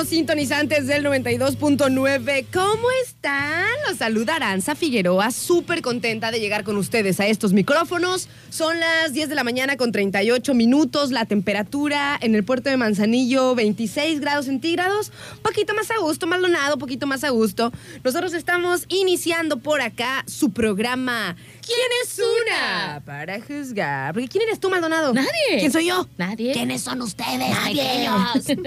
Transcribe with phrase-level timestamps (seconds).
[0.00, 2.46] Sintonizantes del 92.9.
[2.52, 3.61] ¿Cómo están?
[3.92, 8.26] Los saluda Aranza Figueroa, súper contenta de llegar con ustedes a estos micrófonos.
[8.48, 12.78] Son las 10 de la mañana con 38 minutos, la temperatura en el puerto de
[12.78, 17.70] Manzanillo 26 grados centígrados, poquito más a gusto, Maldonado, poquito más a gusto.
[18.02, 23.02] Nosotros estamos iniciando por acá su programa ¿Quién es una?
[23.04, 24.12] Para juzgar.
[24.12, 25.14] Porque ¿quién eres tú, Maldonado?
[25.14, 25.60] Nadie.
[25.60, 26.08] ¿Quién soy yo?
[26.18, 26.52] Nadie.
[26.52, 28.10] ¿Quiénes son ustedes, Nadie.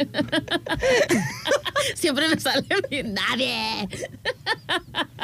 [1.95, 3.13] Siempre me sale bien.
[3.13, 3.89] Nadie.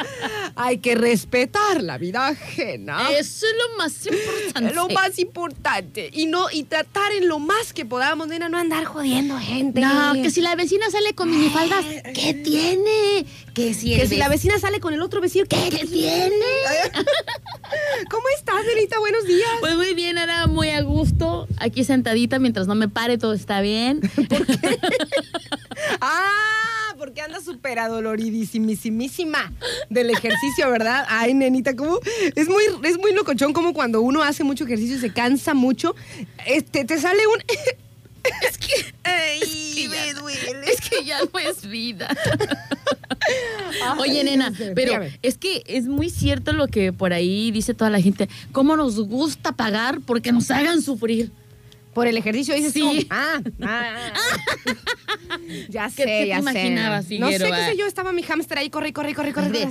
[0.56, 3.10] Hay que respetar la vida ajena.
[3.12, 4.74] Eso es lo más importante.
[4.74, 6.10] Lo más importante.
[6.14, 9.82] Y no, y tratar en lo más que podamos, nena, no andar jodiendo gente.
[9.82, 13.26] No, que si la vecina sale con minifaldas, ¿qué tiene?
[13.54, 16.32] Que si, Que si la vec- vecina sale con el otro vecino, ¿qué, ¿Qué tiene?
[18.10, 18.98] ¿Cómo estás, nenita?
[19.00, 19.50] Buenos días.
[19.60, 23.62] Pues muy bien, ahora muy a gusto, aquí sentadita mientras no me pare, todo está
[23.62, 24.00] bien.
[26.00, 29.52] Ah, porque anda súper adoloridísimísima
[29.90, 31.04] del ejercicio, ¿verdad?
[31.10, 32.00] Ay, nenita, ¿cómo?
[32.36, 35.96] Es muy, es muy locochón como cuando uno hace mucho ejercicio y se cansa mucho,
[36.46, 37.40] este, te sale un...
[38.48, 39.40] Es que, Ay,
[39.84, 40.72] ya me no- duele.
[40.72, 42.08] es que ya no es vida.
[44.00, 48.00] Oye, nena, pero es que es muy cierto lo que por ahí dice toda la
[48.00, 48.30] gente.
[48.52, 51.32] ¿Cómo nos gusta pagar porque nos hagan sufrir?
[51.94, 53.08] Por el ejercicio dices Sí.
[53.10, 55.38] Ah, ah, ah.
[55.70, 56.70] ya sé, ¿Qué te ya sé.
[57.20, 59.68] No sé qué sé yo, estaba mi hámster ahí, corre, corre, corre, corre.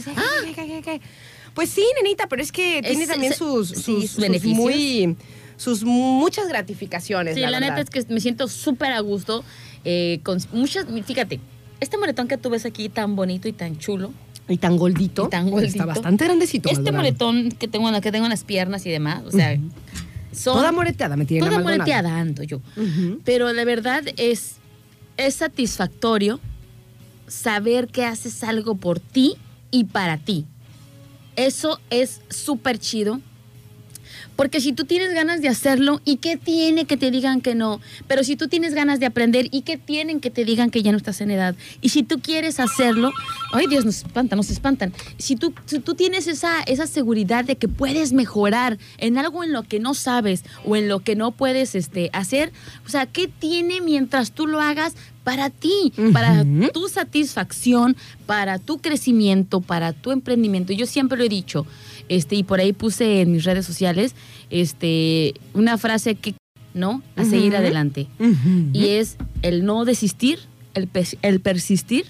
[1.55, 4.57] Pues sí, nenita, pero es que tiene Es- también es- sus, sí, sus, sus beneficios.
[4.59, 5.17] muy
[5.57, 7.35] sus muchas gratificaciones.
[7.35, 7.77] Sí, la, verdad.
[7.77, 9.45] neta es que me siento súper a gusto.
[9.85, 11.41] eh, con muchas, fíjate,
[11.81, 14.13] este moretón que tú ves aquí tan bonito y tan chulo.
[14.49, 15.27] Y tan gordito.
[15.27, 15.71] Y tan gordito.
[15.73, 16.69] Está bastante grandecito.
[16.71, 19.59] Este moretón que tengo, en la- que tengo en las piernas y demás, o sea,
[20.33, 21.79] son Toda moreteada me tiene la toda Maldonado.
[21.91, 22.61] moreteada ando yo.
[23.25, 24.57] Pero la verdad es,
[25.17, 26.41] es satisfactorio
[27.27, 29.37] saber que haces algo por ti
[29.71, 30.47] y para ti.
[31.37, 33.21] Eso es súper chido.
[34.41, 37.79] Porque si tú tienes ganas de hacerlo, ¿y qué tiene que te digan que no?
[38.09, 40.93] Pero si tú tienes ganas de aprender, ¿y qué tienen que te digan que ya
[40.93, 41.55] no estás en edad?
[41.83, 43.13] Y si tú quieres hacerlo,
[43.53, 44.95] ay Dios, nos espantan, nos espantan.
[45.19, 49.53] Si tú, si tú tienes esa, esa seguridad de que puedes mejorar en algo en
[49.53, 52.51] lo que no sabes o en lo que no puedes este, hacer,
[52.87, 58.79] o sea, ¿qué tiene mientras tú lo hagas para ti, para tu satisfacción, para tu
[58.79, 60.73] crecimiento, para tu emprendimiento?
[60.73, 61.67] Yo siempre lo he dicho,
[62.11, 64.17] este, y por ahí puse en mis redes sociales
[64.51, 66.35] este, una frase que,
[66.75, 67.03] ¿no?
[67.15, 68.09] A seguir adelante.
[68.73, 70.41] Y es el no desistir,
[70.75, 70.89] el,
[71.23, 72.07] el persistir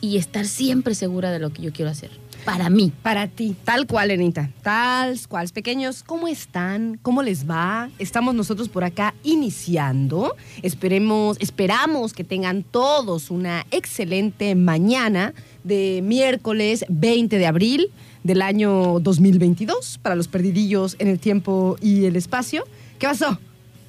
[0.00, 2.10] y estar siempre segura de lo que yo quiero hacer.
[2.44, 2.92] Para mí.
[3.02, 4.50] Para ti, tal cual, Lenita.
[4.62, 5.48] Tal cual.
[5.48, 6.98] Pequeños, ¿cómo están?
[7.00, 7.88] ¿Cómo les va?
[7.98, 10.36] Estamos nosotros por acá iniciando.
[10.62, 15.32] Esperemos, esperamos que tengan todos una excelente mañana
[15.62, 17.90] de miércoles 20 de abril
[18.24, 22.64] del año 2022 para los perdidillos en el tiempo y el espacio.
[22.98, 23.38] ¿Qué pasó?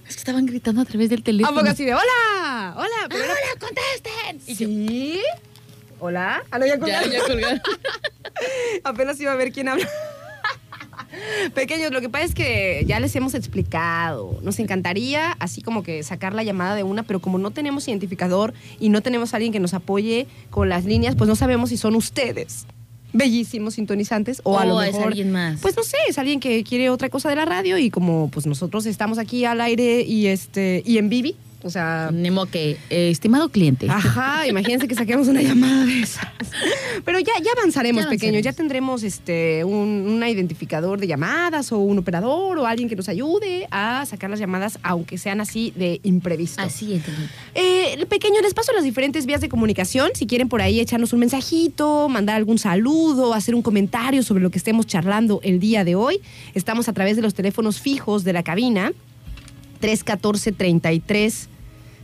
[0.07, 1.57] Es que estaban gritando a través del ¿A teléfono.
[1.59, 2.73] poco así de hola?
[2.77, 4.41] Hola, pero era- ¡Hola, contesten!
[4.47, 5.19] Y yo, ¿Sí?
[6.05, 6.43] ¿Hola?
[6.51, 7.11] Ah, no, ya ya, colgaron.
[7.11, 7.61] ya colgaron.
[8.83, 9.87] Apenas iba a ver quién habla.
[11.53, 14.37] Pequeños, lo que pasa es que ya les hemos explicado.
[14.41, 18.53] Nos encantaría así como que sacar la llamada de una, pero como no tenemos identificador
[18.79, 21.77] y no tenemos a alguien que nos apoye con las líneas, pues no sabemos si
[21.77, 22.65] son ustedes.
[23.13, 25.61] bellísimos sintonizantes o a O lo es mejor alguien más.
[25.61, 28.45] pues no sé, es alguien que quiere otra cosa de la radio y como pues
[28.45, 33.09] nosotros estamos aquí al aire y este y en Vivi, o sea, Nemo que, eh,
[33.09, 33.87] estimado cliente.
[33.89, 36.27] Ajá, imagínense que saquemos una llamada de esas.
[37.03, 38.43] Pero ya, ya avanzaremos, Ya pequeños.
[38.43, 43.09] Ya tendremos este un, un identificador de llamadas o un operador o alguien que nos
[43.09, 46.61] ayude a sacar las llamadas, aunque sean así de imprevisto.
[46.61, 47.23] Así entendí.
[47.55, 50.11] Eh, pequeño, les paso las diferentes vías de comunicación.
[50.13, 54.51] Si quieren por ahí echarnos un mensajito, mandar algún saludo, hacer un comentario sobre lo
[54.51, 56.21] que estemos charlando el día de hoy.
[56.53, 58.91] Estamos a través de los teléfonos fijos de la cabina.
[59.79, 61.49] 314 33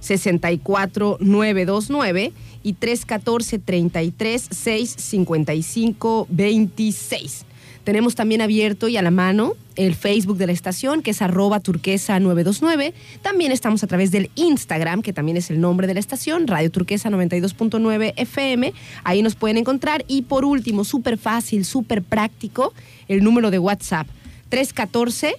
[0.01, 2.33] 64 929
[2.63, 7.45] y 314 33 655 26.
[7.83, 11.59] Tenemos también abierto y a la mano el Facebook de la estación, que es arroba
[11.59, 12.93] turquesa 929.
[13.23, 16.69] También estamos a través del Instagram, que también es el nombre de la estación, Radio
[16.69, 18.73] Turquesa 92.9 FM.
[19.03, 20.05] Ahí nos pueden encontrar.
[20.07, 22.73] Y por último, súper fácil, súper práctico,
[23.07, 24.07] el número de WhatsApp,
[24.49, 25.35] 314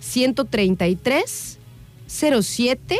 [0.00, 1.58] 133
[2.08, 2.98] 07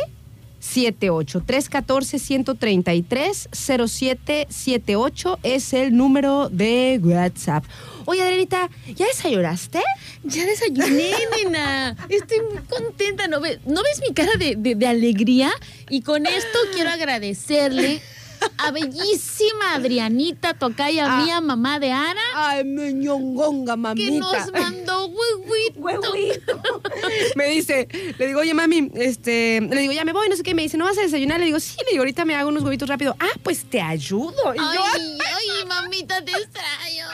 [0.67, 7.63] 78 314 133 0778 es el número de WhatsApp.
[8.05, 9.81] Oye, Adrianita, ¿ya desayunaste?
[10.23, 11.11] Ya desayuné,
[11.43, 11.95] nena.
[12.09, 13.27] Estoy muy contenta.
[13.27, 15.51] ¿No ves, ¿no ves mi cara de, de- de alegría?
[15.89, 18.01] Y con esto quiero agradecerle
[18.57, 21.23] a bellísima Adrianita, tocaya Ah.
[21.23, 24.19] mía, mamá de Ana, Ay, meñongonga, que mamita.
[24.19, 25.79] nos mandó huevito.
[25.79, 26.61] Huevito.
[27.35, 27.87] me dice,
[28.17, 30.53] le digo, oye, mami, este, le digo, ya me voy, no sé qué.
[30.53, 31.39] Me dice, ¿no vas a desayunar?
[31.39, 33.15] Le digo, sí, le digo, ahorita me hago unos huevitos rápido.
[33.19, 34.33] Ah, pues te ayudo.
[34.55, 37.05] Y Ay, yo, ay, mamita, te extraño.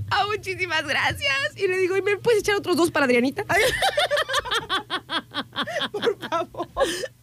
[0.10, 1.32] ah, muchísimas gracias.
[1.56, 3.44] Y le digo, ¿y me puedes echar otros dos para Adrianita?
[5.92, 6.68] Por favor.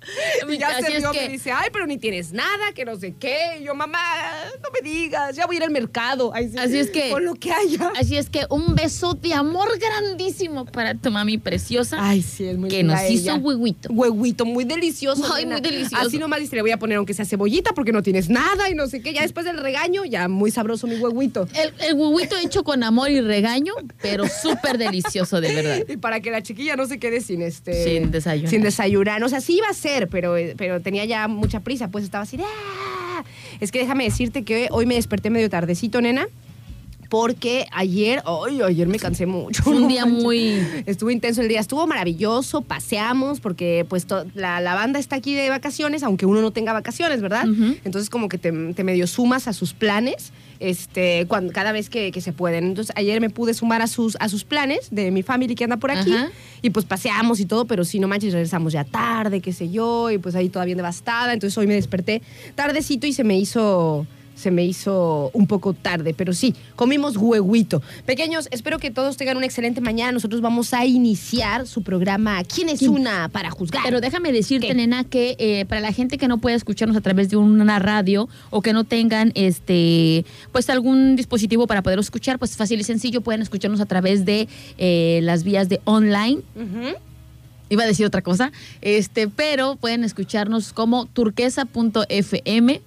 [0.49, 2.85] Y ya Así se es rió, que- me dice, ay, pero ni tienes nada, que
[2.85, 3.57] no sé qué.
[3.59, 3.99] Y yo, mamá,
[4.63, 6.31] no me digas, ya voy a ir al mercado.
[6.33, 7.91] Ay, sí, Así es que- Con lo que haya.
[7.99, 12.57] Así es que un beso de amor grandísimo para tu mami preciosa Ay, sí, es
[12.57, 13.35] muy que nos hizo ella.
[13.35, 13.89] huevito.
[13.91, 15.23] Huevito, muy delicioso.
[15.33, 15.57] Ay, nena.
[15.59, 16.07] muy delicioso.
[16.07, 18.75] Así nomás dice, le voy a poner aunque sea cebollita porque no tienes nada y
[18.75, 19.13] no sé qué.
[19.13, 21.47] Ya después del regaño, ya muy sabroso mi huevito.
[21.53, 21.97] El, el
[22.43, 25.83] hecho con amor y regaño, pero súper delicioso, de verdad.
[25.87, 27.83] Y para que la chiquilla no se quede sin este...
[27.83, 28.49] Sin desayunar.
[28.49, 29.23] Sin desayunar.
[29.23, 31.87] O sea, sí iba a ser, pero, pero tenía ya mucha prisa.
[31.87, 32.37] Pues estaba así.
[32.39, 33.23] "Ah".
[33.59, 36.27] Es que déjame decirte que hoy me desperté medio tardecito, nena.
[37.09, 39.63] Porque ayer, ay, ayer me cansé mucho.
[39.63, 40.59] Fue un día muy...
[40.85, 45.33] Estuvo intenso el día, estuvo maravilloso, paseamos, porque pues to- la, la banda está aquí
[45.33, 47.45] de vacaciones, aunque uno no tenga vacaciones, ¿verdad?
[47.85, 52.11] Entonces como que te, te medio sumas a sus planes este, cuando, cada vez que,
[52.11, 52.65] que se pueden.
[52.65, 55.77] Entonces ayer me pude sumar a sus, a sus planes de mi family que anda
[55.77, 56.29] por aquí Ajá.
[56.61, 60.11] y pues paseamos y todo, pero sí, no manches, regresamos ya tarde, qué sé yo,
[60.11, 61.33] y pues ahí todavía devastada.
[61.33, 62.21] Entonces hoy me desperté
[62.55, 64.05] tardecito y se me hizo
[64.37, 67.81] se me hizo un poco tarde, pero sí, comimos huehuito.
[68.05, 70.11] Pequeños, espero que todos tengan una excelente mañana.
[70.11, 72.91] Nosotros vamos a iniciar su programa ¿Quién es ¿Quién?
[72.91, 73.81] una para juzgar?
[73.83, 74.73] Pero déjame decirte, ¿Qué?
[74.73, 78.29] nena, que eh, para la gente que no puede escucarnos a través de una radio
[78.51, 83.21] o que no tengan este pues algún dispositivo para poder escuchar, pues fácil y sencillo,
[83.21, 84.47] pueden escucharnos a través de
[84.77, 86.41] eh, las vías de online.
[87.69, 92.81] Iba a decir otra cosa, este, pero pueden escucharnos como turquesa.fm,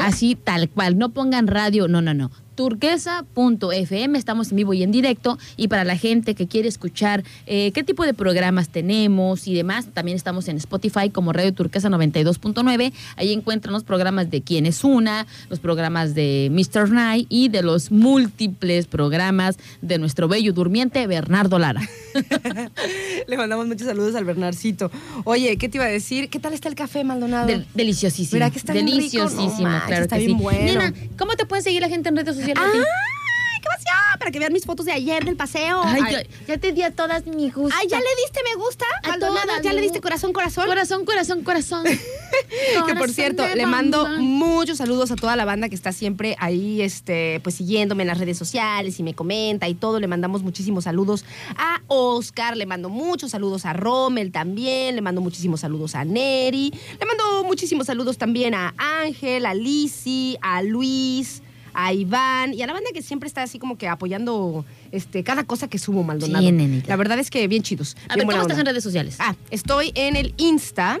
[0.00, 0.98] así tal cual.
[0.98, 2.30] No pongan radio, no, no, no.
[2.56, 5.38] turquesa.fm, estamos en vivo y en directo.
[5.56, 9.86] Y para la gente que quiere escuchar eh, qué tipo de programas tenemos y demás,
[9.92, 12.92] también estamos en Spotify como Radio Turquesa 92.9.
[13.16, 16.90] Ahí encuentran los programas de Quién es Una, los programas de Mr.
[16.90, 21.82] Night y de los múltiples programas de nuestro bello durmiente Bernardo Lara.
[23.28, 24.90] Le mandamos muchos saludos al Bernarcito.
[25.24, 26.28] Oye, ¿qué te iba a decir?
[26.30, 27.46] ¿Qué tal está el café, Maldonado?
[27.46, 28.38] Del- deliciosísimo.
[28.38, 28.96] ¿Verdad que está bien rico?
[28.96, 30.42] deliciosísimo, No manches, claro está que bien sí.
[30.42, 30.64] bueno.
[30.80, 32.45] Nena, ¿cómo te pueden seguir la gente en redes sociales?
[32.52, 32.78] A ti?
[32.78, 34.18] ¡Ay, qué emoción!
[34.18, 35.82] Para que vean mis fotos de ayer del paseo.
[35.84, 37.76] Ay, Ay, ya, ya te di a todas mi gusto.
[37.78, 38.84] Ay, ¿ya le diste me gusta?
[39.02, 39.46] A Maldonado?
[39.46, 40.66] todas, ¿Ya le diste corazón, corazón?
[40.66, 41.84] Corazón, corazón, corazón.
[42.46, 45.92] que por Corazón cierto, de le mando muchos saludos a toda la banda que está
[45.92, 50.00] siempre ahí, este, pues siguiéndome en las redes sociales y me comenta y todo.
[50.00, 51.24] Le mandamos muchísimos saludos
[51.56, 56.72] a Oscar, le mando muchos saludos a Rommel también, le mando muchísimos saludos a Neri,
[56.98, 61.42] le mando muchísimos saludos también a Ángel, a Lisi, a Luis.
[61.76, 65.44] A Iván y a la banda que siempre está así como que apoyando este, cada
[65.44, 66.44] cosa que subo, Maldonado.
[66.44, 66.88] Sí, nenita.
[66.88, 67.96] La verdad es que bien chidos.
[68.08, 69.16] A bien ver, ¿cómo estás en redes sociales?
[69.18, 70.98] Ah, estoy en el Insta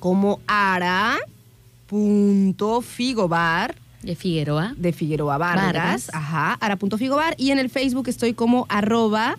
[0.00, 1.26] como ara.figobar
[4.02, 4.74] De Figueroa.
[4.76, 5.64] de Figueroa Vargas.
[5.64, 6.10] Vargas.
[6.12, 7.34] Ajá, ara.figobar.
[7.38, 9.38] Y en el Facebook estoy como arroba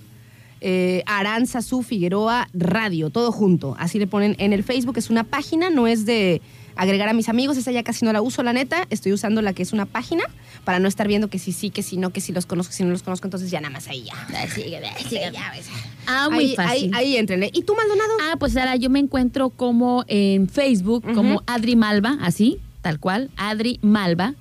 [0.61, 3.75] eh, Aranzazu Figueroa Radio, todo junto.
[3.79, 4.97] Así le ponen en el Facebook.
[4.97, 6.41] Es una página, no es de,
[6.77, 7.57] agregar a mis amigos.
[7.57, 8.87] Esa ya casi no la uso, la neta.
[8.89, 10.23] Estoy usando la que es una página
[10.63, 12.77] para no estar viendo que sí, sí, que sí, no, que sí los conozco, que
[12.77, 13.27] sí no los conozco.
[13.27, 14.27] Entonces ya nada más ahí ya.
[15.31, 15.67] Ya ves.
[16.05, 16.95] Ah, muy ahí, fácil.
[16.95, 17.51] Ahí, ahí entrenle.
[17.53, 18.11] ¿Y tú, Maldonado?
[18.23, 23.29] Ah, pues ahora yo me encuentro como en Facebook, como Adri Malva, así, tal cual,
[23.37, 24.33] Adri Malva.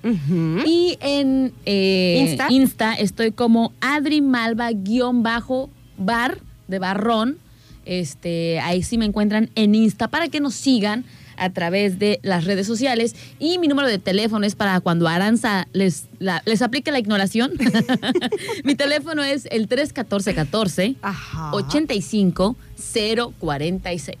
[0.65, 2.93] Y en eh, Insta.
[2.93, 7.37] estoy como Adri Malva guion bajo bar de barrón.
[7.85, 11.05] Este, ahí sí me encuentran en Insta para que nos sigan
[11.37, 13.15] a través de las redes sociales.
[13.39, 17.51] Y mi número de teléfono es para cuando Aranza les, la- les aplique la ignoración.
[18.63, 21.51] mi teléfono es el 314-14 Ajá.
[21.53, 22.55] 85
[23.39, 24.15] 046.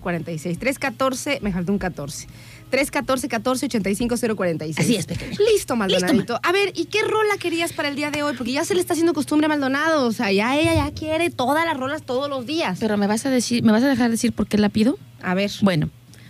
[0.00, 0.58] 046.
[0.58, 2.26] 314, me faltó un 14.
[2.70, 4.78] 314 14 85 046.
[4.78, 5.36] Así es, pequeña.
[5.52, 6.40] Listo, Maldonadito.
[6.42, 8.34] a ver, ¿y qué rola querías para el día de hoy?
[8.36, 10.06] Porque ya se le está haciendo costumbre a Maldonado.
[10.06, 12.78] O sea, ya ella ya quiere todas las rolas todos los días.
[12.80, 14.98] Pero me vas a decir, ¿me vas a dejar decir por qué la pido?
[15.22, 15.50] A ver.
[15.62, 15.88] Bueno,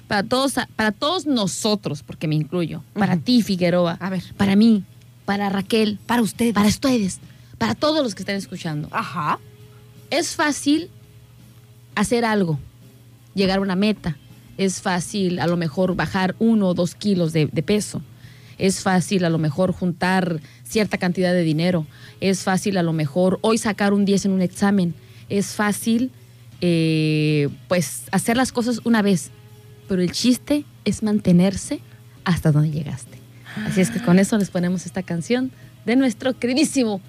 [0.08, 4.22] para todos, para todos nosotros, porque me incluyo, para ti, Figueroa, A ver.
[4.36, 4.84] para mí,
[5.24, 6.52] para Raquel, Para usted.
[6.52, 7.20] para ustedes,
[7.56, 8.88] para todos los que están escuchando.
[8.90, 9.38] Ajá.
[10.10, 10.90] Es fácil
[11.94, 12.58] hacer algo,
[13.34, 14.16] llegar a una meta.
[14.56, 18.02] Es fácil a lo mejor bajar uno o dos kilos de, de peso.
[18.58, 21.86] Es fácil a lo mejor juntar cierta cantidad de dinero.
[22.20, 24.94] Es fácil a lo mejor hoy sacar un 10 en un examen.
[25.28, 26.12] Es fácil
[26.60, 29.30] eh, pues hacer las cosas una vez.
[29.88, 31.80] Pero el chiste es mantenerse
[32.24, 33.18] hasta donde llegaste.
[33.66, 35.50] Así es que con eso les ponemos esta canción
[35.84, 37.00] de nuestro queridísimo,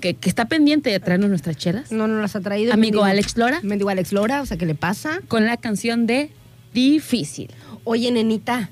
[0.00, 1.90] que, que está pendiente de traernos nuestras chelas.
[1.92, 2.72] No nos las ha traído.
[2.72, 3.60] Amigo mendigo- Alex Lora.
[3.62, 5.20] Mendigo Alex Lora, o sea, ¿qué le pasa?
[5.28, 6.30] con la canción de
[6.72, 7.50] Difícil.
[7.84, 8.70] Oye, nenita,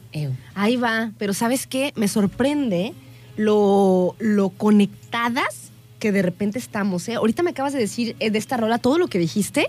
[0.55, 1.13] ahí va.
[1.19, 1.93] Pero ¿sabes qué?
[1.97, 2.93] Me sorprende
[3.37, 7.15] lo, lo conectadas que de repente estamos, ¿eh?
[7.15, 9.69] Ahorita me acabas de decir eh, de esta rola todo lo que dijiste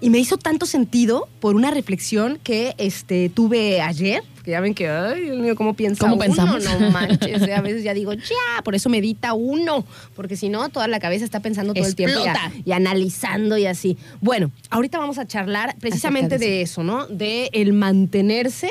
[0.00, 4.22] y me hizo tanto sentido por una reflexión que este, tuve ayer.
[4.48, 6.24] Porque ya ven que, ay, Dios mío, ¿cómo piensa ¿Cómo uno?
[6.24, 6.64] pensamos?
[6.64, 7.42] No manches.
[7.42, 9.84] A veces ya digo, ya, por eso medita uno.
[10.16, 12.18] Porque si no, toda la cabeza está pensando todo el tiempo
[12.64, 13.98] y, y analizando y así.
[14.22, 17.06] Bueno, ahorita vamos a charlar precisamente de de eso, ¿no?
[17.08, 18.70] De el mantenerse,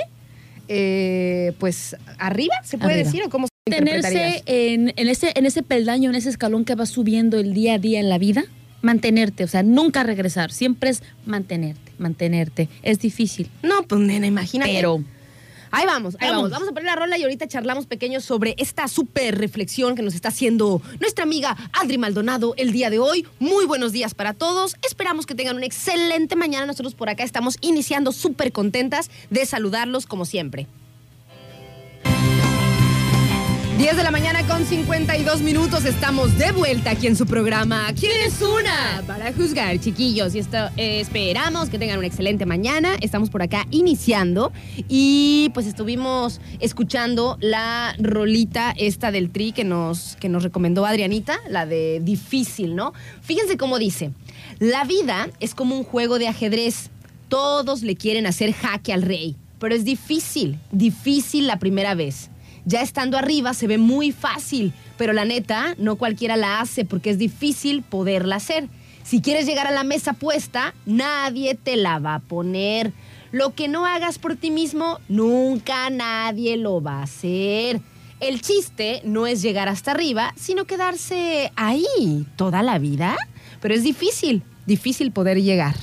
[0.67, 3.05] eh, pues, arriba, ¿se puede Arriba.
[3.05, 3.23] decir?
[3.25, 4.43] ¿O cómo se Tenerse interpretarías?
[4.47, 7.77] en, en ese, en ese peldaño, en ese escalón que vas subiendo el día a
[7.77, 8.45] día en la vida,
[8.81, 12.67] mantenerte, o sea, nunca regresar, siempre es mantenerte, mantenerte.
[12.81, 14.71] Es difícil, No, pues, nena, imagínate.
[14.73, 15.03] pero
[15.77, 16.49] Ahí vamos, ahí vamos.
[16.49, 16.51] Vamos.
[16.51, 20.15] Vamos a poner la rola y ahorita charlamos pequeños sobre esta súper reflexión que nos
[20.15, 23.27] está haciendo nuestra amiga Adri Maldonado el día de hoy.
[23.37, 24.75] Muy buenos días para todos.
[24.81, 26.65] Esperamos que tengan una excelente mañana.
[26.65, 30.65] Nosotros por acá estamos iniciando súper contentas de saludarlos como siempre.
[33.77, 35.85] 10 de la mañana con 52 minutos.
[35.85, 37.93] Estamos de vuelta aquí en su programa.
[37.93, 39.03] ¿Quién es una?
[39.05, 40.33] Para juzgar, chiquillos.
[40.33, 42.95] Y esto, eh, esperamos que tengan una excelente mañana.
[43.01, 44.51] Estamos por acá iniciando.
[44.89, 51.39] Y pues estuvimos escuchando la rolita esta del tri que nos, que nos recomendó Adrianita,
[51.47, 52.93] la de difícil, ¿no?
[53.21, 54.09] Fíjense cómo dice.
[54.57, 56.89] La vida es como un juego de ajedrez.
[57.29, 59.35] Todos le quieren hacer jaque al rey.
[59.59, 62.31] Pero es difícil, difícil la primera vez.
[62.67, 67.11] Ya estando arriba se ve muy fácil, pero la neta, no cualquiera la hace porque
[67.11, 68.67] es difícil poderla hacer.
[69.03, 72.91] Si quieres llegar a la mesa puesta, nadie te la va a poner.
[73.31, 77.79] Lo que no hagas por ti mismo, nunca nadie lo va a hacer.
[78.19, 83.15] El chiste no es llegar hasta arriba, sino quedarse ahí toda la vida.
[83.61, 85.75] Pero es difícil, difícil poder llegar.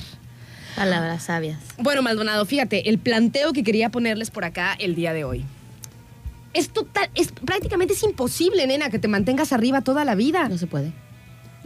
[0.75, 1.57] palabras sabias.
[1.79, 5.45] Bueno, Maldonado, fíjate, el planteo que quería ponerles por acá el día de hoy.
[6.55, 10.49] Es total, es prácticamente es imposible, nena, que te mantengas arriba toda la vida.
[10.49, 10.93] No se puede.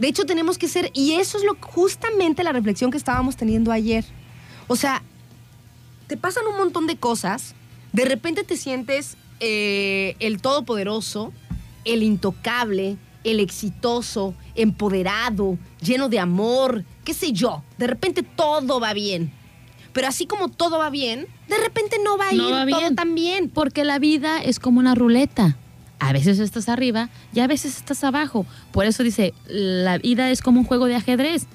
[0.00, 3.70] De hecho, tenemos que ser, y eso es lo justamente la reflexión que estábamos teniendo
[3.70, 4.04] ayer.
[4.66, 5.02] O sea,
[6.06, 7.54] te pasan un montón de cosas,
[7.92, 11.32] de repente te sientes eh, el todopoderoso,
[11.84, 17.62] el intocable, el exitoso, empoderado, lleno de amor, qué sé yo.
[17.78, 19.32] De repente todo va bien.
[19.92, 22.94] Pero así como todo va bien, de repente no va a No ir va todo
[22.94, 23.50] tan bien.
[23.50, 25.56] Porque la vida es como una ruleta.
[25.98, 28.46] A veces estás arriba y a veces estás abajo.
[28.72, 31.46] Por eso dice, la vida es como un juego de ajedrez.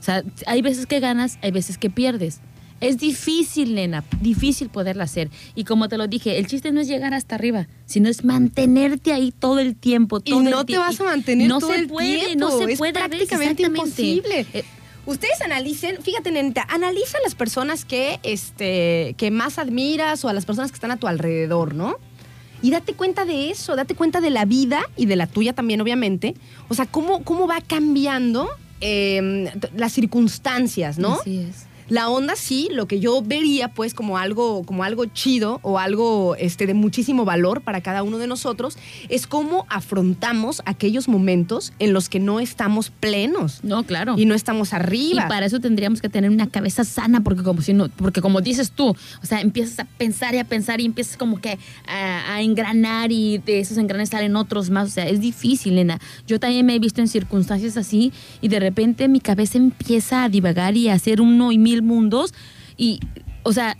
[0.00, 2.40] O sea, hay veces que ganas, hay veces que pierdes.
[2.80, 5.30] Es difícil, nena, difícil poderla hacer.
[5.54, 9.12] Y como te lo dije, el chiste no es llegar hasta arriba, sino es mantenerte
[9.12, 10.20] ahí todo el tiempo.
[10.24, 12.48] Y el no te vas a mantener no todo se el puede, tiempo.
[12.48, 12.98] No se es puede.
[12.98, 14.02] a veces, prácticamente exactamente.
[14.02, 14.46] imposible.
[14.52, 14.64] Eh,
[15.06, 20.32] Ustedes analicen, fíjate, nenita, analiza a las personas que, este, que más admiras o a
[20.32, 21.96] las personas que están a tu alrededor, ¿no?
[22.62, 25.80] Y date cuenta de eso, date cuenta de la vida y de la tuya también,
[25.82, 26.34] obviamente.
[26.70, 28.48] O sea, cómo, cómo va cambiando
[29.60, 31.14] t- las circunstancias, ¿no?
[31.20, 31.66] Así es.
[31.88, 36.34] La onda sí, lo que yo vería pues como algo, como algo chido o algo
[36.36, 38.76] este, de muchísimo valor para cada uno de nosotros
[39.08, 44.14] es cómo afrontamos aquellos momentos en los que no estamos plenos No, claro.
[44.16, 45.28] y no estamos Y arriba.
[45.28, 48.70] para eso tendríamos que tener una cabeza sana, porque como si no, porque como dices
[48.70, 48.88] tú,
[49.22, 53.12] o sea, empiezas a pensar y a pensar y empiezas como que a, a engranar
[53.12, 54.88] y de esos engranes salen otros más.
[54.88, 56.00] O sea, es difícil, nena.
[56.26, 60.28] Yo también me he visto en circunstancias así y de repente mi cabeza empieza a
[60.28, 62.34] divagar y a hacer uno y mil mundos.
[62.76, 63.00] Y,
[63.42, 63.76] o sea,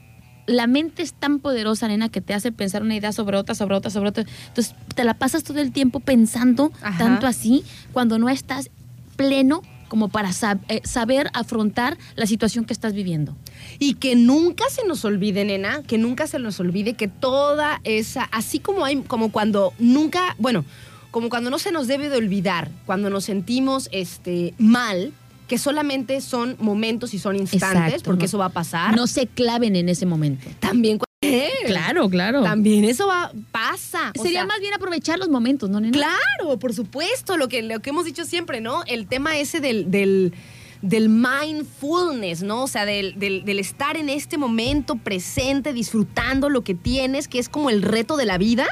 [0.47, 3.77] la mente es tan poderosa, nena, que te hace pensar una idea sobre otra, sobre
[3.77, 4.25] otra, sobre otra.
[4.49, 6.99] Entonces, te la pasas todo el tiempo pensando Ajá.
[6.99, 8.71] tanto así cuando no estás
[9.17, 13.37] pleno como para sab- eh, saber afrontar la situación que estás viviendo.
[13.79, 18.25] Y que nunca se nos olvide, nena, que nunca se nos olvide que toda esa,
[18.25, 20.65] así como hay, como cuando nunca, bueno,
[21.11, 25.13] como cuando no se nos debe de olvidar, cuando nos sentimos este, mal,
[25.49, 28.97] que solamente son momentos y son instantes, Exacto, porque no- eso va a pasar.
[28.97, 30.49] No se claven en ese momento.
[30.61, 31.51] También, ¿Eh?
[31.67, 32.43] Claro, claro.
[32.43, 34.13] También eso va, pasa.
[34.19, 35.93] O Sería sea, más bien aprovechar los momentos, ¿no, nena?
[35.97, 38.83] Claro, por supuesto, lo que, lo que hemos dicho siempre, ¿no?
[38.87, 40.35] El tema ese del, del,
[40.83, 42.65] del mindfulness, ¿no?
[42.65, 47.39] O sea, del, del- del estar en este momento presente, disfrutando lo que tienes, que
[47.39, 48.67] es como el reto de la vida,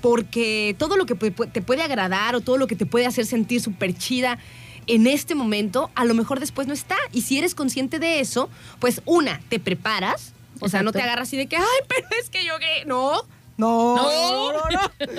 [0.00, 3.60] porque todo lo que te puede agradar o todo lo que te puede hacer sentir
[3.60, 4.38] súper chida
[4.86, 6.96] en este momento, a lo mejor después no está.
[7.12, 8.48] Y si eres consciente de eso,
[8.78, 10.32] pues una, te preparas.
[10.60, 12.84] O sea, no te agarras así de que, ay, pero es que yo qué.
[12.86, 15.10] No, no, no, no, no.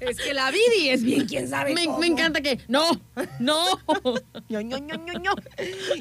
[0.00, 1.74] Es que la Vidi es bien, quién sabe.
[1.74, 1.98] Me, cómo.
[1.98, 2.60] me encanta que.
[2.68, 2.88] No,
[3.38, 3.64] no.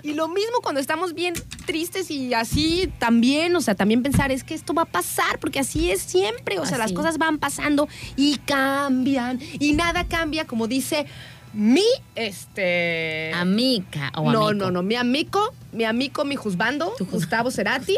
[0.03, 1.33] Y lo mismo cuando estamos bien
[1.65, 5.59] tristes y así también, o sea, también pensar es que esto va a pasar, porque
[5.59, 10.67] así es siempre, o sea, las cosas van pasando y cambian y nada cambia, como
[10.67, 11.05] dice
[11.53, 13.31] mi, este...
[13.33, 17.95] Amica o no, no, no, mi amigo, mi amigo, mi juzbando, Gustavo Cerati,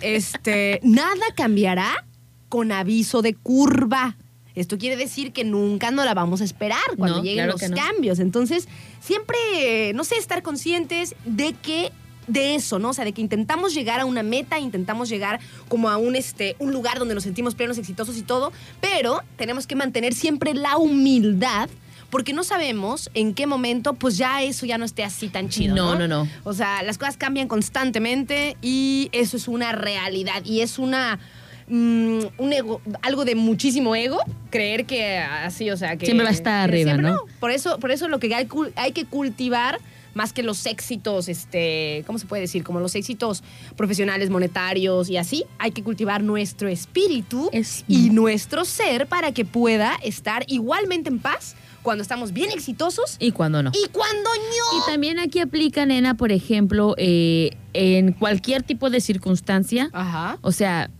[0.00, 2.04] este, nada cambiará
[2.48, 4.16] con aviso de curva.
[4.54, 7.70] Esto quiere decir que nunca nos la vamos a esperar cuando No, lleguen claro los
[7.70, 7.76] no.
[7.76, 8.20] cambios.
[8.20, 8.68] Entonces,
[9.00, 11.90] siempre, no sé, estar conscientes de que
[12.28, 12.90] de eso, ¿no?
[12.90, 16.56] O sea, de que intentamos llegar a una meta, intentamos llegar como a un, este,
[16.58, 20.76] un lugar donde nos sentimos plenos, exitosos y todo, pero tenemos que mantener siempre la
[20.76, 21.68] humildad
[22.14, 25.74] porque no sabemos en qué momento, pues ya eso ya no esté así tan chido.
[25.74, 26.28] No, No, no, no.
[26.44, 31.18] O sea, las cosas cambian constantemente y eso es una realidad y es una
[31.66, 34.18] mm, un ego, algo de muchísimo ego,
[34.50, 37.18] creer que así, o sea, que Siempre va a estar arriba, siempre ¿no?
[37.40, 38.46] Por eso, por eso lo que hay,
[38.76, 39.80] hay que cultivar
[40.14, 42.62] más que los éxitos, este, ¿cómo se puede decir?
[42.62, 43.42] Como los éxitos
[43.76, 49.44] profesionales, monetarios y así, hay que cultivar nuestro espíritu Es- y nuestro ser para que
[49.44, 53.70] pueda estar igualmente en paz cuando estamos bien exitosos Y cuando no.
[53.72, 54.84] y cuando Y no.
[54.86, 59.90] también aquí aplica, nena, por ejemplo, eh, en cualquier tipo de circunstancia.
[59.92, 60.38] Ajá.
[60.40, 60.90] O sea,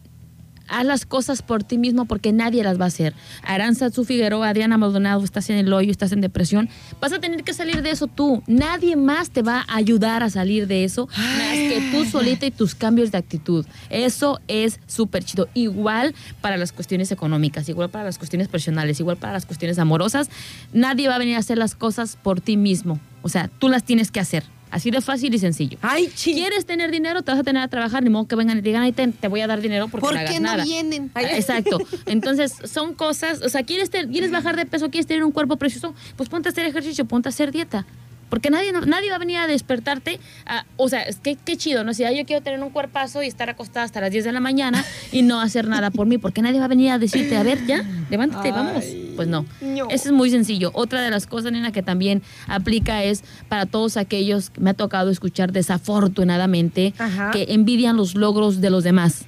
[0.68, 3.14] haz las cosas por ti mismo porque nadie las va a hacer.
[3.42, 6.68] Aranza Su Figueroa, Adriana Maldonado, estás en el hoyo, estás en depresión.
[7.00, 8.42] Vas a tener que salir de eso tú.
[8.46, 12.50] Nadie más te va a ayudar a salir de eso más que tú solita y
[12.50, 13.66] tus cambios de actitud.
[13.90, 15.48] Eso es súper chido.
[15.55, 20.29] Igual para las cuestiones económicas, igual para las cuestiones personales, igual para las cuestiones amorosas.
[20.72, 22.98] Nadie va a venir a hacer las cosas por ti mismo.
[23.22, 24.44] O sea, tú las tienes que hacer.
[24.75, 25.79] Así de fácil y sencillo.
[25.83, 26.35] Ay, ching.
[26.35, 27.23] ¿Quieres tener dinero?
[27.23, 29.29] Te vas a tener a trabajar, ni modo que vengan y digan, ay, ten, te
[29.29, 30.65] voy a dar dinero porque ¿Por no qué no nada.
[30.65, 31.13] vienen?
[31.15, 31.27] Ay.
[31.31, 31.79] Exacto.
[32.07, 34.91] Entonces, son cosas, o sea, ¿quieres, te- ¿quieres bajar de peso?
[34.91, 35.95] ¿Quieres tener un cuerpo precioso?
[36.17, 37.87] Pues ponte a hacer ejercicio, ponte a hacer dieta.
[38.35, 40.18] Porque nadie, nadie va a venir a despertarte.
[40.44, 41.94] a- o sea, es que qué chido, ¿no?
[41.94, 44.85] Si yo quiero tener un cuerpazo y estar acostada hasta las 10 de la mañana
[45.12, 47.64] y no hacer nada por mí, porque nadie va a venir a decirte, a ver,
[47.64, 48.85] ya, levántate, vamos.
[49.14, 49.47] Pues no.
[49.61, 49.88] no.
[49.88, 50.73] Eso es muy sencillo.
[50.75, 54.75] Otra de las cosas, nena, que también aplica es para todos aquellos que me ha
[54.75, 57.31] tocado escuchar desafortunadamente Ajá.
[57.31, 59.27] que envidian los logros de los demás,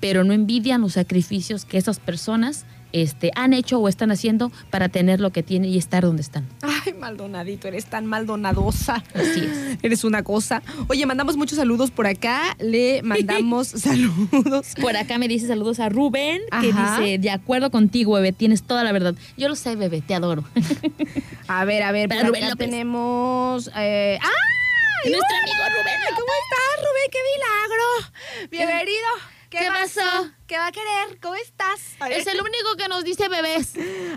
[0.00, 4.88] pero no envidian los sacrificios que esas personas este, han hecho o están haciendo para
[4.88, 6.46] tener lo que tienen y estar donde están.
[6.62, 9.02] Ay, Maldonadito, eres tan maldonadosa.
[9.14, 9.78] Así es.
[9.82, 10.62] Eres una cosa.
[10.88, 12.56] Oye, mandamos muchos saludos por acá.
[12.58, 14.74] Le mandamos saludos.
[14.80, 18.84] Por acá me dice saludos a Rubén, que dice, de acuerdo contigo, bebé, tienes toda
[18.84, 19.14] la verdad.
[19.36, 20.44] Yo lo sé, bebé, te adoro.
[21.48, 23.70] A ver, a ver, por Para Rubén acá tenemos.
[23.76, 24.28] Eh, ¡Ah!
[25.04, 25.94] Nuestro amigo Rubén.
[26.10, 27.10] ¿Cómo estás, Rubén?
[27.12, 28.48] ¡Qué milagro!
[28.50, 29.35] Bienvenido.
[29.56, 30.00] ¿Qué, ¿Qué pasó?
[30.00, 30.30] pasó?
[30.46, 31.18] ¿Qué va a querer?
[31.22, 31.80] ¿Cómo estás?
[32.10, 33.72] Es el único que nos dice bebés.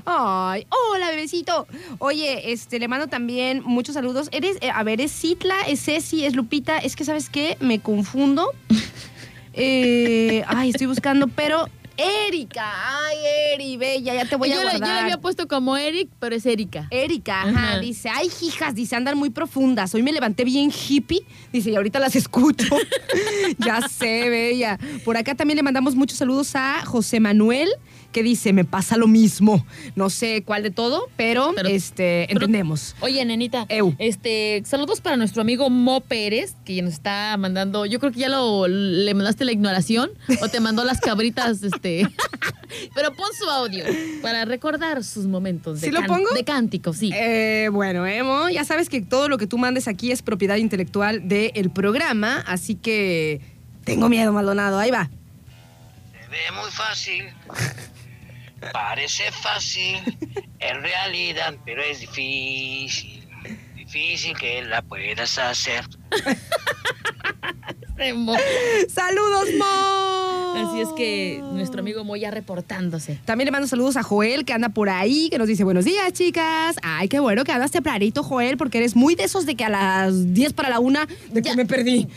[0.05, 1.65] Ay, hola, bebecito.
[1.99, 4.27] Oye, este, le mando también muchos saludos.
[4.33, 6.77] Eres, eh, a ver, es Citla, es Ceci, es Lupita.
[6.79, 7.57] Es que, ¿sabes qué?
[7.61, 8.51] Me confundo.
[9.61, 11.67] Eh, ay, estoy buscando, pero
[11.99, 12.63] Erika.
[13.05, 13.17] Ay,
[13.53, 14.95] Eri, bella, ya te voy yo, a le, yo guardar.
[14.95, 16.87] le había puesto como Eric, pero es Erika.
[16.91, 17.79] Erika, ajá, Ajá.
[17.79, 19.93] dice, ay, hijas, dice, andan muy profundas.
[19.93, 22.67] Hoy me levanté bien hippie, dice, y ahorita las escucho.
[23.59, 24.79] ya sé, bella.
[25.03, 27.69] Por acá también le mandamos muchos saludos a José Manuel,
[28.11, 29.65] que dice, me pasa lo mismo.
[29.95, 32.95] No sé cuál de todo, pero, Pero- este, pero- entendemos.
[33.01, 33.93] Oye, nenita, Eu.
[33.99, 38.29] este, saludos para nuestro amigo Mo Pérez, que nos está mandando, yo creo que ya
[38.29, 40.09] lo le mandaste la ignoración
[40.41, 42.07] o te mandó las cabritas, este.
[42.95, 43.83] Pero pon su audio
[44.21, 46.29] para recordar sus momentos de, ¿Sí lo pongo?
[46.35, 47.11] de cántico, sí.
[47.13, 51.27] Eh, bueno, Emo, ya sabes que todo lo que tú mandes aquí es propiedad intelectual
[51.27, 53.41] del programa, así que
[53.83, 54.77] tengo miedo, Maldonado.
[54.79, 55.09] Ahí va.
[56.11, 57.23] Se ve muy fácil,
[58.71, 59.97] parece fácil,
[60.59, 63.27] en realidad, pero es difícil.
[63.75, 65.83] Difícil que la puedas hacer.
[68.87, 70.53] ¡Saludos, Mo!
[70.55, 73.19] Así es que nuestro amigo Mo ya reportándose.
[73.25, 76.13] También le mando saludos a Joel, que anda por ahí, que nos dice, buenos días,
[76.13, 76.77] chicas.
[76.81, 79.69] Ay, qué bueno que andas tempranito, Joel, porque eres muy de esos de que a
[79.69, 82.07] las 10 para la una de que me perdí.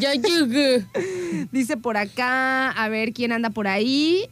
[0.00, 0.84] Ya, ya llegué.
[1.52, 4.28] Dice por acá, a ver quién anda por ahí.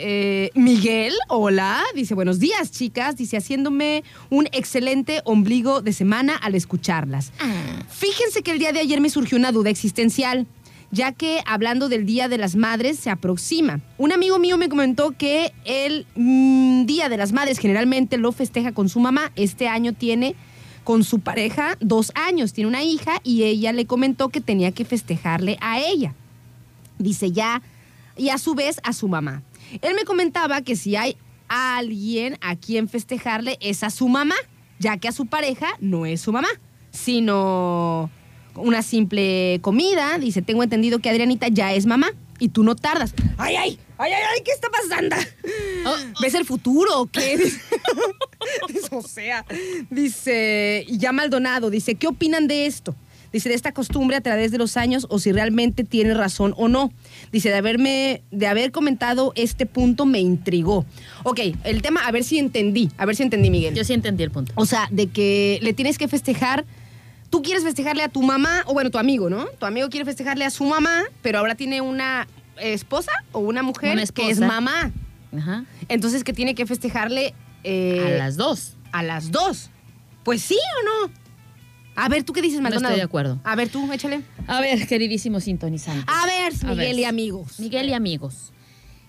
[0.00, 1.82] Eh, Miguel, hola.
[1.92, 3.16] Dice, buenos días, chicas.
[3.16, 7.32] Dice, haciéndome un excelente ombligo de semana al escucharlas.
[7.40, 7.82] Ah.
[7.88, 10.46] Fíjense que el día de ayer me surgió una duda existencial,
[10.92, 13.80] ya que hablando del Día de las Madres se aproxima.
[13.98, 18.70] Un amigo mío me comentó que el mm, Día de las Madres generalmente lo festeja
[18.70, 19.32] con su mamá.
[19.34, 20.36] Este año tiene
[20.84, 24.84] con su pareja dos años, tiene una hija y ella le comentó que tenía que
[24.84, 26.14] festejarle a ella.
[26.98, 27.62] Dice ya,
[28.16, 29.42] y a su vez a su mamá.
[29.82, 31.16] Él me comentaba que si hay
[31.48, 34.34] alguien a quien festejarle es a su mamá,
[34.78, 36.48] ya que a su pareja no es su mamá,
[36.90, 38.10] sino
[38.54, 40.18] una simple comida.
[40.18, 43.14] Dice, tengo entendido que Adrianita ya es mamá y tú no tardas.
[43.36, 43.78] ¡Ay, ay!
[43.98, 44.42] ¡Ay, ay, ay!
[44.44, 45.16] ¿Qué está pasando?
[46.20, 47.38] ¿Ves el futuro o qué?
[48.90, 49.44] O sea,
[49.90, 52.94] dice, ya Maldonado, dice, ¿qué opinan de esto?
[53.32, 56.68] Dice, de esta costumbre a través de los años o si realmente tiene razón o
[56.68, 56.92] no.
[57.32, 60.86] Dice, de haberme, de haber comentado este punto me intrigó.
[61.24, 63.74] Ok, el tema, a ver si entendí, a ver si entendí, Miguel.
[63.74, 64.52] Yo sí entendí el punto.
[64.56, 66.64] O sea, de que le tienes que festejar.
[67.30, 69.44] Tú quieres festejarle a tu mamá, o bueno, tu amigo, ¿no?
[69.58, 72.26] Tu amigo quiere festejarle a su mamá, pero ahora tiene una
[72.58, 74.90] esposa o una mujer Una que es mamá.
[75.36, 75.64] Ajá.
[75.88, 78.76] Entonces, que tiene que festejarle eh, A las dos.
[78.92, 79.68] a las dos.
[80.24, 81.12] Pues sí o no.
[82.00, 82.88] A ver, ¿tú qué dices, No Maldonado?
[82.94, 83.40] estoy de acuerdo.
[83.44, 84.22] A ver, tú, échale.
[84.46, 86.04] A ver, queridísimos sintonizantes.
[86.06, 86.98] A ver, A Miguel ver.
[87.00, 87.58] y amigos.
[87.58, 88.52] Miguel y amigos.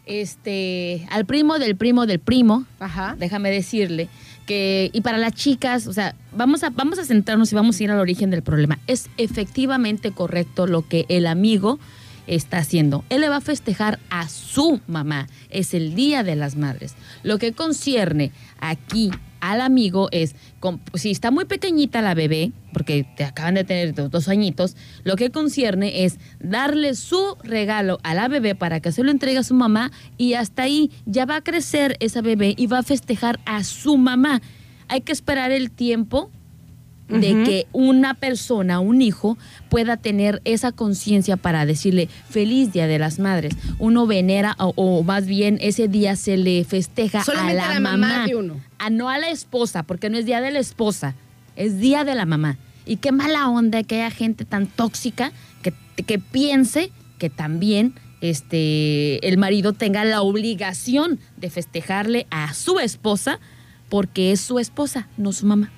[0.05, 3.15] Este, al primo del primo del primo, Ajá.
[3.19, 4.09] déjame decirle
[4.47, 7.83] que, y para las chicas, o sea, vamos a, vamos a centrarnos y vamos a
[7.83, 8.79] ir al origen del problema.
[8.87, 11.77] Es efectivamente correcto lo que el amigo
[12.25, 13.03] está haciendo.
[13.09, 15.27] Él le va a festejar a su mamá.
[15.51, 16.95] Es el Día de las Madres.
[17.21, 20.35] Lo que concierne aquí al amigo es,
[20.93, 25.31] si está muy pequeñita la bebé, porque te acaban de tener dos añitos, lo que
[25.31, 29.53] concierne es darle su regalo a la bebé para que se lo entregue a su
[29.53, 33.63] mamá y hasta ahí ya va a crecer esa bebé y va a festejar a
[33.63, 34.41] su mamá.
[34.87, 36.31] Hay que esperar el tiempo
[37.09, 39.37] de que una persona, un hijo,
[39.69, 43.55] pueda tener esa conciencia para decirle feliz Día de las Madres.
[43.79, 47.73] Uno venera o, o más bien ese día se le festeja Solamente a la, a
[47.73, 48.61] la mamá de uno.
[48.77, 51.15] a no a la esposa, porque no es Día de la esposa,
[51.55, 52.57] es Día de la mamá.
[52.85, 59.25] Y qué mala onda que haya gente tan tóxica que, que piense que también este,
[59.27, 63.39] el marido tenga la obligación de festejarle a su esposa
[63.89, 65.71] porque es su esposa, no su mamá.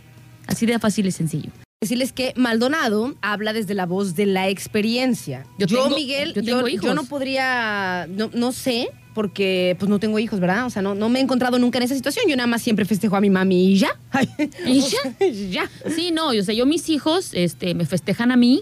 [0.48, 1.50] Así de fácil y sencillo.
[1.82, 5.46] Decirles que Maldonado habla desde la voz de la experiencia.
[5.58, 6.86] Yo tengo- Miguel, yo yo, tengo hijos.
[6.86, 10.66] yo no podría, no, no sé, porque pues no tengo hijos, ¿verdad?
[10.68, 12.26] O sea, no, no me he encontrado nunca en esa situación.
[12.30, 13.90] Yo nada más siempre festejo a mi mami y ya.
[14.66, 15.00] ¿Y sea,
[15.50, 15.70] ya.
[15.96, 18.62] Sí, no, yo sé, yo mis hijos este, me festejan a mí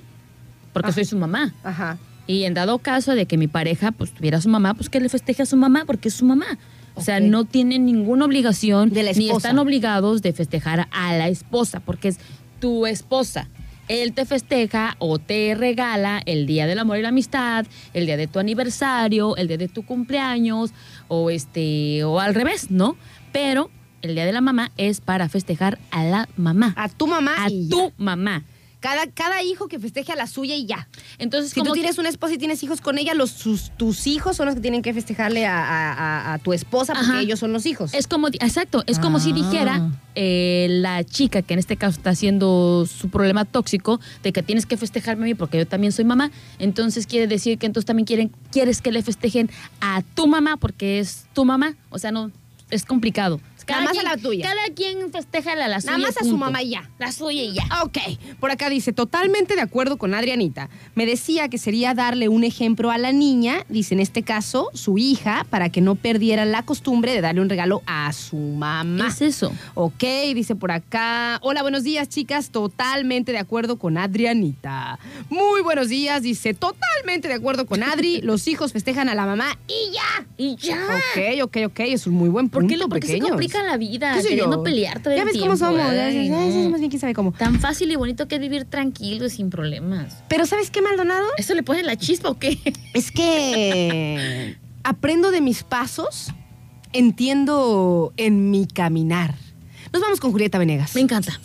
[0.73, 0.93] porque Ah.
[0.93, 1.53] soy su mamá.
[1.63, 1.97] Ajá.
[2.25, 4.99] Y en dado caso de que mi pareja pues tuviera a su mamá, pues que
[4.99, 6.57] le festeje a su mamá porque es su mamá.
[6.99, 11.27] O sea, no tienen ninguna obligación De la ni están obligados de festejar a la
[11.27, 12.19] esposa porque es
[12.59, 13.47] tu esposa.
[13.87, 18.17] Él te festeja o te regala el día del amor y la amistad, el día
[18.17, 20.71] de tu aniversario, el día de tu cumpleaños
[21.07, 22.95] o este o al revés, ¿no?
[23.31, 23.71] Pero
[24.03, 27.47] el día de la mamá es para festejar a la mamá, A tu mamá a
[27.47, 27.93] tu ya.
[27.97, 28.43] mamá.
[28.79, 30.87] Cada, cada hijo que festeje a la suya y ya.
[31.17, 34.07] Entonces, Si tú que- tienes una esposa y tienes hijos con ella, los, sus- tus
[34.07, 37.21] hijos son los que tienen que festejarle a, a- a- a tu esposa porque Ajá.
[37.21, 37.93] ellos son los hijos.
[37.93, 39.35] Es como, exacto, es como si Ah.
[39.35, 44.43] dijera eh, la chica que en este caso está haciendo su problema tóxico de que
[44.43, 46.31] tienes que festejarme a mí porque yo también soy mamá.
[46.57, 49.49] Entonces quiere decir que entonces también quieren, quieres que le festejen
[49.81, 51.75] a tu mamá porque es tu mamá.
[51.89, 52.31] O sea, no,
[52.69, 53.39] es complicado.
[53.69, 54.45] Nada más a la tuya.
[54.45, 55.97] Cada quien festeja a la suya.
[55.97, 56.89] Nada más a su mamá y ya.
[56.97, 57.63] La suya y ya.
[57.83, 57.97] Ok,
[58.39, 60.69] por acá dice, totalmente de acuerdo con Adrianita.
[60.95, 64.97] Me decía que sería darle un ejemplo a la niña, dice en este caso, su
[64.97, 69.07] hija, para que no perdiera la costumbre de darle un regalo a su mamá.
[69.07, 69.53] Es eso.
[69.75, 70.03] Ok,
[70.33, 71.39] dice por acá.
[71.41, 72.49] Hola, buenos días, chicas.
[72.49, 74.99] Totalmente de acuerdo con Adrianita.
[75.29, 76.53] Muy buenos días, dice.
[76.53, 78.21] Totalmente de acuerdo con Adri.
[78.23, 80.27] Los hijos festejan a la mamá y ya.
[80.37, 80.79] Y ya.
[80.85, 81.79] Ok, ok, ok.
[81.81, 83.37] Es un muy buen ¿Por punto, qué, por qué se pequeños.
[83.63, 84.63] La vida ¿Qué sé queriendo yo?
[84.63, 85.47] pelear todo Ya el ves tiempo?
[85.55, 85.81] cómo somos.
[85.91, 86.69] Ay, no.
[86.69, 87.31] más bien quién sabe cómo.
[87.31, 90.23] Tan fácil y bonito que es vivir tranquilo y sin problemas.
[90.27, 91.25] Pero ¿sabes qué, Maldonado?
[91.37, 92.57] ¿Eso le pone la chispa o qué?
[92.93, 96.33] Es que aprendo de mis pasos,
[96.93, 99.35] entiendo en mi caminar.
[99.91, 100.93] Nos vamos con Julieta Venegas.
[100.95, 101.39] Me encanta.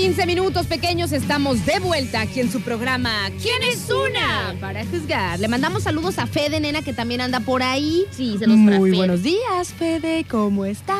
[0.00, 1.10] 15 minutos pequeños.
[1.10, 3.10] Estamos de vuelta aquí en su programa
[3.42, 4.54] ¿Quién es una?
[4.60, 5.40] Para juzgar.
[5.40, 8.04] Le mandamos saludos a Fede, nena, que también anda por ahí.
[8.12, 8.96] Sí, se los Muy Fede.
[8.96, 10.24] buenos días, Fede.
[10.30, 10.98] ¿Cómo estás?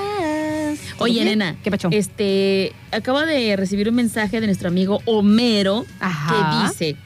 [0.96, 1.26] ¿Todo Oye, bien?
[1.26, 1.56] nena.
[1.62, 1.90] ¿Qué pacho?
[1.92, 6.68] Este, acabo de recibir un mensaje de nuestro amigo Homero Ajá.
[6.74, 6.96] que dice: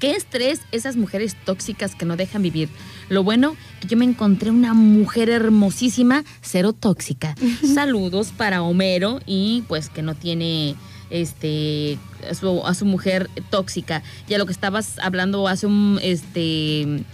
[0.00, 2.68] Qué estrés esas mujeres tóxicas que no dejan vivir.
[3.08, 7.34] Lo bueno que yo me encontré una mujer hermosísima, cero tóxica.
[7.74, 10.74] Saludos para Homero y pues que no tiene
[11.10, 14.02] este a su, mujer tóxica.
[14.28, 17.04] Ya lo que estabas hablando hace un este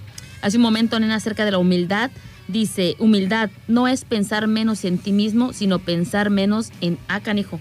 [0.42, 2.10] hace un momento, nena, acerca de la humildad.
[2.46, 7.58] Dice, humildad no es pensar menos en ti mismo, sino pensar menos en ah, canijo.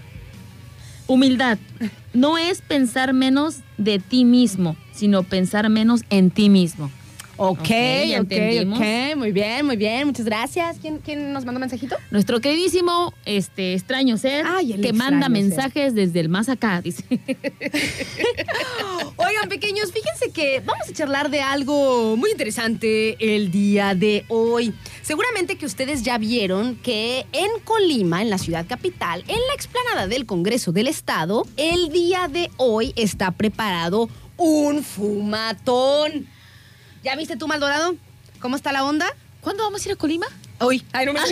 [1.06, 1.58] Humildad
[2.12, 6.90] no es pensar menos de ti mismo, sino pensar menos en ti mismo.
[7.36, 8.78] Ok, Ok, ya ok, entendimos.
[8.78, 9.16] ok.
[9.16, 10.06] Muy bien, muy bien.
[10.06, 10.76] Muchas gracias.
[10.80, 11.96] ¿Quién, quién nos mandó mensajito?
[12.10, 15.30] Nuestro queridísimo este extraño ser Ay, que manda ser.
[15.30, 17.04] mensajes desde el más acá, dice.
[19.16, 24.74] Oigan, pequeños, fíjense que vamos a charlar de algo muy interesante el día de hoy.
[25.02, 30.06] Seguramente que ustedes ya vieron que en Colima, en la ciudad capital, en la explanada
[30.06, 36.26] del Congreso del Estado, el día de hoy está preparado un fumatón.
[37.04, 37.96] ¿Ya viste tú, Maldorado?
[38.40, 39.06] ¿Cómo está la onda?
[39.42, 40.26] ¿Cuándo vamos a ir a Colima?
[40.58, 40.82] Hoy.
[40.92, 41.20] Ay, no me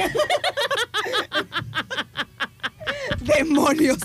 [3.20, 3.98] ¡Demonios!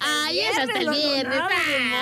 [0.00, 1.38] Ay, es hasta el viernes.
[1.38, 1.52] donados,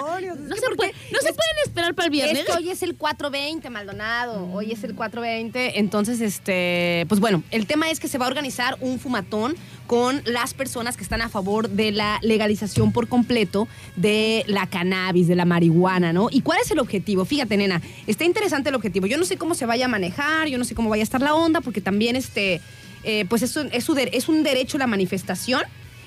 [0.02, 2.38] Ah, No, se, no se pueden esperar para el viernes.
[2.40, 4.48] Es que hoy es el 420, Maldonado.
[4.52, 5.78] Hoy es el 420.
[5.78, 9.54] Entonces, este, pues bueno, el tema es que se va a organizar un fumatón
[9.86, 15.26] con las personas que están a favor de la legalización por completo de la cannabis,
[15.26, 16.28] de la marihuana, ¿no?
[16.30, 17.24] ¿Y cuál es el objetivo?
[17.24, 19.06] Fíjate, nena, está interesante el objetivo.
[19.06, 21.20] Yo no sé cómo se vaya a manejar, yo no sé cómo vaya a estar
[21.20, 22.60] la onda, porque también, este,
[23.02, 25.62] eh, pues es un, es un derecho la manifestación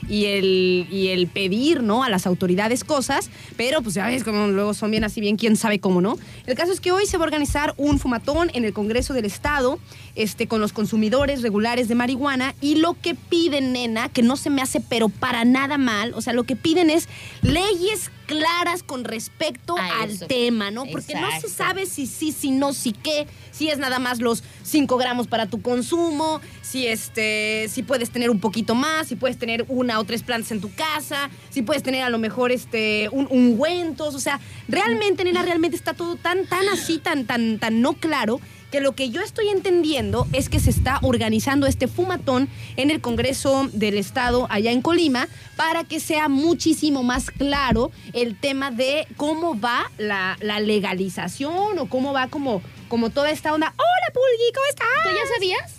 [0.10, 2.04] y el, y el pedir, ¿no?
[2.04, 5.56] A las autoridades cosas, pero pues ya ves como luego son bien así, bien quién
[5.56, 6.18] sabe cómo, ¿no?
[6.46, 9.26] El caso es que hoy se va a organizar un fumatón en el Congreso del
[9.26, 9.80] Estado,
[10.16, 14.50] este, con los consumidores regulares de marihuana, y lo que piden, nena, que no se
[14.50, 17.08] me hace pero para nada mal, o sea, lo que piden es
[17.42, 20.28] leyes claras con respecto A al eso.
[20.28, 20.86] tema, ¿no?
[20.86, 24.44] Porque no se sabe si sí, si no, si qué, si es nada más los
[24.64, 29.38] 5 gramos para tu consumo, si este, si puedes tener un poquito más, si puedes
[29.38, 33.10] tener una o tres plantas en tu casa, si puedes tener a lo mejor este,
[33.12, 37.82] un ungüentos, o sea, realmente, nena, realmente está todo tan, tan así, tan, tan, tan
[37.82, 38.40] no claro
[38.74, 43.02] que lo que yo estoy entendiendo es que se está organizando este fumatón en el
[43.02, 49.06] Congreso del Estado allá en Colima para que sea muchísimo más claro el tema de
[49.16, 53.76] cómo va la, la legalización o cómo va como, como toda esta onda.
[53.78, 54.88] Hola, Pulgui, ¿cómo estás?
[55.04, 55.76] ¿Tú ya sabías?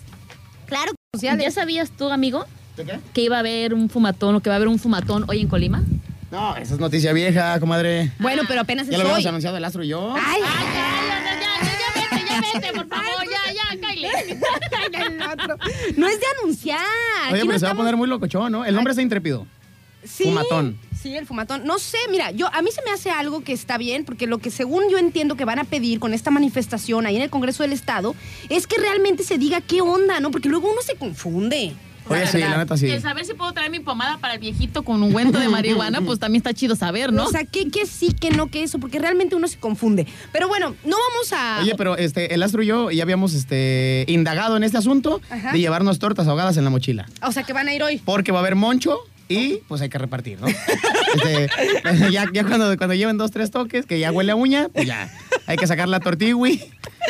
[0.65, 0.93] Claro,
[1.43, 2.45] ¿Ya sabías tú, amigo,
[2.77, 2.99] ¿De qué?
[3.13, 5.49] que iba a haber un fumatón o que va a haber un fumatón hoy en
[5.49, 5.83] Colima?
[6.31, 8.13] No, esa es noticia vieja, comadre.
[8.19, 9.27] Bueno, pero apenas Ya es lo habíamos hoy.
[9.27, 10.13] anunciado el astro y yo.
[10.17, 11.74] Ay, ya, ya, ya, vete, ya
[12.41, 14.39] vete, por favor, ya, ya, cállate.
[15.05, 15.57] el otro.
[15.97, 16.79] No es de anunciar.
[17.31, 18.65] Oye, pero no se va a poner muy locochón, ¿no?
[18.65, 19.47] El nombre está intrépido.
[20.03, 20.77] Sí, Fumatón.
[21.05, 21.65] Sí, el fumatón.
[21.65, 24.39] No sé, mira, yo a mí se me hace algo que está bien, porque lo
[24.39, 27.61] que según yo entiendo que van a pedir con esta manifestación ahí en el Congreso
[27.61, 28.15] del Estado
[28.49, 30.31] es que realmente se diga qué onda, ¿no?
[30.31, 31.73] Porque luego uno se confunde.
[32.07, 32.89] Oye, sí, la neta sí.
[32.89, 36.19] El saber si puedo traer mi pomada para el viejito con ungüento de marihuana, pues
[36.19, 37.25] también está chido saber, ¿no?
[37.25, 40.07] O sea, que, que sí, que no, que eso, porque realmente uno se confunde.
[40.31, 41.59] Pero bueno, no vamos a.
[41.61, 45.51] Oye, pero este, el astro y yo ya habíamos este, indagado en este asunto Ajá.
[45.51, 47.07] de llevarnos tortas ahogadas en la mochila.
[47.21, 48.01] O sea, que van a ir hoy.
[48.03, 50.47] Porque va a haber moncho y pues hay que repartir, ¿no?
[51.15, 51.49] Este,
[52.11, 55.09] ya ya cuando, cuando lleven dos, tres toques, que ya huele a uña, pues ya
[55.47, 56.61] hay que sacar la tortigui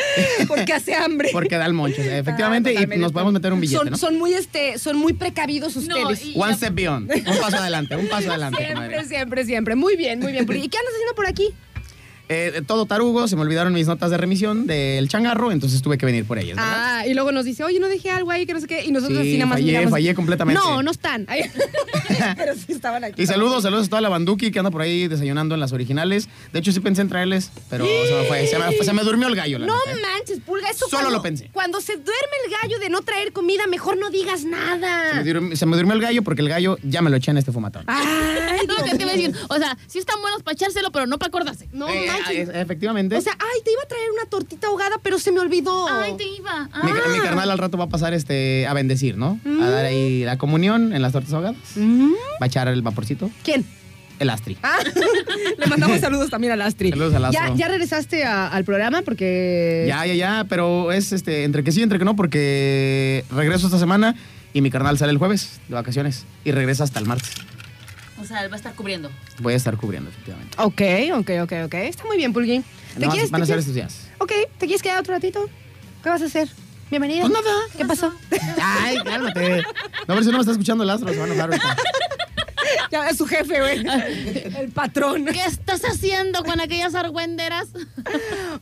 [0.48, 1.30] Porque hace hambre.
[1.32, 2.00] porque da el moncho.
[2.02, 3.02] Efectivamente, Ah, y totalmente.
[3.02, 3.96] nos podemos meter un billete, son, ¿no?
[3.96, 6.24] son muy este, son muy precavidos ustedes.
[6.24, 7.10] y- One step beyond.
[7.10, 8.64] Un paso adelante, un paso adelante.
[8.64, 9.74] Siempre, siempre, siempre.
[9.74, 10.44] Muy bien, muy bien.
[10.48, 11.48] ¿Y qué andas haciendo por aquí?
[12.28, 16.06] Eh, todo tarugo, se me olvidaron mis notas de remisión del changarro, entonces tuve que
[16.06, 16.56] venir por ellas.
[16.56, 16.72] ¿verdad?
[17.00, 18.84] Ah, y luego nos dice, oye, no dejé algo ahí que no sé qué.
[18.84, 19.90] Y nosotros Sí, así nada más fallé, miramos.
[19.92, 20.60] fallé completamente.
[20.62, 21.26] No, no están.
[22.36, 23.22] Pero sí estaban aquí.
[23.22, 26.28] Y saludos, saludos a toda la banduki que anda por ahí desayunando en las originales.
[26.52, 28.46] De hecho, sí pensé en traerles, pero se me fue.
[28.46, 30.02] Se me, se me durmió el gallo, la No neta, ¿eh?
[30.02, 31.50] manches, Pulga, eso Solo cuando, lo pensé.
[31.52, 35.10] Cuando se duerme el gallo de no traer comida, mejor no digas nada.
[35.10, 37.30] Se me, durmió, se me durmió el gallo porque el gallo ya me lo eché
[37.30, 37.84] en este fumatón.
[37.86, 41.06] Ay, No, que te iba a decir, o sea, sí están buenos para echárselo, pero
[41.06, 41.68] no para acordarse.
[41.72, 42.06] No Eh,
[42.54, 43.16] efectivamente.
[43.16, 45.88] O sea, ay, te iba a traer una tortita ahogada, pero se me olvidó.
[45.88, 46.64] Ay, te iba.
[46.82, 47.08] mi, Ah.
[47.12, 49.38] mi carnal al rato va a pasar este, a bendecir, ¿no?
[49.62, 51.56] A dar ahí la comunión en las tortas ahogadas.
[51.76, 53.30] Mm, Va a echar el vaporcito.
[53.44, 53.64] ¿Quién?
[54.18, 54.56] El astri.
[54.62, 54.78] Ah,
[55.58, 56.88] le mandamos saludos también al Astri.
[56.88, 57.56] Saludos al ¿Ya, Astro.
[57.56, 59.02] ya regresaste a- al programa?
[59.02, 59.84] Porque...
[59.86, 63.78] Ya, ya, ya, pero es este, entre que sí, entre que no, porque regreso esta
[63.78, 64.14] semana
[64.54, 67.30] y mi carnal sale el jueves de vacaciones y regresa hasta el martes.
[68.20, 69.10] O sea, él va a estar cubriendo.
[69.40, 70.56] Voy a estar cubriendo, efectivamente.
[70.58, 70.82] Ok,
[71.20, 71.74] ok, ok, ok.
[71.74, 72.64] Está muy bien, Pulguín.
[72.94, 74.08] ¿Te No, quieres, van a ser estos días.
[74.18, 75.48] Ok, ¿te quieres quedar otro ratito?
[76.02, 76.48] ¿Qué vas a hacer?
[76.90, 77.22] Bienvenida.
[77.22, 77.56] Pues nada.
[77.76, 78.12] ¿Qué pasó?
[78.62, 79.62] Ay, cálmate.
[80.06, 81.76] No, a ver si no me está escuchando el astro, se van a enojar ahorita.
[82.90, 83.84] ya es su jefe, güey.
[84.58, 85.26] El patrón.
[85.26, 87.68] ¿Qué estás haciendo con aquellas argüenderas?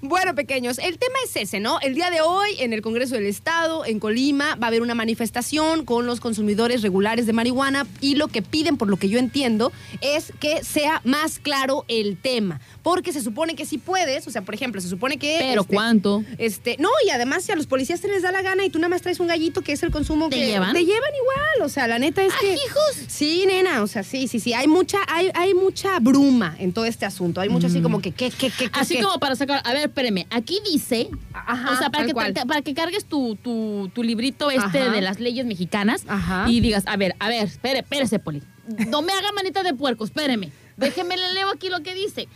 [0.01, 1.79] Bueno, pequeños, el tema es ese, ¿no?
[1.81, 4.95] El día de hoy, en el Congreso del Estado, en Colima, va a haber una
[4.95, 9.19] manifestación con los consumidores regulares de marihuana y lo que piden, por lo que yo
[9.19, 12.61] entiendo, es que sea más claro el tema.
[12.83, 15.37] Porque se supone que si puedes, o sea, por ejemplo, se supone que...
[15.39, 16.25] ¿Pero este, cuánto?
[16.39, 18.79] Este, no, y además si a los policías se les da la gana y tú
[18.79, 20.73] nada más traes un gallito que es el consumo ¿Te que llevan?
[20.73, 23.05] te llevan igual, o sea, la neta es ¡Ah, que hijos!
[23.09, 26.85] Sí, nena, o sea, sí, sí, sí, hay mucha hay, hay mucha bruma en todo
[26.85, 27.41] este asunto.
[27.41, 29.03] Hay mucho así como que qué qué qué qué, Así qué?
[29.03, 32.63] como para sacar, a ver, espéreme, aquí dice, Ajá, o sea, para que, te- para
[32.63, 34.91] que cargues tu, tu, tu librito este Ajá.
[34.91, 36.47] de las leyes mexicanas Ajá.
[36.49, 38.43] y digas, a ver, a ver, espere, espérese, Poli,
[38.89, 42.29] no me haga manita de puerco, espéreme, déjeme le leo aquí lo que dice.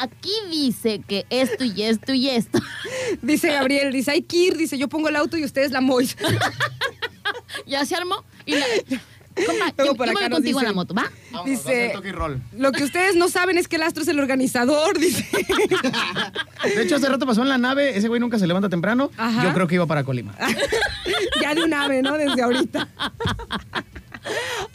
[0.00, 2.58] Aquí dice que esto y esto y esto.
[3.22, 6.16] Dice Gabriel, dice, hay que ir, dice, yo pongo el auto y ustedes la mois.
[7.66, 8.66] ya se armó y la...
[9.36, 11.10] Compa, Luego yo, por yo acá voy nos contigo en dice- la moto, ¿va?
[11.30, 12.42] Vamos, Dice- va a hacer toque y roll.
[12.56, 15.26] Lo que ustedes no saben es que el astro es el organizador, dice.
[16.74, 19.10] De hecho, hace rato pasó en la nave, ese güey nunca se levanta temprano.
[19.16, 19.44] Ajá.
[19.44, 20.34] Yo creo que iba para Colima.
[21.42, 22.16] ya de un ave, ¿no?
[22.16, 22.88] Desde ahorita.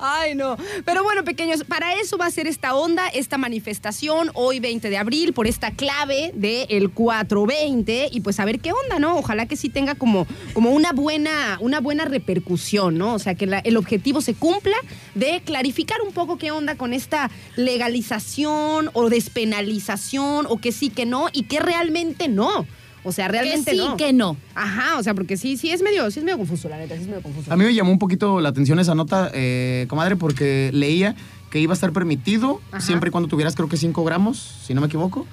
[0.01, 0.57] Ay, no.
[0.83, 4.97] Pero bueno, pequeños, para eso va a ser esta onda, esta manifestación, hoy 20 de
[4.97, 9.17] abril, por esta clave del 420, y pues a ver qué onda, ¿no?
[9.17, 13.13] Ojalá que sí tenga como, como una, buena, una buena repercusión, ¿no?
[13.13, 14.75] O sea, que el objetivo se cumpla
[15.13, 21.05] de clarificar un poco qué onda con esta legalización o despenalización, o que sí, que
[21.05, 22.65] no, y que realmente no.
[23.03, 23.97] O sea, Que realmente sí, no.
[23.97, 24.37] que no.
[24.53, 27.01] Ajá, o sea, porque sí, sí es medio, sí es medio confuso, la neta, sí
[27.01, 27.51] es medio confuso.
[27.51, 31.15] A mí me llamó un poquito la atención esa nota, eh, comadre, porque leía
[31.49, 32.81] que iba a estar permitido Ajá.
[32.81, 35.25] siempre y cuando tuvieras, creo que 5 gramos, si no me equivoco.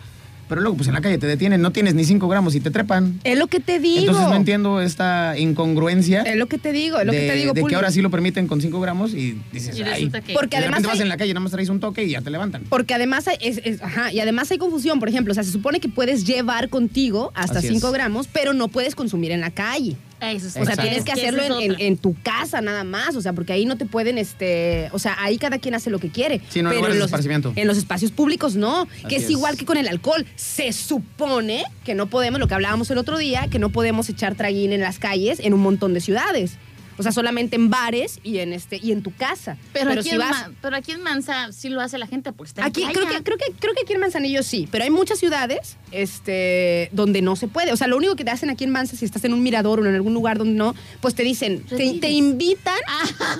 [0.48, 2.70] Pero luego, pues en la calle te detienen, no tienes ni 5 gramos y te
[2.70, 3.20] trepan.
[3.24, 4.00] Es lo que te digo.
[4.00, 7.34] Entonces no entiendo esta incongruencia Es lo que te digo, es lo de, que te
[7.34, 7.70] digo, de Pulga.
[7.70, 10.08] que ahora sí lo permiten con 5 gramos y dices, Y ay.
[10.10, 10.32] que...
[10.32, 12.04] Porque Y de además repente vas hay- en la calle, nada más traes un toque
[12.04, 12.62] y ya te levantan.
[12.68, 15.50] Porque además hay, es- es- ajá, y además hay confusión, por ejemplo, o sea, se
[15.52, 17.92] supone que puedes llevar contigo hasta Así 5 es.
[17.92, 19.96] gramos, pero no puedes consumir en la calle.
[20.20, 20.82] Eso O sea, Exacto.
[20.82, 23.76] tienes que hacerlo en, en- en tu casa nada más, o sea, porque ahí no
[23.76, 26.40] te pueden, este, o sea, ahí cada quien hace lo que quiere.
[26.48, 27.52] Sí, no, en pero en los, esparcimiento.
[27.54, 29.30] en los espacios públicos no, que es, es.
[29.30, 30.26] igual que con el alcohol.
[30.36, 34.34] Se supone que no podemos, lo que hablábamos el otro día, que no podemos echar
[34.34, 36.56] traguín en las calles en un montón de ciudades.
[36.98, 39.56] O sea, solamente en bares y en este y en tu casa.
[39.72, 42.48] Pero, aquí si en vas- pero aquí en Mansa sí lo hace la gente porque
[42.48, 42.92] está en Aquí playa.
[42.92, 46.88] creo que, creo que creo que aquí en Manzanillo sí, pero hay muchas ciudades este,
[46.92, 47.72] donde no se puede.
[47.72, 49.80] O sea, lo único que te hacen aquí en Manza, si estás en un mirador
[49.80, 52.78] o en algún lugar donde no, pues te dicen, te, invitan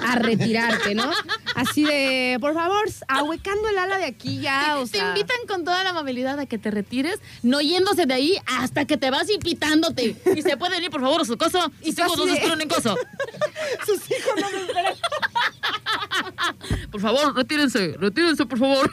[0.07, 1.11] a retirarte, ¿no?
[1.55, 5.83] Así de, por favor, ahuecando el ala de aquí ya, o te invitan con toda
[5.85, 9.39] la amabilidad a que te retires, no yéndose de ahí hasta que te vas y
[9.39, 10.17] pitándote.
[10.37, 11.71] Y se pueden ir, por favor, a su coso.
[11.83, 12.97] Y de- esperan en coso.
[13.87, 14.95] Sus hijos no me esperan.
[16.91, 18.91] Por favor, retírense, retírense, por favor.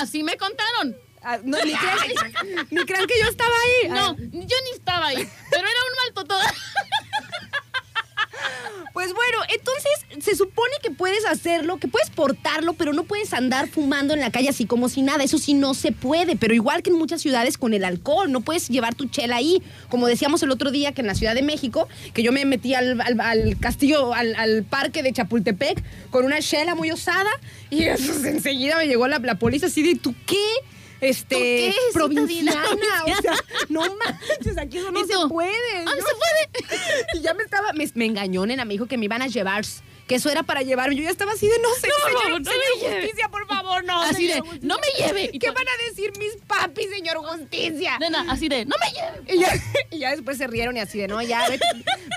[0.00, 0.96] Así me contaron.
[1.24, 3.88] Ah, no, ni, crean que, ni crean que yo estaba ahí.
[3.88, 6.38] No, Ah, yo ni estaba ahí, pero era un mal totó.
[8.92, 13.68] Pues bueno, entonces se supone que puedes hacerlo, que puedes portarlo, pero no puedes andar
[13.68, 15.24] fumando en la calle así como si nada.
[15.24, 18.42] Eso sí no se puede, pero igual que en muchas ciudades con el alcohol, no
[18.42, 19.62] puedes llevar tu chela ahí.
[19.88, 22.74] Como decíamos el otro día que en la Ciudad de México, que yo me metí
[22.74, 22.98] al,
[23.60, 27.30] castillo, al, al parque de Chapultepec con una chela muy osada
[27.70, 30.36] y eso, enseguida me llegó la, la policía así de, ¿tú qué?
[31.02, 32.62] Este, ¿Tú qué, provinciana,
[33.04, 33.34] o sea,
[33.68, 35.84] no manches, aquí eso no ¿Y se puede.
[35.84, 36.76] ¿no se puede?
[37.14, 39.64] y ya me estaba, me, me engañó, nena, me dijo que me iban a llevar,
[40.06, 40.96] que eso era para llevarme.
[40.96, 43.46] Yo ya estaba así de, no sé, No, señor, no, no señor me justicia, por
[43.46, 44.02] favor, no.
[44.02, 44.60] Así de, justicia.
[44.68, 45.38] no me lleve.
[45.38, 47.98] ¿Qué van a decir mis papis, señor justicia?
[47.98, 49.34] Nena, así de, no me lleve.
[49.34, 51.64] Y ya, y ya después se rieron y así de, no, ya, vete,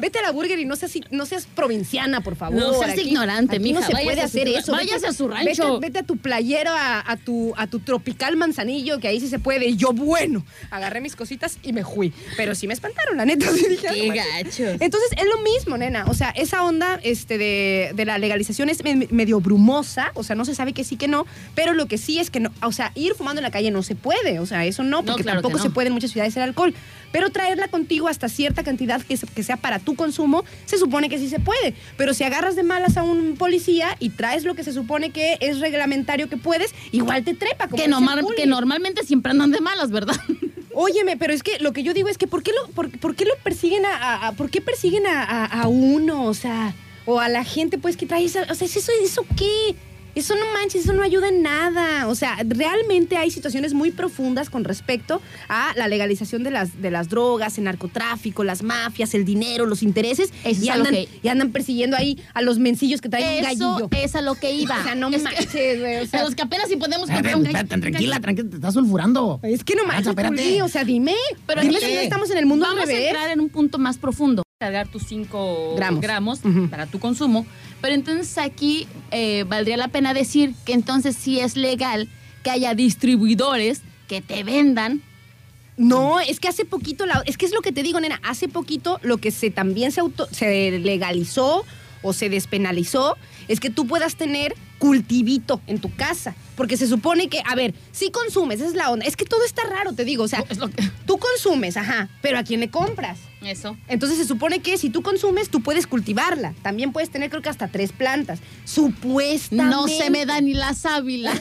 [0.01, 2.59] vete a la burger y no seas, no seas provinciana, por favor.
[2.59, 4.71] No seas ignorante, aquí mija, No se puede su- hacer eso.
[4.71, 5.73] váyase Vete- a su rancho.
[5.75, 9.27] Vete, vete a tu playero, a, a tu, a tu tropical manzanillo, que ahí sí
[9.27, 9.65] se puede.
[9.67, 12.13] Y yo, bueno, agarré mis cositas y me fui.
[12.37, 13.49] Pero sí me espantaron, la neta.
[13.51, 14.57] sí dije, Qué "No manches".
[14.59, 14.81] gachos.
[14.81, 16.05] Entonces es lo mismo, nena.
[16.07, 20.11] O sea, esa onda este, de, de la legalización es me- medio brumosa.
[20.15, 21.25] O sea, no se sabe que sí que no.
[21.55, 22.51] Pero lo que sí es que no.
[22.61, 24.39] O sea, ir fumando en la calle no se puede.
[24.39, 25.63] O sea, eso no, No, porque claro tampoco no.
[25.63, 26.73] se puede en muchas ciudades el alcohol.
[27.11, 31.07] Pero traerla contigo hasta cierta cantidad que, se- que sea para tu consumo, se supone
[31.09, 31.73] que sí se puede.
[31.97, 35.37] Pero si agarras de malas a un policía y traes lo que se supone que
[35.39, 37.67] es reglamentario que puedes, igual te trepa.
[37.67, 40.15] Como Que, normal- que normalmente siempre andan de malas, ¿verdad?
[40.77, 43.15] Óyeme, pero es que lo que yo digo es que ¿por qué lo, por, por
[43.15, 46.25] qué lo persiguen a, a- a- por qué persiguen a, a- a uno?
[46.25, 46.73] O sea,
[47.05, 49.75] o a la gente pues que trae esa, o sea, ¿eso, eso qué?
[50.15, 52.07] Eso no manches, eso no ayuda en nada.
[52.07, 56.89] O sea, realmente hay situaciones muy profundas con respecto a la legalización de las, de
[56.89, 60.31] las drogas, el narcotráfico, las mafias, el dinero, los intereses.
[60.45, 63.09] Eso y, es a lo andan, que- y andan persiguiendo ahí a los mencillos que
[63.09, 63.89] traen un Eso gallillo.
[63.91, 64.79] es a lo que iba.
[64.79, 65.97] O sea, no Es manches, güey.
[65.97, 69.41] O sea, a los que apenas si podemos comprar un tranquila, tranquila, te estás sulfurando.
[69.43, 70.61] es que no manches, espérate.
[70.61, 71.13] O sea, dime.
[71.45, 73.79] Pero dime si no estamos en el mundo Vamos al a entrar en un punto
[73.79, 74.44] más profundo.
[74.65, 76.01] Cargar tus 5 Gramos.
[76.71, 77.45] para tu consumo.
[77.81, 82.09] Pero entonces aquí eh, valdría la pena decir que entonces sí es legal
[82.41, 85.03] que haya distribuidores que te vendan.
[85.77, 88.47] No, es que hace poquito, la- es que es lo que te digo, nena, hace
[88.47, 91.63] poquito lo que se también se, auto- se legalizó
[92.01, 94.55] o se despenalizó es que tú puedas tener
[94.85, 96.35] cultivito en tu casa.
[96.55, 99.05] Porque se supone que, a ver, si consumes, esa es la onda.
[99.05, 100.23] Es que todo está raro, te digo.
[100.23, 103.17] O sea, Es lo que- tú consumes, ajá, pero ¿a quién le compras?
[103.41, 103.77] Eso.
[103.87, 106.53] Entonces se supone que si tú consumes, tú puedes cultivarla.
[106.61, 108.39] También puedes tener, creo que hasta tres plantas.
[108.63, 109.75] Supuestamente.
[109.75, 111.33] No se me da ni la sábila.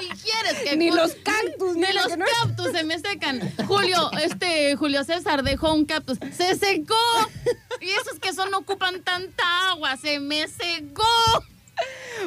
[0.00, 3.52] ¿Y quieres que Ni los cactus, Ni nena, los no- cactus se me secan.
[3.66, 6.18] Julio, este Julio César dejó un cactus.
[6.36, 6.94] ¡Se secó!
[7.80, 9.96] Y esos que son no ocupan tanta agua.
[9.96, 11.04] ¡Se me secó!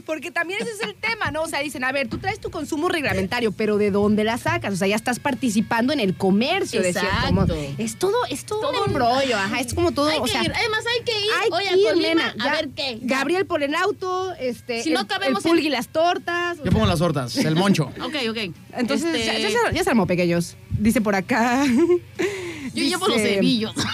[0.05, 1.43] Porque también ese es el tema, ¿no?
[1.43, 4.73] O sea, dicen, a ver, tú traes tu consumo reglamentario, pero ¿de dónde la sacas?
[4.73, 7.33] O sea, ya estás participando en el comercio, de cierto Exacto.
[7.33, 7.55] modo.
[7.77, 10.43] Es todo, es todo, Todo un embrollo, ajá, es como todo, hay o que sea...
[10.43, 10.51] ir.
[10.55, 12.97] Además, hay que ir Hay hoy que a ir, Colima nena, a ver qué.
[13.03, 16.57] Gabriel por el auto, este, Si no cabemos el en- pulgui las tortas.
[16.63, 17.91] Yo pongo las tortas, el moncho.
[18.03, 18.37] Ok, ok.
[18.75, 20.55] Entonces, Este, ya, ya se, ya se armó, pequeños.
[20.71, 21.63] Dice por acá.
[21.65, 23.73] yo llevo los Dice, cerillos.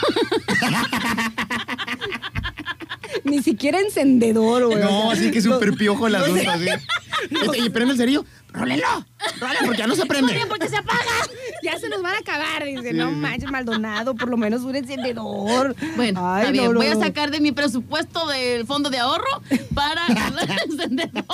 [3.30, 4.80] Ni siquiera encendedor, güey.
[4.80, 6.68] No, así que súper piojo el asunto, así.
[7.30, 8.24] Este, ¿Y prende el cerillo?
[8.54, 8.88] ¡Rólelo!
[9.42, 9.60] ¡Rólelo!
[9.66, 10.34] Porque ya no se prende.
[10.34, 11.02] Corre, porque se apaga.
[11.62, 12.64] Ya se nos van a acabar.
[12.64, 15.76] Dice, Sí, no manches, Maldonado, por lo menos un encendedor.
[15.98, 16.64] Bueno, Ay, está bien.
[16.66, 19.26] no, no, Voy a sacar de mi presupuesto del fondo de ahorro
[19.76, 21.26] para el encendedor.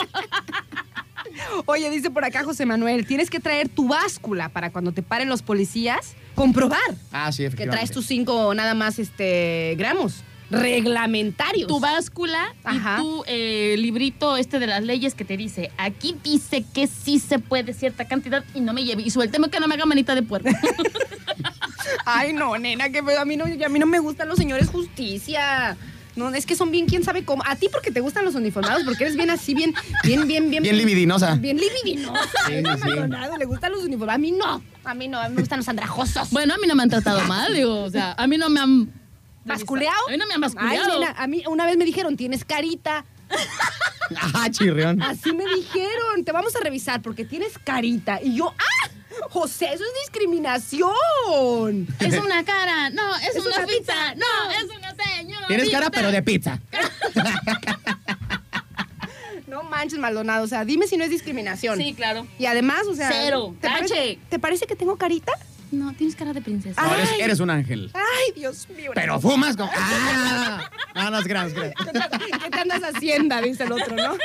[1.65, 5.29] Oye, dice por acá José Manuel, tienes que traer tu báscula para cuando te paren
[5.29, 6.79] los policías, comprobar
[7.11, 7.77] Ah, sí, que efectivamente.
[7.77, 11.67] traes tus cinco nada más este gramos reglamentarios.
[11.67, 12.97] tu báscula Ajá.
[12.97, 17.19] y tu eh, librito este de las leyes que te dice, aquí dice que sí
[17.19, 19.03] se puede cierta cantidad y no me lleve.
[19.03, 20.49] Y suélteme que no me haga manita de puerco.
[22.05, 25.77] Ay, no, nena, que a mí no, a mí no me gustan los señores justicia.
[26.15, 27.43] No, es que son bien, quién sabe cómo.
[27.45, 29.73] A ti porque te gustan los uniformados, porque eres bien así, bien,
[30.03, 30.63] bien, bien, bien.
[30.63, 31.35] Bien libidinosa.
[31.35, 32.21] Bien libidinosa.
[32.47, 33.37] Sí, sí.
[33.37, 34.15] Le gustan los uniformados.
[34.15, 34.63] A mí no.
[34.85, 36.29] A mí no, a mí me gustan los andrajosos.
[36.31, 38.59] bueno, a mí no me han tratado mal, digo, o sea, a mí no me
[38.59, 39.04] han...
[39.45, 40.07] ¿Basculeado?
[40.07, 40.99] A mí no me han Ay, basculeado.
[40.99, 43.05] nena, a mí una vez me dijeron, tienes carita.
[44.35, 45.01] Ah, chirrión.
[45.01, 48.19] Así me dijeron, te vamos a revisar porque tienes carita.
[48.21, 48.89] Y yo, ¡ah!
[49.31, 51.87] José, eso es discriminación.
[51.99, 55.47] Es una cara, no, es, Es una, una pizza, pizza, no, es una señora.
[55.47, 56.59] Tienes cara, pero de pizza.
[59.47, 60.43] No manches, Maldonado.
[60.43, 61.77] O sea, dime si no es discriminación.
[61.77, 62.27] Sí, claro.
[62.37, 63.09] Y además, o sea.
[63.09, 63.55] Cero.
[63.61, 64.19] ¿te parece, Tache.
[64.29, 65.31] ¿Te parece que tengo carita?
[65.76, 66.82] No, tienes cara de princesa.
[66.82, 67.91] No, eres, eres un ángel.
[67.93, 68.91] Ay, Dios mío.
[68.93, 69.71] Pero fumas como.
[69.76, 70.69] ¡Ah!
[70.95, 71.71] No, no es gran, es gran.
[71.73, 73.41] ¿Qué te andas haciendo?
[73.41, 74.17] Dice el otro, ¿no?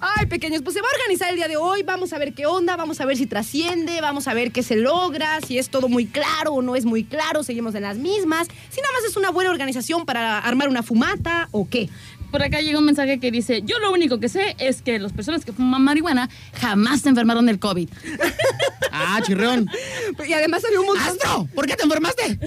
[0.00, 1.82] Ay, pequeños, pues se va a organizar el día de hoy.
[1.82, 4.76] Vamos a ver qué onda, vamos a ver si trasciende, vamos a ver qué se
[4.76, 8.48] logra, si es todo muy claro o no es muy claro, seguimos en las mismas.
[8.68, 11.88] Si nada más es una buena organización para armar una fumata o qué.
[12.34, 15.12] Por acá llega un mensaje que dice, yo lo único que sé es que las
[15.12, 17.88] personas que fuman marihuana jamás se enfermaron del COVID.
[18.96, 19.68] Ah, chirrión.
[20.26, 21.04] Y además había un montón.
[21.08, 21.48] ¡Astro!
[21.52, 22.38] ¿Por qué te enfermaste?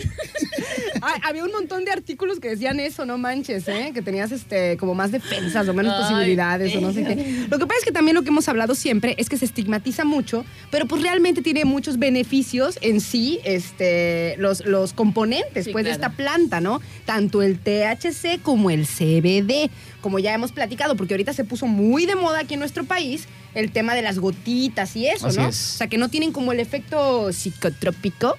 [1.02, 3.92] Ay, había un montón de artículos que decían eso, no manches, ¿eh?
[3.94, 7.48] Que tenías este, como más defensas o menos Ay, posibilidades o no sé qué.
[7.50, 10.06] Lo que pasa es que también lo que hemos hablado siempre es que se estigmatiza
[10.06, 15.84] mucho, pero pues realmente tiene muchos beneficios en sí, este, los, los componentes Sí, pues,
[15.84, 16.82] de esta planta, ¿no?
[17.06, 19.70] Tanto el THC como el CBD,
[20.01, 23.28] como ya hemos platicado, porque ahorita se puso muy de moda aquí en nuestro país
[23.53, 25.47] el tema de las gotitas y eso, Así ¿no?
[25.47, 25.75] es.
[25.75, 28.38] O sea, que no tienen como el efecto psicotrópico,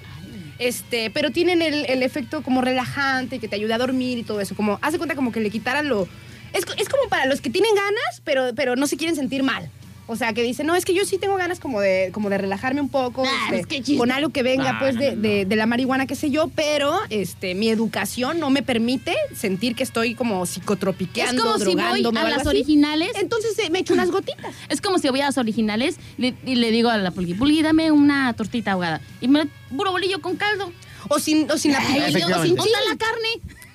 [0.58, 4.40] este, pero tienen el, el efecto como relajante, que te ayuda a dormir y todo
[4.40, 4.54] eso.
[4.54, 6.08] Como, hace cuenta como que le quitaran lo...
[6.52, 9.70] Es, es como para los que tienen ganas, pero, pero no se quieren sentir mal.
[10.10, 12.38] O sea, que dicen, no, es que yo sí tengo ganas como de, como de
[12.38, 13.98] relajarme un poco, Ah, este, es que chiste.
[13.98, 16.30] con algo que venga Ah, pues no, de, no, de- de la marihuana, qué sé
[16.30, 21.58] yo, pero este, mi educación no me permite sentir que estoy como Es psicotropiqueando, como
[21.58, 22.48] si voy a las así.
[22.48, 23.10] originales.
[23.16, 24.54] Entonces eh, me echo unas gotitas.
[24.70, 27.60] Es como si voy a las originales le- y le digo a la pulgui, pulgui,
[27.62, 29.00] dame una tortita ahogada.
[29.20, 29.46] Y me
[29.76, 30.72] puro bolillo con caldo.
[31.10, 32.56] O sin, o sin la Ay, o sin chile.
[32.56, 33.28] ¿Dónde la carne?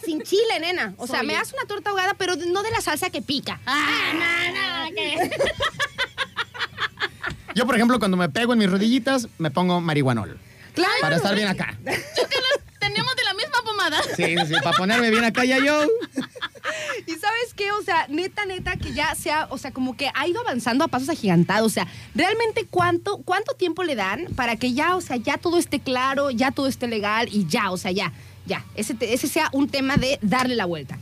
[0.04, 0.94] Sin chile, nena.
[0.98, 3.62] O sea, Soy me das una torta ahogada, pero no de la salsa que pica.
[3.66, 5.32] Ah, no, no, que-
[7.56, 10.40] Yo, por ejemplo, cuando me pego en mis rodillitas, me pongo marihuanol.
[10.74, 10.94] Claro.
[11.02, 11.78] Para estar bien acá.
[12.80, 14.02] Tenemos de la misma pomada.
[14.16, 15.86] Sí, sí, para ponerme bien acá ya yo.
[17.06, 20.28] Y sabes qué, o sea, neta, neta, que ya sea, o sea, como que ha
[20.28, 21.72] ido avanzando a pasos agigantados.
[21.72, 25.58] O sea, realmente cuánto, cuánto tiempo le dan para que ya, o sea, ya todo
[25.58, 28.12] esté claro, ya todo esté legal y ya, o sea, ya,
[28.46, 28.66] ya.
[28.76, 30.98] Ese, ese sea un tema de darle la vuelta.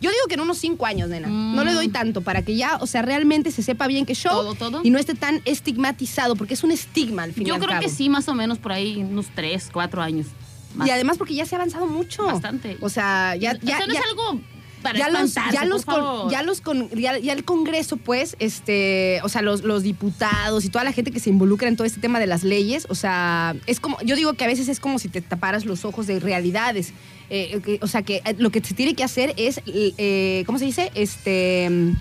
[0.00, 1.28] Yo digo que en unos cinco años, nena.
[1.28, 4.32] No le doy tanto para que ya, o sea, realmente se sepa bien que show
[4.32, 4.80] Todo, todo.
[4.82, 7.80] y no esté tan estigmatizado, porque es un estigma al fin y Yo al creo
[7.80, 10.26] que sí, más o menos por ahí, unos tres, cuatro años.
[10.74, 10.88] Más.
[10.88, 12.24] Y además porque ya se ha avanzado mucho.
[12.24, 12.76] Bastante.
[12.80, 14.40] O sea, ya, O sea, ya, no ya- es algo
[14.82, 19.20] para ya los, ya los, con- ya los con- ya, ya el Congreso, pues, este,
[19.22, 22.00] o sea, los, los diputados y toda la gente que se involucra en todo este
[22.00, 24.98] tema de las leyes, o sea, es como, yo digo que a veces es como
[24.98, 26.94] si te taparas los ojos de realidades.
[27.30, 30.58] Eh, que- o sea, que eh, lo que se tiene que hacer es, eh, ¿cómo
[30.58, 30.90] se dice?
[30.94, 31.92] Este mm,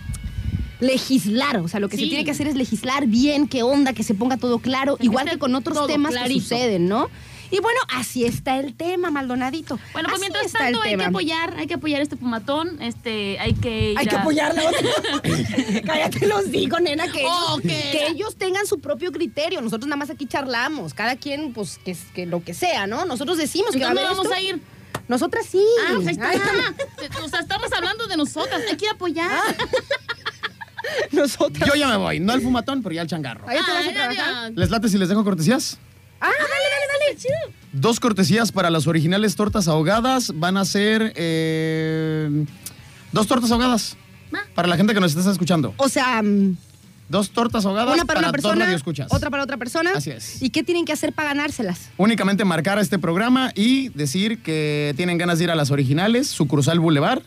[0.80, 4.04] legislar, o sea, lo que se tiene que hacer es legislar bien, qué onda, que
[4.04, 7.10] se ponga todo claro, Que igual que con otros temas que suceden, ¿no?
[7.52, 9.80] Y bueno, así está el tema, Maldonadito.
[9.92, 13.54] Bueno, pues Así mientras tanto hay que apoyar, hay que apoyar este fumatón, este, hay
[13.56, 14.88] que ir Hay que a- apoyarle a otro.
[15.86, 19.62] Cállate los digo, nena, que ellos, que ellos tengan su propio criterio.
[19.62, 20.94] Nosotros nada más aquí charlamos.
[20.94, 23.06] Cada quien, pues, que, que lo que sea, ¿no?
[23.06, 24.38] Nosotros decimos que va a ¿Dónde haber vamos esto.
[24.38, 24.62] a ir?
[25.10, 25.62] Nosotras sí.
[25.88, 27.24] Ah, pues ahí está.
[27.24, 29.42] O sea, estamos hablando de nosotras, hay que apoyar.
[31.12, 31.68] Nosotras.
[31.68, 33.50] Yo ya me voy, no al fumatón, pero ya al changarro.
[33.50, 34.52] Ahí te vas a trabajar.
[34.56, 35.80] ¿Les late si les dejo cortesías?
[36.22, 37.18] Ah, dale, dale, dale.
[37.18, 37.60] Chido.
[37.74, 40.32] Dos cortesías para las originales tortas ahogadas.
[40.36, 42.46] Van a ser eh,
[43.12, 43.98] dos tortas ahogadas.
[44.54, 45.74] Para la gente que nos está escuchando.
[45.78, 46.56] O sea, mm,
[47.10, 48.78] Dos tortas ahogadas una para, una dos persona,
[49.10, 49.92] otra para otra persona.
[49.96, 50.42] Así es.
[50.44, 51.90] ¿Y qué tienen que hacer para ganárselas?
[51.98, 56.28] Únicamente marcar a este programa y decir que tienen ganas de ir a las originales,
[56.28, 57.24] sucursal Boulevard.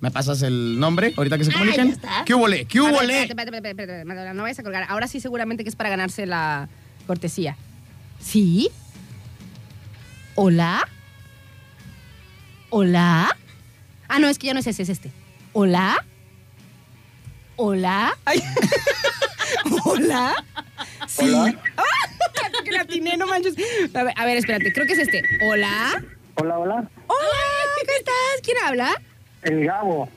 [0.00, 1.86] Me pasas el nombre ahorita que se Ah, comuniquen.
[1.88, 2.24] ya está.
[2.26, 2.66] ¿Qué hubo, le?
[2.66, 4.84] ¿Qué hubo, no vayas a colgar.
[4.88, 6.68] Ahora sí seguramente que es para ganarse la
[7.06, 7.56] cortesía.
[8.20, 8.68] ¿Sí?
[10.34, 10.86] ¿Hola?
[12.68, 13.34] ¿Hola?
[14.08, 15.10] Ah, no, es que ya no es ese, es este.
[15.52, 16.04] ¿Hola?
[17.56, 18.16] ¿Hola?
[18.24, 18.42] Ay.
[19.84, 20.34] ¿Hola?
[21.06, 21.34] Sí.
[21.76, 21.82] ¡Ah!
[22.64, 23.54] que la atiné, no manches.
[23.94, 25.22] A ver, a ver, espérate, creo que es este.
[25.44, 26.02] ¿Hola?
[26.36, 26.74] Hola, hola.
[27.06, 27.38] Hola,
[27.76, 28.40] ¿cómo estás?
[28.42, 28.90] ¿Quién habla?
[29.42, 30.08] El Gabo.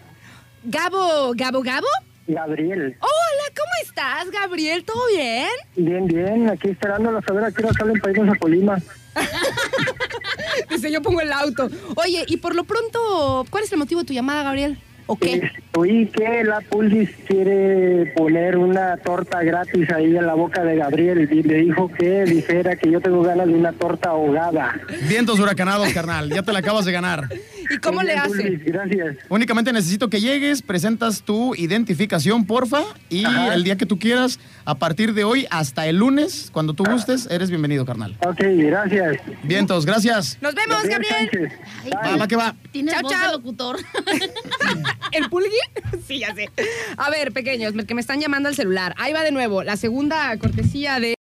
[0.63, 1.87] Gabo, Gabo, Gabo.
[2.27, 2.97] Gabriel.
[2.99, 4.83] Hola, ¿cómo estás, Gabriel?
[4.83, 5.49] ¿Todo bien?
[5.75, 6.49] Bien, bien.
[6.49, 8.77] Aquí esperándolos a ver a qué hora salen para irnos a Colima.
[10.69, 11.69] Dice, yo pongo el auto.
[11.95, 14.79] Oye, y por lo pronto, ¿cuál es el motivo de tu llamada, Gabriel?
[15.07, 15.35] ¿O qué?
[15.35, 20.77] Eh, Oí que la Pulvis quiere poner una torta gratis ahí en la boca de
[20.77, 24.79] Gabriel y le dijo que dijera que yo tengo ganas de una torta ahogada.
[25.07, 26.29] Vientos huracanados, carnal.
[26.29, 27.27] Ya te la acabas de ganar.
[27.69, 28.41] ¿Y cómo Muy le bien, hace?
[28.41, 29.17] Pulvis, gracias.
[29.29, 33.53] Únicamente necesito que llegues, presentas tu identificación, porfa, y Ajá.
[33.53, 37.27] el día que tú quieras, a partir de hoy hasta el lunes, cuando tú gustes,
[37.29, 38.17] eres bienvenido, carnal.
[38.25, 39.17] Ok, gracias.
[39.43, 40.37] Vientos, gracias.
[40.41, 41.51] Nos vemos, Gabriel.
[41.93, 42.55] Va, va que va.
[42.71, 43.25] Tienes Chao, voz chao.
[43.25, 43.77] de locutor.
[45.11, 45.49] ¿El pulgui?
[46.07, 46.51] Sí, ya sé.
[46.97, 48.93] A ver, pequeños, que me están llamando al celular.
[48.97, 51.15] Ahí va de nuevo, la segunda cortesía de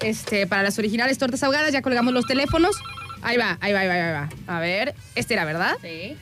[0.00, 1.72] este, para las originales tortas ahogadas.
[1.72, 2.76] Ya colgamos los teléfonos.
[3.22, 4.28] Ahí va, ahí va, ahí va, ahí va.
[4.46, 5.76] A ver, este era, ¿verdad?
[5.82, 6.16] Sí.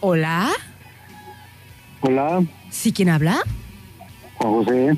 [0.00, 0.50] Hola.
[2.02, 3.42] Hola, ¿Sí quién habla?
[4.36, 4.90] Juan José.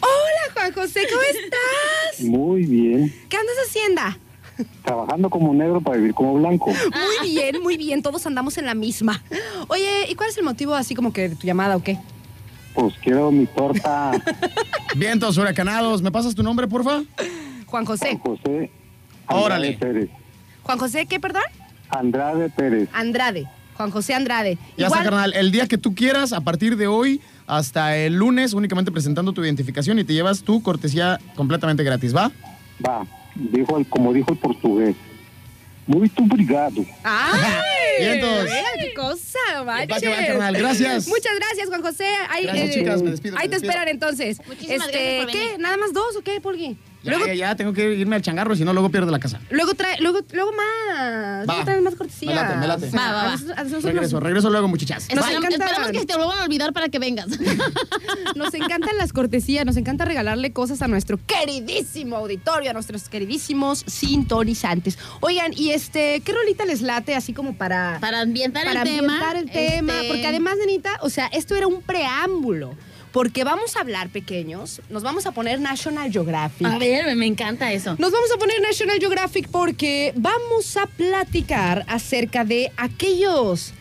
[0.00, 2.20] Hola, Juan José, ¿cómo estás?
[2.26, 3.14] Muy bien.
[3.28, 4.00] ¿Qué andas haciendo?
[4.82, 6.70] Trabajando como negro para vivir como blanco.
[6.70, 9.22] Muy bien, muy bien, todos andamos en la misma.
[9.68, 11.98] Oye, ¿y cuál es el motivo así como que de tu llamada o qué?
[12.74, 14.12] Pues quiero mi torta
[14.96, 16.00] Vientos huracanados.
[16.00, 17.02] ¿Me pasas tu nombre, porfa?
[17.66, 18.18] Juan José.
[18.22, 18.70] Juan José
[19.26, 19.72] Andrade Órale.
[19.74, 20.10] Pérez.
[20.66, 21.44] Juan José, ¿qué, perdón?
[21.90, 22.88] Andrade Pérez.
[22.92, 23.46] Andrade.
[23.76, 24.58] Juan José Andrade.
[24.76, 25.32] Ya está, carnal.
[25.34, 29.44] El día que tú quieras, a partir de hoy hasta el lunes, únicamente presentando tu
[29.44, 32.32] identificación y te llevas tu cortesía completamente gratis, ¿va?
[32.84, 33.06] Va,
[33.36, 34.96] dijo el, como dijo el portugués.
[35.86, 36.84] Muito obrigado.
[37.04, 37.62] ¡Ay!
[38.00, 38.50] Vientos.
[38.80, 40.56] Qué cosa, Va que va, carnal.
[40.56, 41.06] Gracias.
[41.06, 42.08] Muchas gracias, Juan José.
[42.28, 43.02] Ahí, Gracias, eh, chicas.
[43.02, 43.70] Me despido, Ahí me te despido.
[43.70, 44.40] esperan entonces.
[44.48, 45.58] Muchísimas este, gracias por ¿Qué?
[45.58, 46.76] ¿Nada más dos o qué, Pulgui?
[47.06, 49.40] Ya, Luego, ya, ya, tengo que irme al changarro, si no, luego pierdo la casa.
[49.50, 51.40] luego trae, luego, luego más.
[51.40, 51.44] Va.
[51.46, 52.28] Luego traes más cortesía.
[52.30, 52.90] Me late, me late.
[52.90, 53.80] Va, va, va.
[53.80, 55.08] Regreso, regreso luego, muchachas.
[55.14, 55.68] Nos Esperamos, encantan.
[55.68, 57.26] esperamos que te lo van a olvidar para que vengas.
[58.36, 63.82] Nos encantan las cortesías, nos encanta regalarle cosas a nuestro queridísimo auditorio, a nuestros queridísimos
[63.86, 64.98] sintonizantes.
[65.20, 69.14] Oigan, y este, ¿qué rolita les late así como para, Para ambientar para el tema.
[69.14, 69.92] ambientar el tema?
[69.94, 72.74] este, Porque además, Nenita, o sea, esto era un preámbulo.
[73.16, 76.66] Porque vamos a hablar, pequeños, nos vamos a poner National Geographic.
[76.66, 77.96] A ver, me, encanta eso.
[77.98, 83.72] Nos vamos a poner National Geographic porque vamos a platicar acerca de aquellos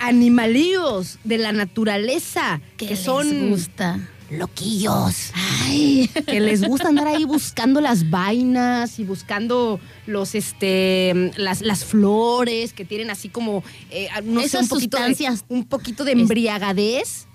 [0.00, 4.08] animalíos de la naturaleza ¿Qué que les son gusta?
[4.28, 5.30] loquillos.
[5.34, 6.10] Ay.
[6.26, 12.72] Que les gusta andar ahí buscando las vainas y buscando los este las, las flores
[12.72, 13.62] que tienen así como
[13.92, 15.44] eh, no sé, Esas un poquito de- sustancias.
[15.48, 17.28] un poquito de embriagadez.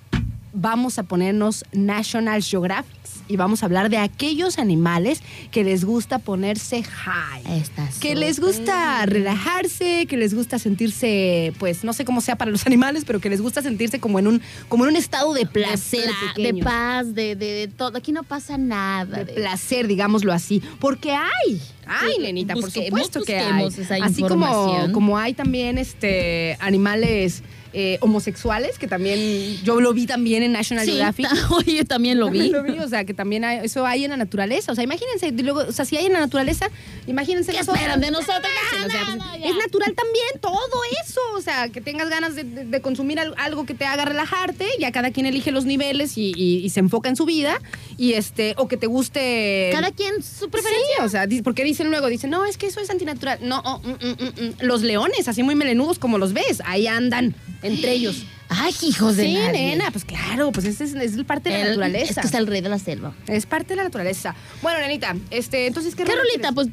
[0.55, 2.91] Vamos a ponernos National Geographic
[3.27, 7.41] y vamos a hablar de aquellos animales que les gusta ponerse high.
[7.59, 12.51] Está Que les gusta relajarse, que les gusta sentirse, pues no sé cómo sea para
[12.51, 15.45] los animales, pero que les gusta sentirse como en un, como en un estado de
[15.45, 16.63] placer, de, pla- de pequeño.
[16.63, 17.97] paz, de, de- de todo.
[17.97, 19.23] Aquí no pasa nada.
[19.23, 20.61] de placer, digámoslo así.
[20.79, 23.67] Porque hay, hay, Sí, nenita, por supuesto que hay.
[24.03, 27.41] Así como, como hay también este animales
[27.77, 29.19] eh, homosexuales, que también
[29.63, 31.27] yo lo vi también en National Sí, Geographic.
[31.51, 32.49] oye, también lo vi.
[32.51, 34.71] También lo vi, o sea, que también hay, eso hay en la naturaleza.
[34.71, 36.69] O sea, imagínense, luego, o sea, si hay en la naturaleza,
[37.05, 37.77] imagínense ¿Qué nosotros.
[37.81, 38.41] esperan de nosotros?
[38.85, 40.59] O sea, pues, es natural también todo
[41.03, 41.19] eso.
[41.35, 44.65] O sea, que tengas ganas de, de- de consumir al- algo que te haga relajarte.
[44.79, 47.59] Ya cada quien elige los niveles y, y- y se enfoca en su vida.
[47.97, 49.69] Y este, o que te guste.
[49.73, 50.85] Cada quien su preferencia.
[50.99, 53.39] Sí, o sea, porque dicen luego, dicen, no, es que eso es antinatural.
[53.41, 54.53] No, oh, mm, mm, mm.
[54.61, 57.35] los leones, así muy melenudos como los ves, ahí andan,
[57.65, 58.23] entre ellos.
[58.49, 59.51] Ay, hijos de Sí, nadie.
[59.75, 62.11] nena, pues claro, pues es, es, es parte de la El- naturaleza.
[62.11, 63.13] Es que es el rey de la selva.
[63.27, 64.35] Es parte de la naturaleza.
[64.61, 66.51] Bueno, nenita, este, entonces, ¿qué, ¿Qué rolita?
[66.51, 66.67] Pues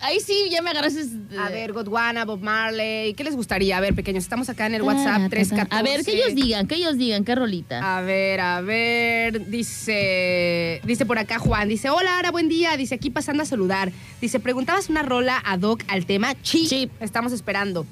[0.00, 1.04] ahí sí ya me agarraste.
[1.38, 3.76] A ver, Godwana, Bob Marley, ¿qué les gustaría?
[3.76, 5.68] A ver, pequeños, estamos acá en el WhatsApp 314.
[5.76, 7.96] A ver, que ellos digan, que ellos digan, qué rolita.
[7.96, 12.94] A ver, a ver, dice, dice por acá Juan, dice, hola, Ara, buen día, dice,
[12.96, 13.92] aquí pasando a saludar.
[14.20, 16.90] Dice, preguntabas una rola ad hoc al tema, sí, Sí.
[17.00, 17.86] estamos esperando.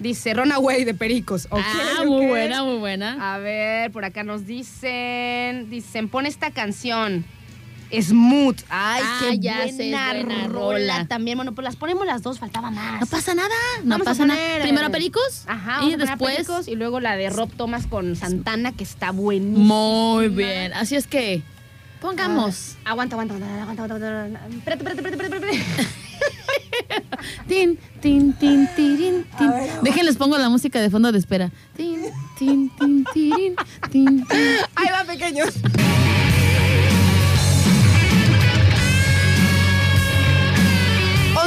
[0.00, 1.46] Dice, Runaway de Pericos.
[1.50, 3.34] Ah, muy buena, muy buena.
[3.34, 7.24] A ver, por acá nos dicen, dicen, pon esta canción.
[7.92, 8.60] Smooth.
[8.68, 10.48] Ay, Ah, qué ya buena, sé, buena rola.
[10.48, 11.06] rola.
[11.06, 13.00] También, bueno, pues las ponemos las dos, faltaba más.
[13.00, 13.48] No pasa nada,
[13.82, 14.40] no Vamos pasa nada.
[14.62, 16.34] Primero eh, Pericos Ajá, y después.
[16.36, 19.64] Pericos y luego la de Rob Thomas con Santana, que está buenísima.
[19.64, 20.72] Muy bien.
[20.72, 21.42] Así es que
[22.00, 22.76] pongamos.
[22.84, 24.46] Ah, aguanta, aguanta, aguanta, aguanta, aguanta, aguanta.
[24.56, 26.09] Espérate, espérate, espérate, espérate.
[27.48, 29.50] Tin, tin, tin, tirin, tin.
[29.82, 31.50] Déjenles pongo la música de fondo de espera.
[31.76, 32.00] Tin,
[32.38, 33.56] tin, tin, tirin,
[33.90, 34.56] tin, tin.
[34.76, 35.54] Ahí va, pequeños.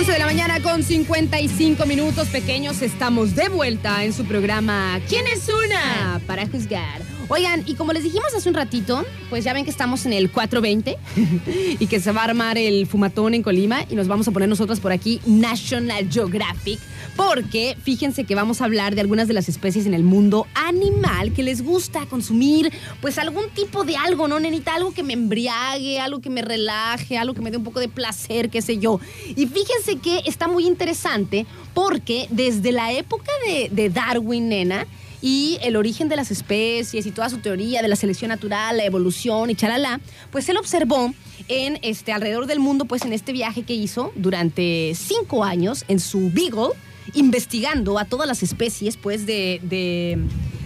[0.08, 2.82] de la mañana con 55 minutos pequeños.
[2.82, 6.20] Estamos de vuelta en su programa ¿Quién es una?
[6.28, 7.13] Para juzgar.
[7.30, 10.30] Oigan, y como les dijimos hace un ratito, pues ya ven que estamos en el
[10.30, 10.98] 420
[11.80, 14.50] y que se va a armar el fumatón en Colima y nos vamos a poner
[14.50, 16.80] nosotros por aquí National Geographic
[17.16, 21.34] porque fíjense que vamos a hablar de algunas de las especies en el mundo animal
[21.34, 22.72] que les gusta consumir
[23.02, 24.76] pues algún tipo de algo, ¿no, nenita?
[24.76, 27.88] Algo que me embriague, algo que me relaje, algo que me dé un poco de
[27.88, 29.00] placer, qué sé yo.
[29.36, 34.88] Y fíjense que está muy interesante porque desde la época de, de Darwin, nena,
[35.26, 38.84] y el origen de las especies y toda su teoría de la selección natural, la
[38.84, 40.02] evolución y chalala,
[40.32, 41.14] pues él observó
[41.48, 46.02] en este alrededor del mundo, pues en este viaje que hizo durante cinco años en
[46.02, 46.74] su Beagle,
[47.14, 50.18] investigando a todas las especies, pues de, de-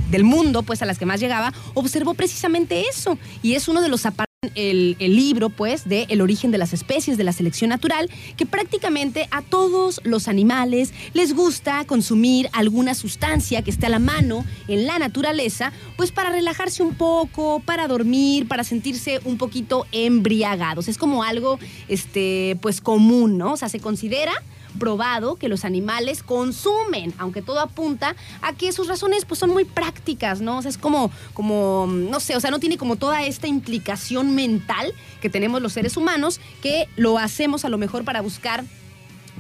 [0.10, 3.20] del mundo, pues a las que más llegaba, observó precisamente eso.
[3.44, 7.18] Y es uno de los apar- el, libro, pues, de El origen de las especies
[7.18, 8.08] de la selección natural,
[8.38, 13.98] que prácticamente a todos los animales les gusta consumir alguna sustancia que esté a la
[13.98, 19.88] mano en la naturaleza, pues para relajarse un poco, para dormir, para sentirse un poquito
[19.92, 20.88] embriagados.
[20.88, 21.58] Es como algo,
[21.88, 23.54] este, pues, común, ¿no?
[23.54, 24.34] O sea, se considera
[24.78, 29.66] probado que los animales consumen, aunque todo apunta a que sus razones pues son muy
[29.66, 30.58] prácticas, ¿no?
[30.58, 34.36] O sea, es como, como, no sé, o sea, no tiene como toda esta implicación
[34.36, 38.64] mental que tenemos los seres humanos, que lo hacemos a lo mejor para buscar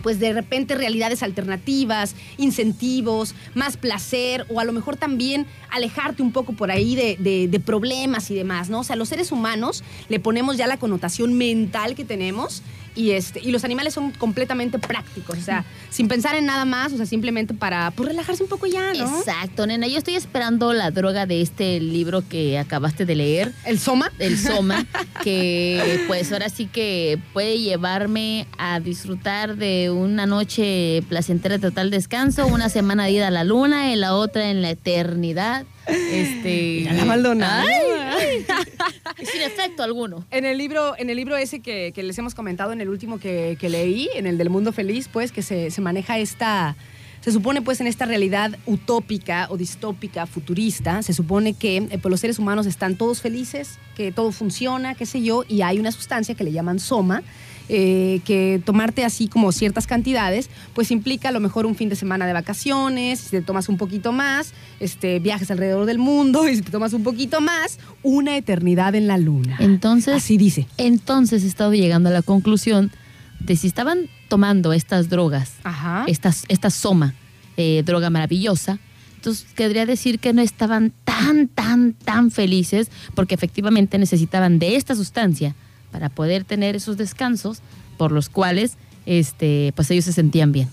[0.04, 6.32] pues de repente realidades alternativas, incentivos, más placer o a lo mejor también alejarte un
[6.32, 8.82] poco por ahí de, de- de problemas y demás, ¿no?
[8.82, 12.62] O sea, los seres humanos le ponemos ya la connotación mental que tenemos
[12.98, 16.92] y, este, y los animales son completamente prácticos, o sea, sin pensar en nada más,
[16.94, 19.20] o sea, simplemente para pues, relajarse un poco ya, ¿no?
[19.20, 19.88] Exacto, nena.
[19.88, 23.54] Yo estoy esperando la droga de este libro que acabaste de leer.
[23.66, 24.12] El soma.
[24.18, 24.86] El Soma,
[25.24, 31.92] que pues ahora sí que puede llevarme a disfrutar de una noche placentera de total
[31.92, 35.66] descanso, una semana de ida a la luna y la otra en la eternidad.
[35.88, 36.80] Este.
[36.82, 37.68] Mira la Maldonado.
[37.68, 39.26] Ay, ay.
[39.26, 40.26] Sin efecto alguno.
[40.32, 43.20] En el libro, en el libro ese que, que les hemos comentado, en el último
[43.20, 46.76] que, que leí, en el del mundo feliz, pues que se, se maneja esta,
[47.22, 52.10] se supone pues en esta realidad utópica o distópica, futurista, se supone que eh, pues,
[52.10, 55.92] los seres humanos están todos felices, que todo funciona, qué sé yo, y hay una
[55.92, 57.24] sustancia que le llaman soma,
[57.70, 61.96] eh, que tomarte así como ciertas cantidades, pues implica a lo mejor un fin de
[61.96, 66.56] semana de vacaciones, si te tomas un poquito más, este, viajes alrededor del mundo, y
[66.56, 69.58] si te tomas un poquito más, una eternidad en la luna.
[69.60, 70.68] Entonces, Así dice.
[70.78, 72.92] entonces he estado llegando a la conclusión
[73.40, 76.06] de si estaban tomando estas drogas, Ajá.
[76.08, 77.14] esta soma,
[77.58, 78.80] eh, droga maravillosa,
[79.16, 84.96] entonces querría decir que no estaban tan, tan, tan felices porque efectivamente necesitaban de esta
[84.96, 85.56] sustancia
[85.92, 87.60] para poder tener esos descansos
[87.98, 90.70] por los cuales este, pues ellos se sentían bien.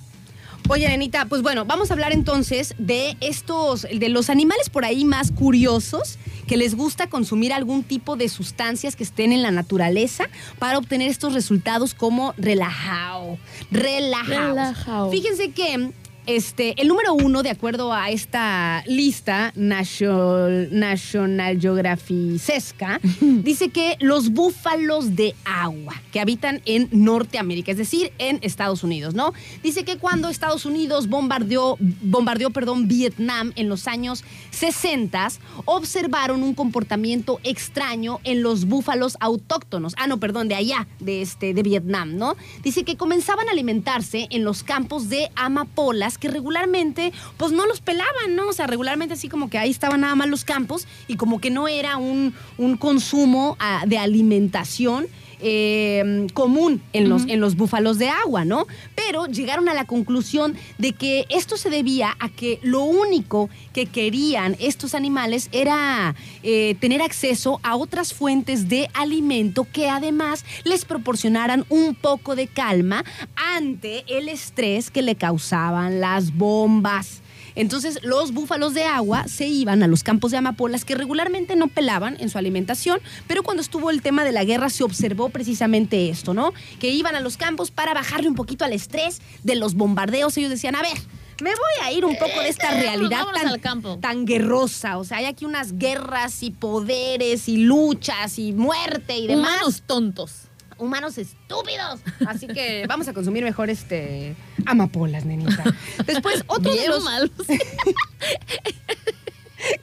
[0.68, 5.04] Oye, Anita, pues bueno, vamos a hablar entonces de estos, de los animales por ahí
[5.04, 10.24] más curiosos que les gusta consumir algún tipo de sustancias que estén en la naturaleza
[10.58, 13.38] para obtener estos resultados como relajado,
[13.70, 14.54] relajado.
[14.54, 15.10] Relajao.
[15.10, 15.90] Fíjense que
[16.26, 21.58] este, el número uno, de acuerdo a esta lista National, National
[23.20, 29.14] dice que los búfalos de agua que habitan en Norteamérica, es decir, en Estados Unidos,
[29.14, 29.34] ¿no?
[29.62, 35.28] Dice que cuando Estados Unidos bombardeó, bombardeó perdón, Vietnam en los años 60,
[35.66, 39.94] observaron un comportamiento extraño en los búfalos autóctonos.
[39.98, 42.36] Ah, no, perdón, de allá, de, este, de Vietnam, ¿no?
[42.62, 47.80] Dice que comenzaban a alimentarse en los campos de amapolas que regularmente, pues no los
[47.80, 48.48] pelaban, ¿no?
[48.48, 51.50] O sea, regularmente así como que ahí estaban nada más los campos y como que
[51.50, 55.06] no era un, un consumo ah, de alimentación
[55.46, 58.66] eh, común en los, en los búfalos de agua, ¿no?
[58.94, 63.84] Pero llegaron a la conclusión de que esto se debía a que lo único que
[63.84, 70.86] querían estos animales era eh, tener acceso a otras fuentes de alimento que además les
[70.86, 73.04] proporcionaran un poco de calma
[73.36, 77.20] ante el estrés que le causaban las bombas.
[77.56, 81.68] Entonces los búfalos de agua se iban a los campos de amapolas que regularmente no
[81.68, 86.08] pelaban en su alimentación, pero cuando estuvo el tema de la guerra se observó precisamente
[86.08, 86.52] esto, ¿no?
[86.80, 90.36] Que iban a los campos para bajarle un poquito al estrés de los bombardeos.
[90.36, 90.98] Ellos decían, a ver,
[91.42, 93.98] me voy a ir un poco de esta realidad vámonos tan, al campo.
[94.00, 94.98] tan guerrosa.
[94.98, 99.82] O sea, hay aquí unas guerras y poderes y luchas y muerte y demás Humanos
[99.86, 100.43] tontos.
[100.78, 102.00] Humanos estúpidos.
[102.26, 104.34] Así que vamos a consumir mejor este
[104.66, 105.64] amapolas, nenita.
[106.06, 107.04] Después, otro de Bien los.
[107.04, 107.30] malos.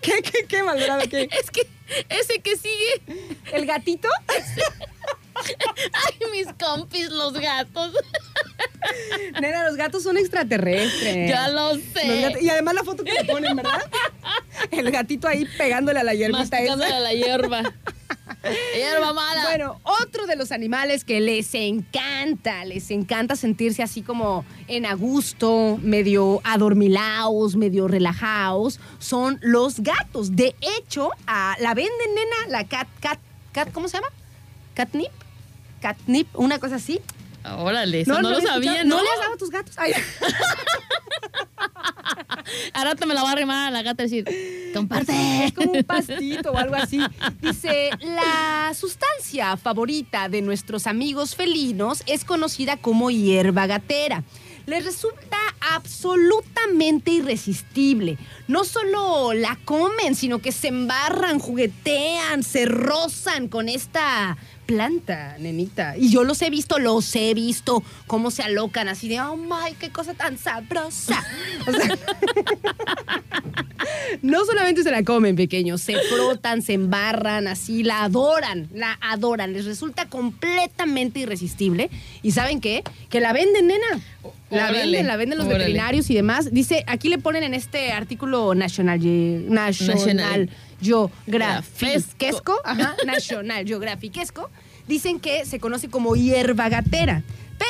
[0.02, 1.02] ¿Qué, qué, qué, Maldonado?
[1.10, 1.28] ¿Qué?
[1.32, 1.68] es que
[2.10, 3.02] ese que sigue.
[3.52, 4.08] ¿El gatito?
[5.36, 7.94] Ay, mis compis, los gatos.
[9.42, 11.30] Nena, los gatos son extraterrestres.
[11.30, 12.36] Ya lo sé.
[12.42, 13.90] y además la foto que le ponen, ¿verdad?
[14.70, 16.74] El gatito ahí pegándole a la hierbita esa.
[16.74, 17.64] a la hierba.
[19.44, 24.94] Bueno, otro de los animales que les encanta, les encanta sentirse así como en a
[24.94, 30.36] gusto, medio adormilados, medio relajados, son los gatos.
[30.36, 33.20] De hecho, a- la venden, nena, la cat, cat,
[33.52, 34.08] cat, ¿cómo se llama?
[34.74, 35.12] Catnip.
[35.82, 37.00] Catnip, una cosa así.
[37.44, 38.84] Órale, eso no, lo había sabía.
[38.84, 38.98] ¿no?
[38.98, 39.76] ¿No le has dado a tus gatos?
[39.78, 39.94] Ay,
[42.74, 44.26] Ahora te me la va a arrimar a la gata decir,
[44.74, 45.46] comparte.
[45.46, 47.00] Es como un pastito o algo así.
[47.42, 54.24] Dice, la sustancia favorita de nuestros amigos felinos es conocida como hierba gatera.
[54.66, 55.38] les resulta
[55.74, 58.18] absolutamente irresistible.
[58.48, 64.38] No solo la comen, sino que se embarran, juguetean, se rozan con esta
[64.76, 65.98] planta, nenita.
[65.98, 69.74] Y yo los he visto, los he visto, cómo se alocan así de, oh my,
[69.80, 71.24] qué cosa tan sabrosa.
[71.68, 71.96] O sea,
[74.22, 79.54] no solamente se la comen, pequeños, se frotan, se embarran, así, la adoran, la adoran.
[79.54, 81.90] Les resulta completamente irresistible.
[82.22, 82.84] ¿Y saben qué?
[83.10, 83.86] Que la venden, nena.
[84.50, 85.64] La Órale, venden, la venden los órale.
[85.66, 86.52] veterinarios y demás.
[86.52, 90.50] Dice, aquí le ponen en este artículo National, Ge- National, National
[90.82, 94.50] Geographic-esco, ajá, National Geographic-esco,
[94.88, 97.24] dicen que se conoce como hierba gatera.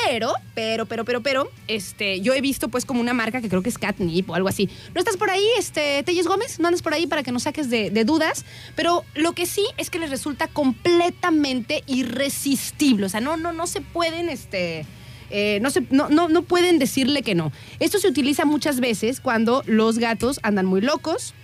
[0.06, 3.62] Pero, pero, pero, pero, pero, este, yo he visto pues como una marca que creo
[3.62, 4.70] que es Catnip o algo así.
[4.94, 6.58] ¿No estás por ahí, este, Telles Gómez?
[6.60, 8.46] ¿No andas por ahí para que nos saques de, dudas?
[8.74, 13.04] Pero lo que sí es que les resulta completamente irresistible.
[13.04, 14.86] O sea, no, no, no se pueden, este,
[15.30, 17.52] eh, no, se, no, no, no pueden decirle que no.
[17.78, 21.34] Esto se utiliza muchas veces cuando los gatos andan muy locos,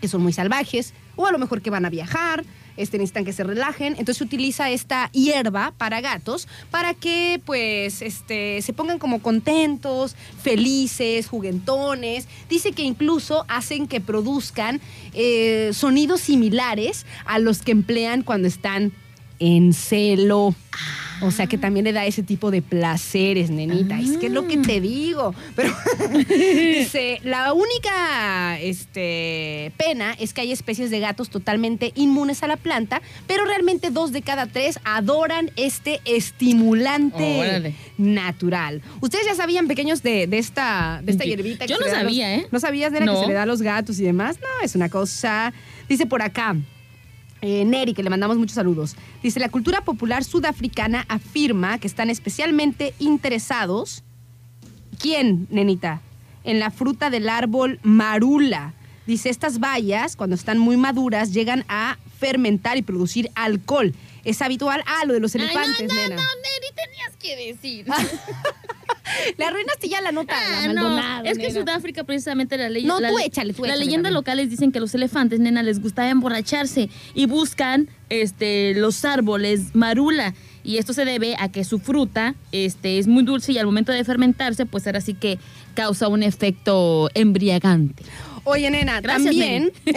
[0.00, 2.44] que son muy salvajes, o a lo mejor que van a viajar,
[2.76, 3.94] este, necesitan que se relajen.
[3.98, 11.28] Entonces utiliza esta hierba para gatos para que pues este, se pongan como contentos, felices,
[11.28, 12.28] juguetones.
[12.48, 14.80] Dice que incluso hacen que produzcan
[15.14, 18.92] eh, sonidos similares a los que emplean cuando están
[19.38, 20.54] en celo.
[21.22, 23.98] O sea que también le da ese tipo de placeres, nenita.
[24.00, 25.34] Es que es lo que te digo.
[25.56, 25.72] Pero
[26.18, 32.56] dice, la única este, pena es que hay especies de gatos totalmente inmunes a la
[32.56, 38.82] planta, pero realmente dos de cada tres adoran este estimulante natural.
[39.00, 41.66] Ustedes ya sabían, pequeños, de, de esta, de esta hierbita.
[41.66, 42.46] que yo no los- sabía, ¿eh?
[42.50, 43.20] ¿No sabías, nena, que No.
[43.22, 44.38] se le da a los gatos y demás?
[44.40, 45.52] No, es una cosa...
[45.88, 46.56] Dice por acá,
[47.42, 48.96] eh, Neri, que le mandamos muchos saludos.
[49.22, 54.04] Dice, la cultura popular sudafricana afirma que están especialmente interesados.
[54.98, 56.00] ¿Quién, nenita?
[56.44, 58.74] En la fruta del árbol marula.
[59.06, 63.92] Dice, estas bayas, cuando están muy maduras, llegan a fermentar y producir alcohol.
[64.24, 64.84] Es habitual.
[64.86, 66.16] Ah, lo de los Ay, elefantes, no, no, nena.
[66.16, 67.86] no, Neri, tenías que decir.
[69.38, 70.34] Le arruinaste ya la nota.
[70.36, 71.54] Ah, la no, Maldonado, es que en.
[71.54, 72.84] Sudáfrica precisamente la ley...
[72.84, 74.14] No, la, tú échale, tú échale leyendas también.
[74.14, 80.34] locales dicen que los elefantes, nena, les gustaba emborracharse y buscan este, los árboles marula.
[80.64, 83.90] Y esto se debe a que su fruta este, es muy dulce y al momento
[83.90, 85.38] de fermentarse, pues ahora sí que
[85.72, 88.04] causa un efecto embriagante.
[88.44, 89.72] Oye, nena, Gracias, también...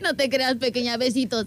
[0.00, 1.44] No te creas, pequeña, besitos.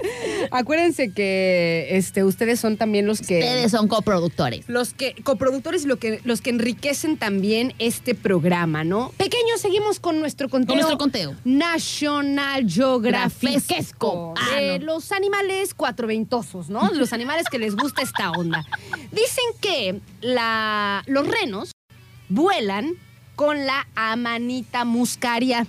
[0.51, 3.39] Acuérdense que este, ustedes son también los que...
[3.39, 4.67] Ustedes son coproductores.
[4.67, 9.13] Los que, coproductores y lo que, los que enriquecen también este programa, ¿no?
[9.17, 10.67] Pequeños, seguimos con nuestro conteo.
[10.67, 11.35] Con nuestro conteo.
[11.45, 13.63] National Geographic.
[14.01, 14.85] Ah, de no.
[14.85, 16.91] los animales cuatroventosos, ¿no?
[16.93, 18.65] Los animales que les gusta esta onda.
[19.11, 21.71] Dicen que la, los renos
[22.29, 22.91] vuelan
[23.35, 25.67] con la amanita muscaria.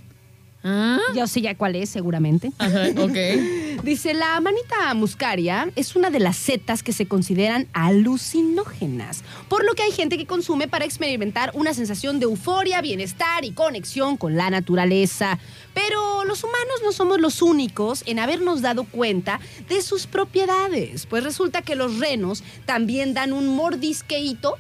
[0.68, 2.50] Ah, Yo sé ya cuál es, seguramente.
[2.58, 3.16] ajá, ok.
[3.84, 9.74] Dice, la manita muscaria es una de las setas que se consideran alucinógenas, por lo
[9.74, 14.34] que hay gente que consume para experimentar una sensación de euforia, bienestar y conexión con
[14.36, 15.38] la naturaleza.
[15.72, 19.38] Pero los humanos no somos los únicos en habernos dado cuenta
[19.68, 24.56] de sus propiedades, pues resulta que los renos también dan un mordisqueíto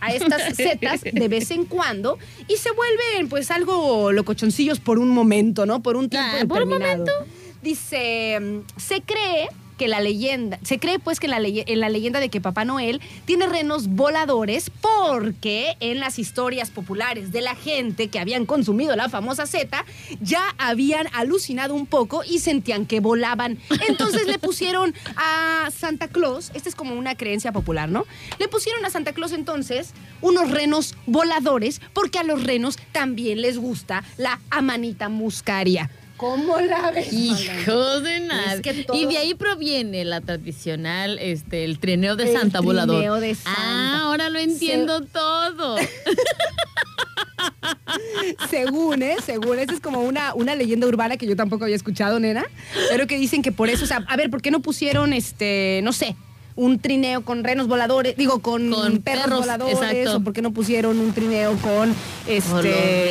[0.00, 5.10] a estas setas de vez en cuando y se vuelven pues algo locochoncillos por un
[5.10, 5.82] momento, ¿no?
[5.82, 6.36] Por un tiempo.
[6.40, 7.12] Ah, por un momento.
[7.62, 9.48] Dice, mm, se cree
[9.78, 12.66] que la leyenda, se cree pues que la leye- en la leyenda de que Papá
[12.66, 18.94] Noel tiene renos voladores porque en las historias populares de la gente que habían consumido
[18.96, 19.86] la famosa seta
[20.20, 23.58] ya habían alucinado un poco y sentían que volaban.
[23.88, 28.04] Entonces le pusieron a Santa Claus, esta es como una creencia popular, ¿no?
[28.38, 33.56] Le pusieron a Santa Claus entonces unos renos voladores porque a los renos también les
[33.58, 35.88] gusta la amanita muscaria.
[36.18, 37.12] ¿Cómo la ves?
[37.12, 38.54] Hijo de nada.
[38.54, 42.60] Es que todo- Y de ahí proviene la tradicional, este, el trineo de El Santa
[42.60, 42.96] volador.
[42.96, 43.58] trineo de Santa.
[43.58, 45.76] Ah, ahora lo entiendo todo.
[48.50, 49.16] Según, ¿eh?
[49.24, 49.58] Según.
[49.58, 52.44] Esta es como una, una leyenda urbana que yo tampoco había escuchado, nena.
[52.90, 55.80] Pero que dicen que por eso, o sea, a ver, ¿por qué no pusieron, este,
[55.84, 56.16] no sé,
[56.60, 59.74] un trineo con renos voladores, digo, con, Con perros, perros, voladores?
[59.78, 60.16] exacto.
[60.16, 61.94] ¿O por qué no pusieron un trineo con,
[62.26, 62.62] este...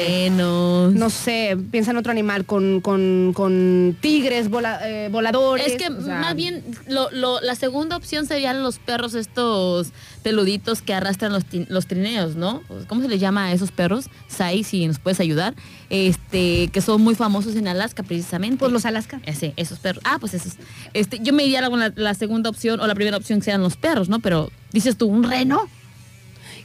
[0.08, 0.94] renos.
[0.94, 5.66] No sé, piensa en otro animal, con, con, con tigres vola- eh, voladores.
[5.68, 9.92] Es que o sea, más bien lo, lo- la segunda opción serían los perros estos
[10.24, 12.62] peluditos que arrastran los, los trineos, ¿no?
[12.88, 14.10] ¿Cómo se les llama a esos perros?
[14.28, 15.54] Sai, si nos puedes ayudar.
[15.90, 18.58] Este, que son muy famosos en Alaska precisamente.
[18.58, 19.22] Pues los Alaska.
[19.26, 20.04] Ese, esos perros.
[20.06, 20.54] Ah, pues esos.
[20.94, 23.62] Este, yo me iría con la, la segunda opción o la primera opción que sean
[23.62, 24.20] los perros, ¿no?
[24.20, 25.68] Pero dices tú, un reno.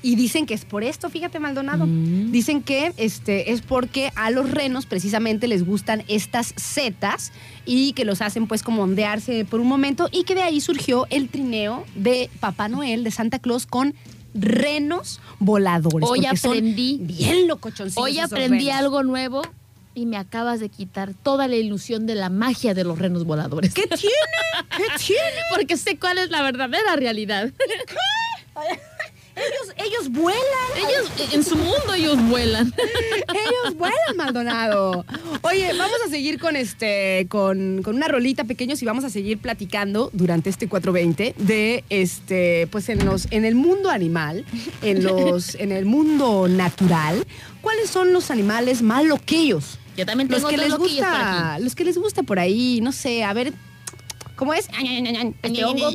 [0.05, 1.87] Y dicen que es por esto, fíjate, Maldonado.
[1.87, 2.33] Mm.
[2.33, 7.33] Dicen que este, es porque a los renos precisamente les gustan estas setas
[7.65, 11.07] y que los hacen pues como ondearse por un momento y que de ahí surgió
[11.11, 13.95] el trineo de Papá Noel, de Santa Claus con
[14.35, 16.09] renos voladores.
[16.09, 16.99] Hoy son aprendí.
[17.01, 19.43] Bien locochoncitos Hoy aprendí algo nuevo
[19.95, 23.75] y me acabas de quitar toda la ilusión de la magia de los renos voladores.
[23.75, 24.15] ¿Qué tiene?
[24.77, 25.41] ¿Qué tiene?
[25.51, 27.51] Porque sé cuál es la verdadera realidad.
[29.35, 30.43] Ellos, ellos vuelan.
[30.77, 32.73] Ellos, en su mundo ellos vuelan.
[33.29, 35.07] Ellos vuelan, Maldonado.
[35.41, 39.39] Oye, vamos a seguir con este, con, con una rolita pequeños y vamos a seguir
[39.39, 44.45] platicando durante este 420 de este, pues en los, en el mundo animal,
[44.83, 47.27] en los, en el mundo natural,
[47.63, 49.79] ¿cuáles son los animales más loquillos?
[49.97, 51.65] Yo también Los tengo que dos les por gusta, aquí.
[51.65, 53.53] los que les gusta por ahí, no sé, a ver.
[54.37, 54.69] ¿Cómo es?
[55.43, 55.91] Este hongo,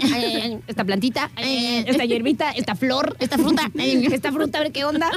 [0.67, 5.09] esta plantita, esta hierbita, esta flor, esta fruta, esta fruta, a ver qué onda.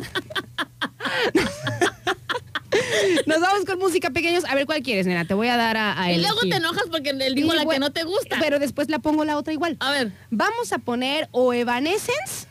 [3.26, 4.44] Nos vamos con música pequeños.
[4.44, 5.24] A ver cuál quieres, nena.
[5.24, 7.78] Te voy a dar a, a Y luego te enojas porque él dijo la que
[7.78, 8.36] no te gusta.
[8.40, 9.76] Pero después la pongo la otra igual.
[9.80, 10.12] A ver.
[10.30, 12.46] Vamos a poner o Evanescence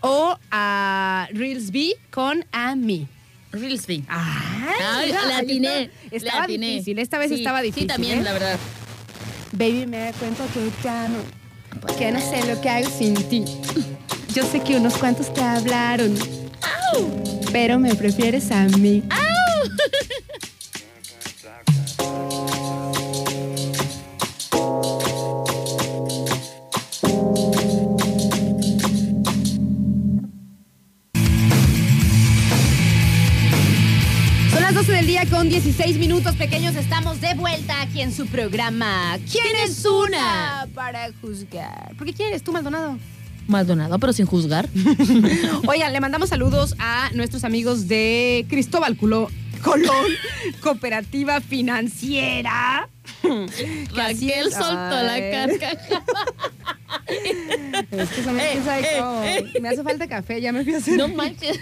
[0.00, 3.06] o a Reels B con A Me.
[3.52, 4.04] Reelsby.
[4.08, 5.90] Ay, ahí atiné.
[6.10, 6.66] Estaba atiné.
[6.72, 6.98] difícil.
[6.98, 7.82] Esta vez Sí, estaba difícil.
[7.84, 8.22] Sí, también, ¿eh?
[8.22, 8.58] la verdad.
[9.52, 11.18] Baby, me cuento que ya no,
[11.96, 13.44] que no sé lo que hago sin ti.
[14.34, 16.14] Yo sé que unos cuantos te hablaron,
[17.50, 19.02] pero me prefieres a mí.
[19.08, 19.18] Son
[35.08, 36.76] día con 16 minutos pequeños.
[36.76, 39.18] Estamos de vuelta aquí en su programa.
[39.32, 41.94] ¿Quién es una para juzgar?
[41.96, 42.98] ¿Por qué quieres tú, Maldonado?
[43.46, 44.68] Maldonado, pero sin juzgar.
[45.66, 49.30] Oigan, le mandamos saludos a nuestros amigos de Cristóbal Culo-
[49.62, 50.12] Colón,
[50.60, 52.90] Cooperativa Financiera.
[53.94, 56.04] Raquel soltó la carcajada.
[57.92, 59.60] Es que Eh, ¿quién sabe eh, eh.
[59.62, 61.00] me hace falta café, ya me fui a servir.
[61.00, 61.58] No manches.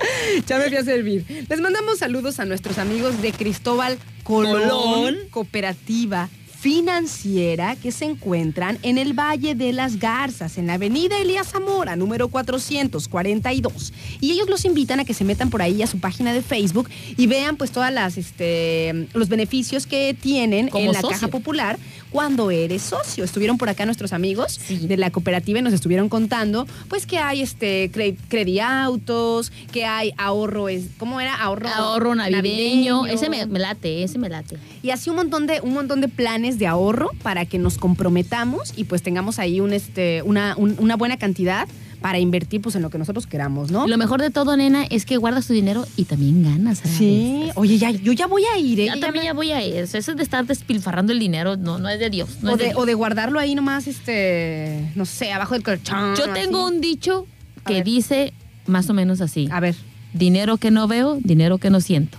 [0.46, 1.24] Ya me fui a servir.
[1.48, 5.16] Les mandamos saludos a nuestros amigos de Cristóbal Colón, Colón.
[5.30, 6.28] Cooperativa
[6.60, 11.96] Financiera que se encuentran en el Valle de las Garzas, en la avenida Elías Zamora,
[11.96, 13.94] número 442.
[14.20, 16.90] Y ellos los invitan a que se metan por ahí a su página de Facebook
[17.16, 21.16] y vean pues todas las este los beneficios que tienen Como en la socio.
[21.16, 21.78] caja popular
[22.10, 23.24] cuando eres socio.
[23.24, 24.86] Estuvieron por acá nuestros amigos Sí.
[24.86, 30.12] de la cooperativa y nos estuvieron contando pues que hay este cre- crediautos, que hay
[30.18, 31.34] ahorro, es, ¿cómo era?
[31.34, 33.06] Ahorro, Ahorro navideño.
[33.06, 34.56] Ese me, me late, ese me late.
[34.82, 38.72] y así un montón de un montón de planes de ahorro para que nos comprometamos
[38.76, 41.68] y pues tengamos ahí un este una, un- una buena cantidad
[42.00, 43.86] para invertir pues en lo que nosotros queramos, ¿no?
[43.86, 46.78] Lo mejor de todo, nena, es que guardas tu dinero y también ganas.
[46.78, 48.86] Sí, oye, ya, yo ya voy a ir, ¿eh?
[48.86, 49.98] Ya Ya también me- ya voy a eso.
[49.98, 52.38] Eso de estar despilfarrando el dinero no, no es de Dios.
[52.42, 52.80] no o, es de de, Dios.
[52.82, 56.16] o de guardarlo ahí nomás, este, no sé, abajo del colchón.
[56.16, 56.74] Yo tengo así.
[56.74, 57.26] un dicho
[57.66, 58.32] que dice
[58.66, 59.48] más o menos así.
[59.50, 59.74] A ver.
[60.14, 62.18] Dinero que no veo, dinero que no siento.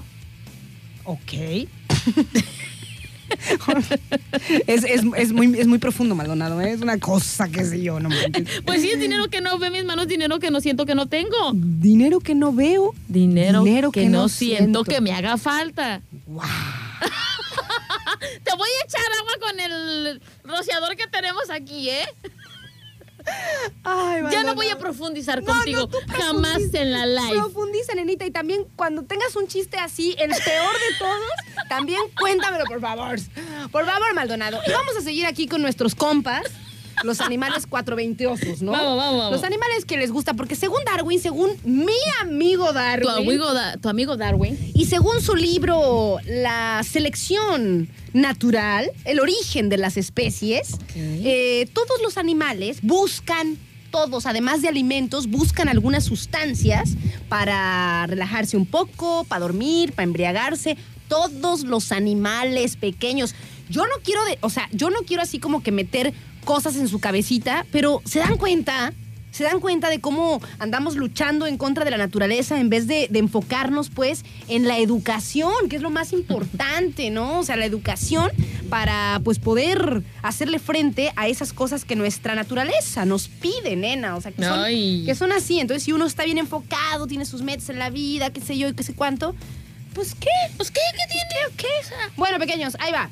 [1.06, 1.68] Ok.
[4.68, 6.62] es, es- es muy, es muy profundo, Maldonado.
[6.62, 6.72] ¿eh?
[6.72, 8.62] Es una cosa que sé yo, no manches.
[8.66, 11.08] Pues sí, es dinero que no veo mis manos, dinero que no siento que no
[11.08, 11.52] tengo.
[11.54, 12.94] Dinero que no veo.
[13.08, 14.84] Dinero, Dinero que, que no no siento siento.
[14.84, 16.02] que me haga falta.
[16.28, 16.44] Wow.
[18.44, 22.06] Te voy a echar agua con el rociador que tenemos aquí, ¿eh?
[23.84, 25.88] Ay, Ya no voy a profundizar No, contigo.
[26.08, 27.40] no, Jamás en la live.
[27.40, 28.26] Profundiza, nenita.
[28.26, 33.20] Y también cuando tengas un chiste así, el peor de todos, también cuéntamelo, por favor.
[33.72, 34.60] Por favor, Maldonado.
[34.68, 36.44] Y vamos a seguir aquí con nuestros compas.
[37.04, 38.74] Los animales 420 ¿no?
[38.74, 39.32] Vamos, vamos, vamos.
[39.32, 43.78] Los animales que les gusta, porque según Darwin, según mi amigo Darwin, Tu amigo, Da-
[43.78, 44.72] tu amigo Darwin.
[44.76, 52.18] y según su libro La selección natural, el origen de las especies, eh, todos los
[52.18, 53.58] animales buscan,
[53.92, 56.92] todos, además de alimentos, buscan algunas sustancias
[57.30, 60.78] para relajarse un poco, para dormir, para embriagarse.
[61.08, 63.36] Todos los animales pequeños.
[63.70, 66.14] Yo no quiero, de, o sea, yo no quiero así como que meter
[66.46, 68.94] cosas en su cabecita, pero se dan cuenta
[69.32, 73.08] se dan cuenta de cómo andamos luchando en contra de la naturaleza en vez de,
[73.10, 77.40] de enfocarnos pues en la educación, que es lo más importante, ¿no?
[77.40, 78.30] O sea, la educación
[78.70, 84.16] para pues poder hacerle frente a esas cosas que nuestra naturaleza nos pide, nena.
[84.16, 85.04] O sea, que son, Ay.
[85.06, 85.60] que son así.
[85.60, 88.70] Entonces, si uno está bien enfocado, tiene sus metas en la vida, qué sé yo
[88.70, 89.36] y qué sé cuánto,
[89.94, 91.68] pues qué, pues qué, qué tiene, qué.
[92.16, 93.10] Bueno, pequeños, ahí va.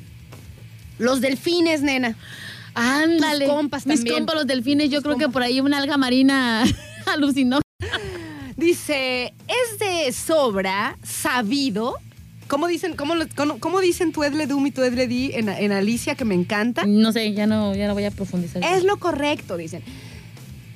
[0.98, 2.16] Los delfines, nena.
[2.74, 3.44] Ándale.
[3.46, 6.64] Tus compas Mis compas, los delfines, yo Tus creo que por ahí una alga marina
[7.06, 7.60] alucinó.
[8.56, 11.94] Dice, es de sobra sabido.
[12.48, 15.48] ¿Cómo dicen, cómo, lo- cómo- cómo dicen tu Edle Dum y tu Edle Di en,
[15.48, 16.84] en Alicia que me encanta?
[16.84, 18.62] No sé, ya no, ya no voy a profundizar.
[18.64, 19.82] Es lo correcto, dicen.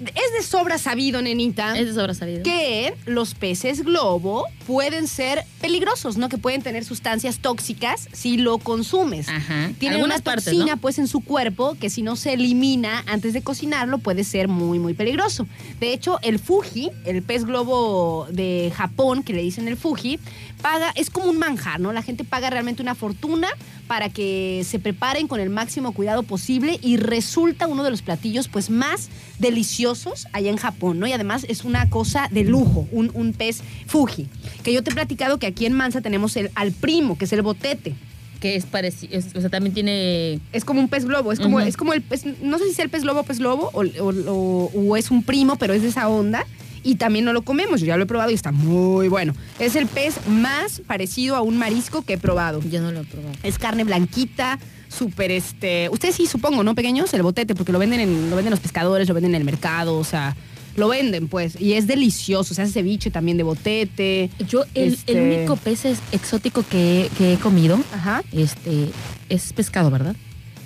[0.00, 1.78] Es de sobra sabido, nenita.
[1.78, 2.42] Es de sobra sabido.
[2.42, 6.28] que los peces globo pueden ser peligrosos, ¿no?
[6.28, 9.28] Que pueden tener sustancias tóxicas si lo consumes.
[9.28, 9.70] Ajá.
[9.78, 10.80] Tienen Algunas una partes, toxina ¿no?
[10.80, 14.78] pues en su cuerpo que si no se elimina antes de cocinarlo puede ser muy
[14.78, 15.46] muy peligroso.
[15.80, 20.18] De hecho, el fuji, el pez globo de Japón que le dicen el fuji,
[20.60, 21.92] paga es como un manjar, ¿no?
[21.92, 23.48] La gente paga realmente una fortuna
[23.86, 28.48] para que se preparen con el máximo cuidado posible y resulta uno de los platillos
[28.48, 31.06] pues más deliciosos allá en Japón, ¿no?
[31.06, 34.26] Y además es una cosa de lujo, un, un pez fuji.
[34.62, 37.32] Que yo te he platicado que aquí en Mansa tenemos el al primo, que es
[37.32, 37.94] el botete.
[38.40, 40.38] Que es parecido, o sea, también tiene...
[40.52, 42.84] Es como un pez globo, es como, es como el pez, no sé si sea
[42.84, 45.80] el pez globo o pez globo, o, o- o- o es un primo, pero es
[45.82, 46.44] de esa onda.
[46.82, 49.34] Y también no lo comemos, yo ya lo he probado y está muy bueno.
[49.58, 52.60] Es el pez más parecido a un marisco que he probado.
[52.70, 53.34] Yo no lo he probado.
[53.42, 54.58] Es carne blanquita,
[54.96, 55.88] súper este.
[55.90, 56.74] Ustedes sí supongo, ¿no?
[56.74, 59.44] Pequeños, el botete, porque lo venden en, lo venden los pescadores, lo venden en el
[59.44, 60.36] mercado, o sea,
[60.76, 61.60] lo venden, pues.
[61.60, 62.54] Y es delicioso.
[62.54, 64.30] Se hace ceviche también de botete.
[64.48, 68.22] Yo, el, Este- el único pez es- exótico que, que he comido, Ajá.
[68.32, 68.88] este,
[69.28, 70.16] es pescado, ¿verdad?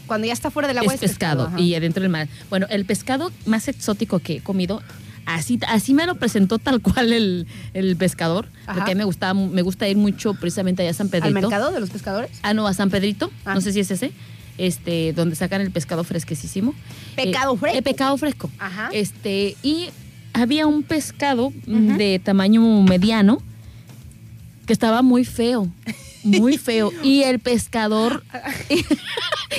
[0.07, 1.61] Cuando ya está fuera del agua es pescado, ajá.
[1.61, 2.29] y adentro del mar.
[2.49, 4.83] Bueno, el pescado más exótico que he comido,
[5.37, 8.75] así, así me lo presentó tal cual el, el pescador, Ajá.
[8.75, 11.27] porque a mí me gusta, me gusta ir mucho precisamente allá a San Pedrito.
[11.29, 12.31] ¿Al mercado de los pescadores?
[12.43, 13.55] Ah, no, a San Pedrito, Ah.
[13.55, 14.13] no sé si es ese,
[14.57, 16.75] este, donde sacan el pescado fresquecísimo.
[17.17, 17.79] Pecado Eh, fresco.
[17.79, 18.51] El pescado fresco.
[18.59, 18.89] Ajá.
[18.93, 19.91] Este, y
[20.33, 23.41] había un pescado de tamaño mediano
[24.67, 25.69] que estaba muy feo.
[26.23, 26.93] Muy feo.
[27.03, 28.23] Y el pescador.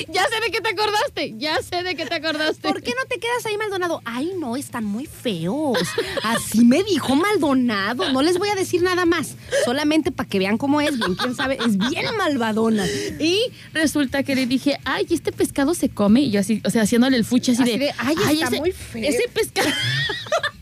[0.10, 1.34] ya sé de qué te acordaste.
[1.38, 2.68] Ya sé de qué te acordaste.
[2.68, 4.01] ¿Por qué no te quedas ahí, Maldonado?
[4.05, 5.78] Ay, no, están muy feos.
[6.24, 8.12] Así me dijo Maldonado.
[8.12, 9.36] No les voy a decir nada más.
[9.66, 10.97] Solamente para que vean cómo es.
[10.97, 11.57] Bien, quién sabe.
[11.66, 12.86] Es bien malvadona.
[13.20, 13.39] Y
[13.74, 16.22] resulta que le dije, ay, este pescado se come.
[16.22, 18.72] Y yo así, o sea, haciéndole el fuchi así, Así de, de, "Ay, está muy
[18.72, 19.03] feo".
[19.03, 19.70] Ese pescado.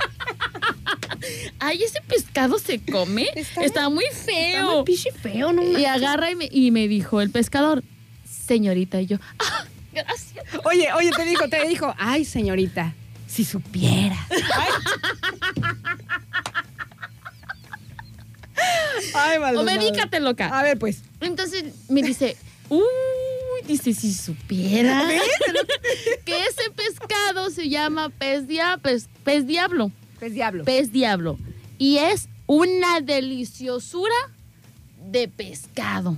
[1.59, 3.27] ay, ese pescado se come.
[3.35, 4.75] Está Está, muy Está feo.
[4.75, 7.83] muy pichi feo, no y agarra y me, y me dijo el pescador,
[8.47, 10.45] señorita, y yo, ah, gracias.
[10.65, 11.93] Oye, oye, te dijo, te dijo.
[11.97, 12.93] Ay, señorita,
[13.27, 14.17] si supiera.
[19.13, 19.79] Ay, O Maldonado.
[19.79, 20.47] medícate, loca.
[20.57, 21.01] A ver, pues.
[21.21, 22.35] Entonces me dice,
[22.69, 22.81] uy,
[23.67, 25.07] dice, si supiera
[26.25, 29.91] que ese pescado se llama pez, dia- pez- pez diablo.
[30.19, 30.63] Pez diablo.
[30.63, 31.37] Pez diablo.
[31.77, 34.15] Y es una deliciosura
[35.11, 36.17] de pescado.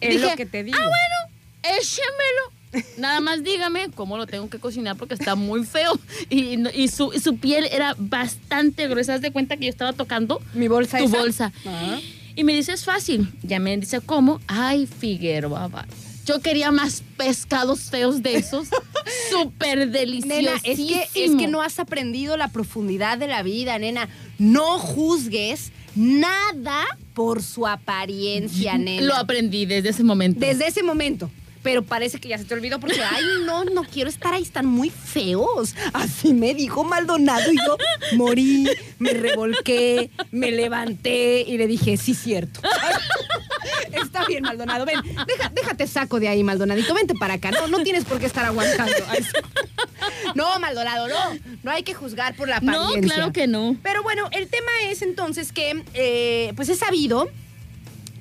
[0.00, 0.78] Es lo dije, que te digo.
[0.80, 2.86] Ah, bueno, échemelo.
[2.98, 5.98] Nada más dígame cómo lo tengo que cocinar porque está muy feo.
[6.30, 9.14] Y, su, piel era bastante gruesa.
[9.14, 11.18] Haz de cuenta que yo estaba tocando Mi bolsa tu esa.
[11.18, 11.52] bolsa.
[11.64, 12.00] Ajá.
[12.36, 13.32] Y me dice, es fácil.
[13.42, 14.40] Ya me dice, ¿cómo?
[14.46, 15.86] Ay, Figueroa.
[16.26, 18.68] Yo quería más pescados feos de esos.
[19.30, 20.26] Súper deliciosos.
[20.26, 24.08] Nena, es que, es que no has aprendido la profundidad de la vida, nena.
[24.38, 26.84] No juzgues nada
[27.14, 29.02] por su apariencia, nena.
[29.02, 30.40] Lo aprendí desde ese momento.
[30.40, 31.30] Desde ese momento.
[31.64, 34.66] Pero parece que ya se te olvidó porque, ay, no, no quiero estar ahí, están
[34.66, 35.74] muy feos.
[35.92, 37.76] Así me dijo Maldonado y yo
[38.16, 38.68] morí,
[39.00, 42.60] me revolqué, me levanté y le dije, sí, cierto.
[43.92, 47.50] Está bien, Maldonado, ven, deja- déjate saco de ahí, Maldonadito, vente para acá.
[47.50, 48.92] No, no tienes por qué estar aguantando.
[50.34, 51.38] No, Maldonado, no.
[51.62, 53.14] No hay que juzgar por la No, apariencia.
[53.14, 53.76] claro que no.
[53.82, 57.28] Pero bueno, el tema es entonces que, eh, pues es sabido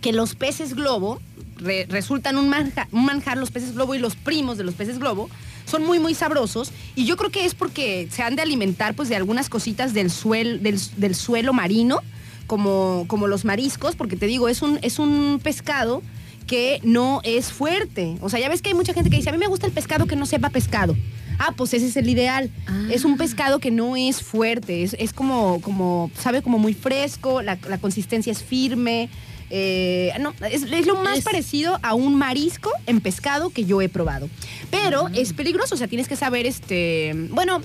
[0.01, 1.21] que los peces globo
[1.63, 4.99] re- resultan un, manja- un manjar, los peces globo y los primos de los peces
[4.99, 5.29] globo
[5.65, 6.71] son muy, muy sabrosos.
[6.95, 10.11] Y yo creo que es porque se han de alimentar pues de algunas cositas del,
[10.11, 11.99] suel, del, del suelo marino,
[12.47, 16.01] como, como los mariscos, porque te digo, es un, es un pescado
[16.47, 18.17] que no es fuerte.
[18.21, 19.71] O sea, ya ves que hay mucha gente que dice, a mí me gusta el
[19.71, 20.95] pescado que no sepa pescado.
[21.39, 22.51] Ah, pues ese es el ideal.
[22.67, 22.87] Ah.
[22.91, 27.41] Es un pescado que no es fuerte, es, es como, como, sabe como muy fresco,
[27.41, 29.09] la, la consistencia es firme.
[29.55, 33.81] Eh, no, es, es lo más Es- parecido a un marisco en pescado que yo
[33.83, 34.27] he probado.
[34.71, 37.61] Pero es peligroso, o sea, tienes que saber, este, bueno,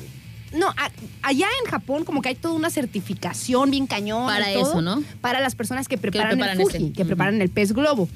[0.53, 0.91] no, a-
[1.23, 4.25] allá en Japón como que hay toda una certificación bien cañón.
[4.25, 5.03] y Para todo, eso, ¿no?
[5.23, 8.07] Para las personas que preparan, preparan el fuji, que preparan el pez globo.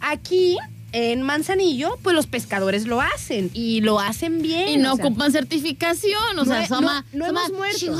[0.00, 0.56] Aquí
[0.92, 4.68] en Manzanillo, pues los pescadores lo hacen y lo hacen bien.
[4.70, 6.20] Y no o sea, ocupan certificación.
[6.32, 7.96] O no sea, he- son no- no hemos muerto.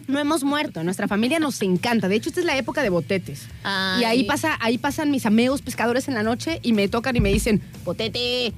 [0.08, 2.08] No hemos muerto, nuestra familia nos encanta.
[2.08, 3.46] De hecho, esta es la época de botetes.
[3.64, 4.02] Ay.
[4.02, 7.20] Y ahí pasa, ahí pasan mis amigos pescadores en la noche y me tocan y
[7.20, 8.52] me dicen, botete.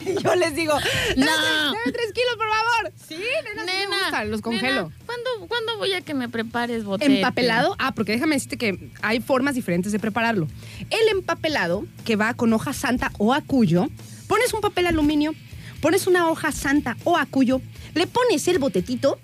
[0.00, 0.72] Y yo les digo,
[1.16, 1.26] No.
[1.26, 2.92] dame, tres kilos, por favor.
[3.08, 4.82] Sí, nena, sí me Nena, gusta, los congelo.
[4.84, 7.16] nena, ¿cuándo, ¿cuándo voy a que me prepares botete?
[7.16, 10.46] Empapelado, ah, porque déjame decirte que hay formas diferentes de prepararlo.
[10.90, 13.88] El empapelado, que va con hoja santa o acuyo,
[14.26, 15.34] pones un papel aluminio,
[15.80, 17.60] pones una hoja santa o acuyo,
[17.94, 19.18] le pones el botetito,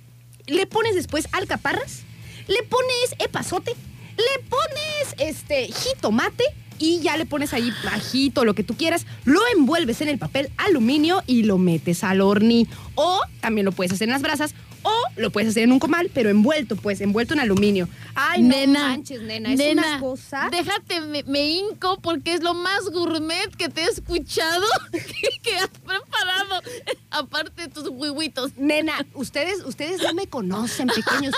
[0.46, 2.02] le pones después alcaparras,
[2.48, 3.74] le pones epazote,
[4.16, 6.44] le pones este jitomate
[6.78, 10.50] y ya le pones ahí ajito, lo que tú quieras, lo envuelves en el papel
[10.56, 12.68] aluminio y lo metes al horni.
[12.94, 14.54] O también lo puedes hacer en las brasas
[14.86, 17.88] o lo puedes hacer en un comal, pero envuelto, pues, envuelto en aluminio.
[18.14, 20.48] Ay, no nena, manches, nena, es nena, una cosa.
[20.50, 25.00] Déjate, me, me hinco porque es lo más gourmet que te he escuchado que,
[25.42, 26.62] que has preparado.
[27.10, 28.56] Aparte de tus huevitos.
[28.56, 31.34] Nena, ustedes, ustedes no me conocen, pequeños.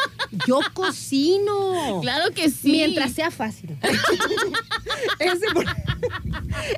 [0.47, 2.01] Yo cocino.
[2.03, 2.73] Claro que sí.
[2.73, 3.77] Mientras sea fácil.
[5.19, 5.65] ese, por,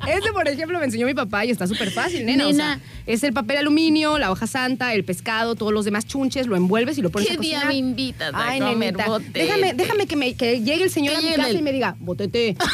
[0.07, 2.47] ese, por ejemplo, me enseñó mi papá y está súper fácil, nena.
[2.47, 2.81] O sea, Nena.
[3.05, 6.97] es el papel aluminio, la hoja santa, el pescado, todos los demás chunches, lo envuelves
[6.97, 7.67] y lo pones ¿Qué a día cocinar.
[7.67, 9.39] me invitas a Ay, comer nenita, botete?
[9.39, 11.95] déjame, déjame que, me, que llegue el señor a mi casa el- y me diga,
[11.99, 12.55] botete.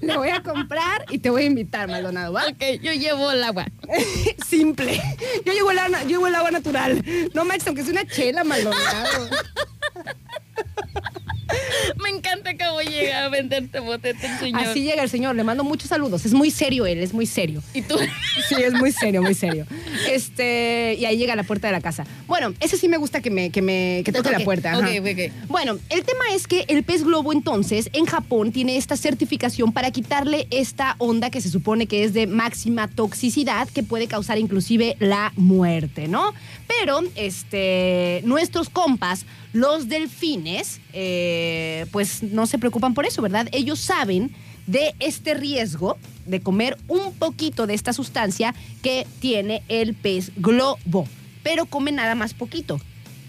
[0.00, 2.44] Le voy a comprar y te voy a invitar, Maldonado, ¿va?
[2.48, 3.66] Ok, yo llevo el agua.
[4.46, 5.00] Simple.
[5.46, 7.02] Yo llevo el, agua- yo llevo el agua natural.
[7.32, 9.28] No manches, aunque sea una chela, Maldonado.
[12.02, 14.60] Me encanta cómo llega a venderte botete el señor.
[14.62, 16.24] Así llega el señor, le mando muchos saludos.
[16.24, 17.62] Es muy serio él, es muy serio.
[17.72, 17.96] Y tú.
[18.48, 19.66] Sí, es muy serio, muy serio.
[20.08, 22.06] Este, y ahí llega a la puerta de la casa.
[22.26, 24.72] Bueno, ese sí me gusta que me, que me que toque la puerta.
[24.72, 24.80] ajá.
[24.80, 25.48] Ok, ok.
[25.48, 29.90] Bueno, el tema es que el pez globo entonces en Japón tiene esta certificación para
[29.90, 34.96] quitarle esta onda que se supone que es de máxima toxicidad que puede causar inclusive
[34.98, 36.34] la muerte, ¿no?
[36.66, 43.48] Pero este, nuestros compas, los delfines, eh, pues no se preocupan por eso, ¿verdad?
[43.52, 44.34] Ellos saben
[44.66, 48.52] de este riesgo de comer un poquito de esta sustancia
[48.82, 51.06] que tiene el pez globo,
[51.44, 52.80] pero comen nada más poquito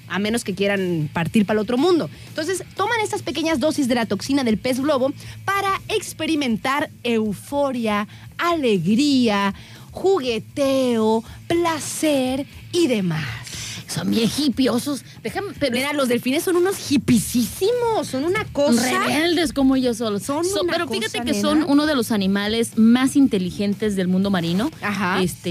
[0.07, 2.10] a menos que quieran partir para el otro mundo.
[2.27, 5.11] Entonces, toman estas pequeñas dosis de la toxina del pez globo
[5.45, 8.07] para experimentar euforia,
[8.38, 9.53] alegría,
[9.91, 13.44] jugueteo, placer y demás.
[13.88, 15.03] Son bien hipiosos.
[15.24, 18.82] Déjame, pero Mira, los delfines son unos hipisísimos, son una cosa.
[18.99, 20.24] rebeldes como ellos solos.
[20.24, 21.41] Son So- una pero fíjate que nena.
[21.41, 24.72] son uno de los animales más inteligentes del mundo marino.
[24.82, 25.22] Ajá.
[25.22, 25.49] Este,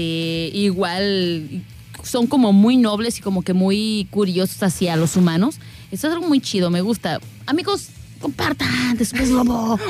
[0.53, 1.63] igual
[2.03, 5.55] son como muy nobles y como que muy curiosos hacia los humanos.
[5.91, 7.19] Eso es algo muy chido, me gusta.
[7.45, 7.87] Amigos,
[8.19, 9.79] compartan después lobo.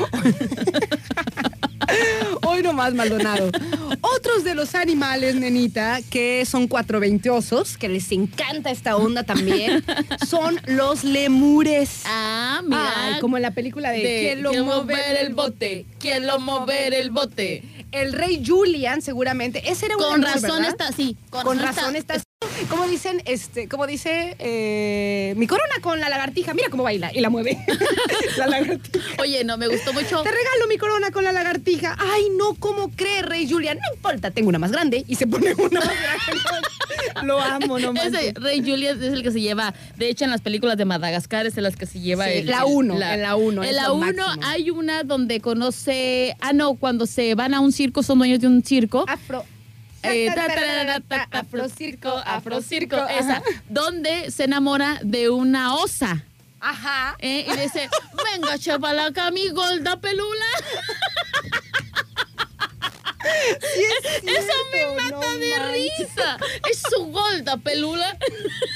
[2.46, 3.50] Hoy nomás, Maldonado.
[4.00, 9.84] Otros de los animales, nenita, que son cuatro veintiosos, que les encanta esta onda también,
[10.28, 12.02] son los lemures.
[12.06, 12.92] Ah, mira.
[12.96, 15.86] Ay, como en la película de, de ¿Quién lo ¿Quién mover el bote?
[15.98, 17.62] ¿Quién lo mover el bote?
[17.92, 19.70] El rey Julian, seguramente.
[19.70, 20.68] Ese era un Con lemur, razón ¿verdad?
[20.70, 21.16] está así.
[21.30, 22.20] Con, razón está.
[22.68, 26.52] Como dicen, este, como dice eh, mi corona con la lagartija.
[26.52, 27.58] Mira cómo baila y la mueve.
[28.36, 29.22] la lagartija.
[29.22, 30.22] Oye, no, me gustó mucho.
[30.22, 31.96] Te regalo mi corona con la lagartija.
[31.98, 33.78] Ay, no, ¿cómo cree, Rey Julian?
[33.78, 35.02] No importa, tengo una más grande.
[35.08, 37.26] Y se pone una más grande.
[37.26, 37.92] Lo amo, no.
[37.94, 41.46] Ese Rey Juliet es el que se lleva, de hecho en las películas de Madagascar
[41.46, 43.70] es de las que se lleva Sí, el, la el- uno, en la uno, En
[43.70, 44.46] es la lo 1 máximo.
[44.46, 48.46] hay una donde conoce, ah no, cuando se van a un circo, son dueños de
[48.48, 49.04] un circo.
[49.08, 49.44] Afro.
[50.12, 56.24] Eh, ta, ta, ta, Afrocirco, afrocirco, esa, donde se enamora de una osa.
[56.60, 57.16] Ajá.
[57.20, 57.88] eh, y dice,
[58.32, 60.46] venga, chavala, acá mi golda pelula.
[64.26, 65.98] Eso me mata no de manches.
[65.98, 66.36] risa.
[66.70, 68.16] Es su golda pelula.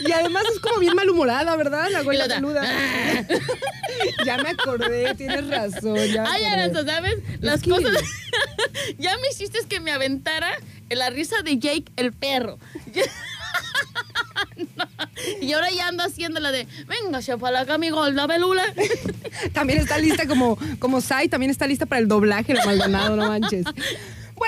[0.06, 1.88] Y además es como bien malhumorada, ¿verdad?
[1.90, 2.62] La otra, peluda.
[2.64, 3.24] "Ah".
[4.24, 5.96] ya me acordé, tienes razón.
[6.08, 6.44] Ya me Ay.
[6.44, 7.16] Aranza, ¿sabes?
[7.40, 7.92] Las cosas.
[8.98, 10.50] ya me hiciste que me aventara
[10.88, 12.58] en la risa de Jake el perro.
[14.76, 14.84] No.
[15.40, 18.62] Y ahora ya ando haciendo la de, venga, chapalaca, mi golda pelula.
[19.52, 23.28] También está lista como, como Sai, también está lista para el doblaje, la Maldonado, no
[23.28, 23.64] manches.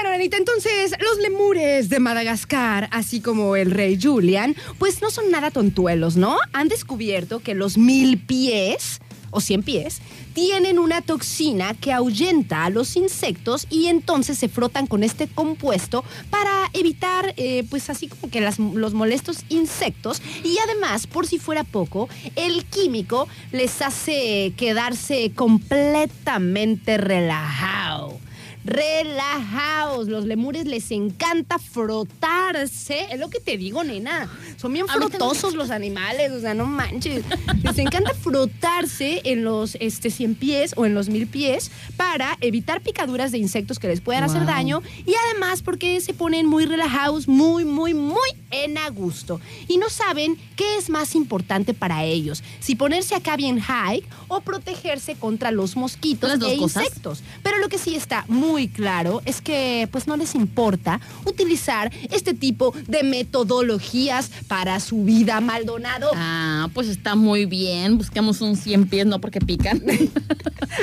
[0.05, 5.53] Bueno, entonces los lemures de Madagascar, así como el rey Julian, pues no son nada
[5.53, 6.39] tontuelos, ¿no?
[6.53, 9.01] Han descubierto que los mil pies
[9.31, 10.01] o cien pies
[10.35, 16.05] tienen una toxina que ahuyenta a los insectos y entonces se frotan con este compuesto
[16.31, 21.62] para evitar, eh, pues así como que los molestos insectos y además, por si fuera
[21.62, 28.19] poco, el químico les hace quedarse completamente relajado.
[28.64, 34.30] Relajados, los lemures les encanta frotarse, es lo que te digo, nena.
[34.56, 37.24] Son bien frotosos los animales, o sea, no manches.
[37.62, 42.80] Les encanta frotarse en los este, 100 pies o en los mil pies para evitar
[42.82, 47.26] picaduras de insectos que les puedan hacer daño y además porque se ponen muy relajados,
[47.26, 52.43] muy, muy, muy bien a gusto y no saben qué es más importante para ellos,
[52.60, 56.84] si ponerse acá bien high o protegerse contra los mosquitos e cosas.
[56.84, 57.22] insectos.
[57.43, 62.35] Pero lo que sí está muy claro es que pues no les importa utilizar este
[62.35, 66.11] tipo de metodologías para su vida, Maldonado.
[66.15, 67.99] Ah, pues está muy bien.
[67.99, 69.83] Buscamos un 100 pies, no porque pican.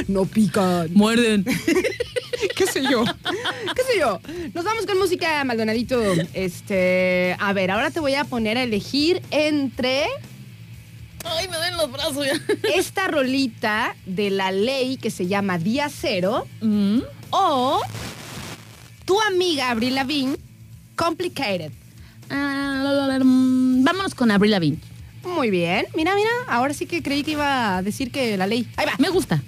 [0.08, 0.90] No pican.
[0.94, 1.44] Muerden.
[2.56, 3.04] ¿Qué sé yo?
[3.76, 4.20] ¿Qué sé yo?
[4.54, 6.00] Nos vamos con música, Maldonadito.
[6.34, 10.06] Este, a ver, ahora te voy a poner a elegir entre
[11.24, 12.34] Ay, me den los brazos ya.
[12.76, 17.00] esta rolita de la ley que se llama Día Cero Mm.
[17.32, 17.82] O
[19.06, 20.38] tu amiga Avril Lavigne,
[20.96, 21.72] Complicated.
[22.30, 24.80] Mm, vámonos con Abril Lavigne.
[25.24, 25.86] Muy bien.
[25.96, 28.68] Mira, mira, ahora sí que creí que iba a decir que la ley.
[28.78, 28.94] Ahí va.
[29.00, 29.42] Me gusta.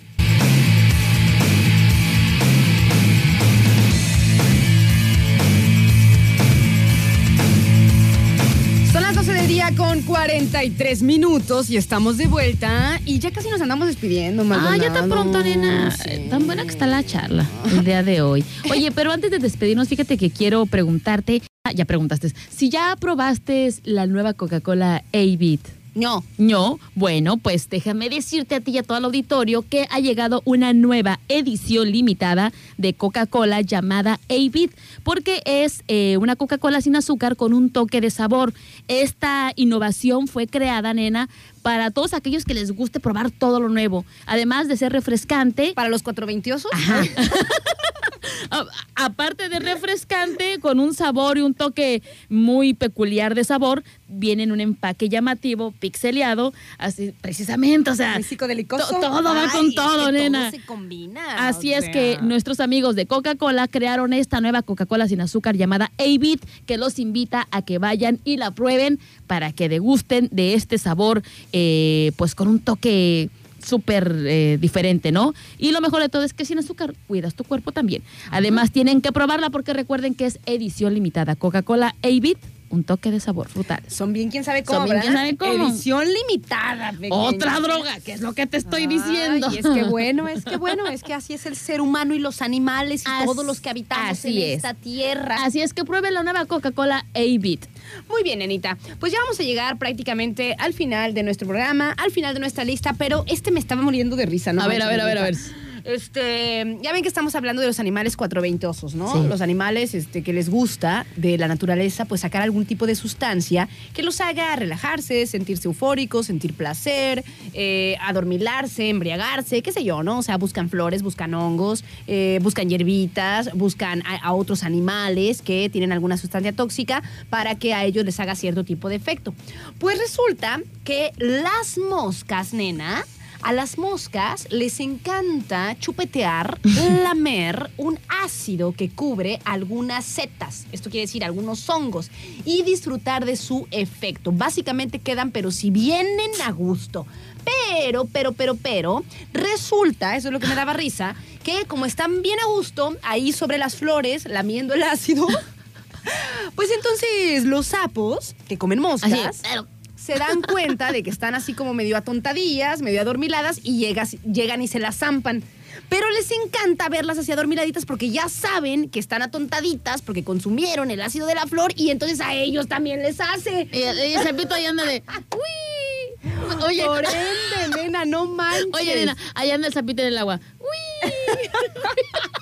[9.71, 13.61] Las 12 del día con 43 minutos y estamos de vuelta y ya casi nos
[13.61, 14.81] andamos despidiendo, Ah, Maldonado.
[14.83, 15.91] ya tan pronto, nena.
[15.91, 16.03] Sí.
[16.09, 18.43] Eh, Tan buena que está la charla el día de hoy.
[18.69, 21.41] Oye, pero antes de despedirnos, fíjate que quiero preguntarte.
[21.63, 22.31] Ah, ya preguntaste.
[22.49, 25.61] Si ya probaste la nueva Coca-Cola A-Bit.
[25.93, 26.23] No.
[26.37, 30.41] No, bueno, pues déjame decirte a ti y a todo el auditorio que ha llegado
[30.45, 34.71] una nueva edición limitada de Coca-Cola llamada A-Bit,
[35.03, 38.53] porque es eh, una Coca-Cola sin azúcar con un toque de sabor.
[38.87, 41.27] Esta innovación fue creada, nena,
[41.61, 44.05] para todos aquellos que les guste probar todo lo nuevo.
[44.25, 46.57] Además de ser refrescante, ¿Para los 420 a-
[48.95, 54.51] aparte de refrescante, con un sabor y un toque muy peculiar de sabor, viene en
[54.51, 58.99] un empaque llamativo, pixeleado, así precisamente, o sea, psicodelicoso.
[58.99, 60.51] todo va con es que todo, nena.
[60.51, 61.47] se combina.
[61.47, 61.93] Así es sea.
[61.93, 66.99] que nuestros amigos de Coca-Cola crearon esta nueva Coca-Cola sin azúcar llamada A-Bit, que los
[66.99, 72.35] invita a que vayan y la prueben para que degusten de este sabor, eh, pues
[72.35, 73.29] con un toque
[73.63, 75.33] súper eh, diferente, ¿no?
[75.57, 78.03] Y lo mejor de todo es que sin azúcar cuidas tu cuerpo también.
[78.31, 81.35] Además tienen que probarla porque recuerden que es edición limitada.
[81.35, 82.37] Coca-Cola A-Bit,
[82.71, 83.81] un toque de sabor frutal.
[83.87, 85.67] Son bien quién sabe cómo, Son bien quién sabe cómo.
[85.67, 86.91] Edición limitada.
[86.93, 87.15] pequeña.
[87.15, 89.47] Otra droga, que es lo que te estoy diciendo.
[89.47, 92.41] es que bueno, es que bueno, es que así es el ser humano y los
[92.41, 94.55] animales y todos los que habitamos así en es.
[94.57, 95.43] esta tierra.
[95.43, 97.65] Así es que prueben la nueva Coca-Cola A-Bit.
[98.09, 98.77] Muy bien, Nenita.
[98.99, 102.63] Pues ya vamos a llegar prácticamente al final de nuestro programa, al final de nuestra
[102.63, 104.61] lista, pero este me estaba muriendo de risa, ¿no?
[104.61, 105.35] A ver, a ver, a ver, a ver.
[105.83, 109.11] Este, ya ven que estamos hablando de los animales cuatroveintosos, ¿no?
[109.13, 109.27] Sí.
[109.27, 113.67] Los animales este, que les gusta de la naturaleza, pues sacar algún tipo de sustancia
[113.93, 120.19] que los haga relajarse, sentirse eufóricos, sentir placer, eh, adormilarse, embriagarse, qué sé yo, ¿no?
[120.19, 125.69] O sea, buscan flores, buscan hongos, eh, buscan hierbitas, buscan a, a otros animales que
[125.69, 129.33] tienen alguna sustancia tóxica para que a ellos les haga cierto tipo de efecto.
[129.79, 133.05] Pues resulta que las moscas, nena,
[133.41, 136.59] a las moscas les encanta chupetear,
[137.03, 142.09] lamer un ácido que cubre algunas setas, esto quiere decir algunos hongos,
[142.45, 144.31] y disfrutar de su efecto.
[144.31, 147.05] Básicamente quedan, pero si vienen a gusto.
[147.43, 149.03] Pero, pero, pero, pero,
[149.33, 153.31] resulta, eso es lo que me daba risa, que como están bien a gusto ahí
[153.31, 155.27] sobre las flores, lamiendo el ácido,
[156.55, 159.67] pues entonces los sapos que comen moscas Así pero-
[160.03, 164.61] se dan cuenta de que están así como medio atontadillas, medio adormiladas y llegas- llegan
[164.61, 165.43] y se las zampan.
[165.89, 171.01] Pero les encanta verlas así adormiladitas porque ya saben que están atontaditas porque consumieron el
[171.01, 173.67] ácido de la flor y entonces a ellos también les hace.
[173.71, 173.83] Y, y
[174.15, 175.03] el ahí anda de.
[175.35, 176.31] ¡Uy!
[176.65, 178.67] Oye, Por ende, nena, no manches.
[178.73, 180.39] oye, nena, allá anda el sapito en el agua.
[180.59, 181.11] ¡Uy!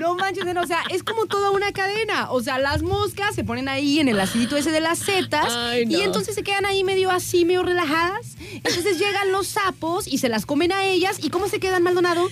[0.00, 2.30] No manches, o sea, es como toda una cadena.
[2.30, 5.86] O sea, las moscas se ponen ahí en el acidito ese de las setas Ay,
[5.86, 5.98] no.
[5.98, 8.36] y entonces se quedan ahí medio así, medio relajadas.
[8.52, 11.18] Entonces llegan los sapos y se las comen a ellas.
[11.22, 12.28] ¿Y cómo se quedan, Maldonado?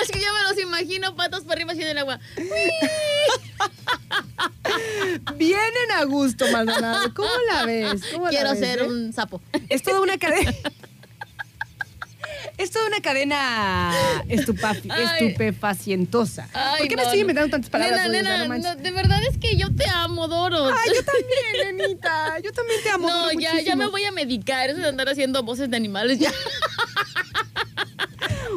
[0.00, 2.18] Es que yo me los imagino patas para arriba así en el agua.
[5.36, 7.12] Vienen a gusto, Maldonado.
[7.14, 8.02] ¿Cómo la ves?
[8.12, 8.86] ¿Cómo la Quiero ves, ser eh?
[8.88, 9.40] un sapo.
[9.68, 10.52] Es toda una cadena.
[12.56, 13.92] Es toda una cadena
[14.28, 16.48] estupefacientosa.
[16.52, 18.08] Ay, ¿Por qué me estoy inventando tantas palabras?
[18.08, 20.66] Nena, nena, no de verdad es que yo te amo, Doro.
[20.66, 22.38] Ay, yo también, nenita.
[22.38, 23.08] Yo también te amo.
[23.08, 24.70] No, ya, ya me voy a medicar.
[24.70, 26.32] Eso de andar haciendo voces de animales ya.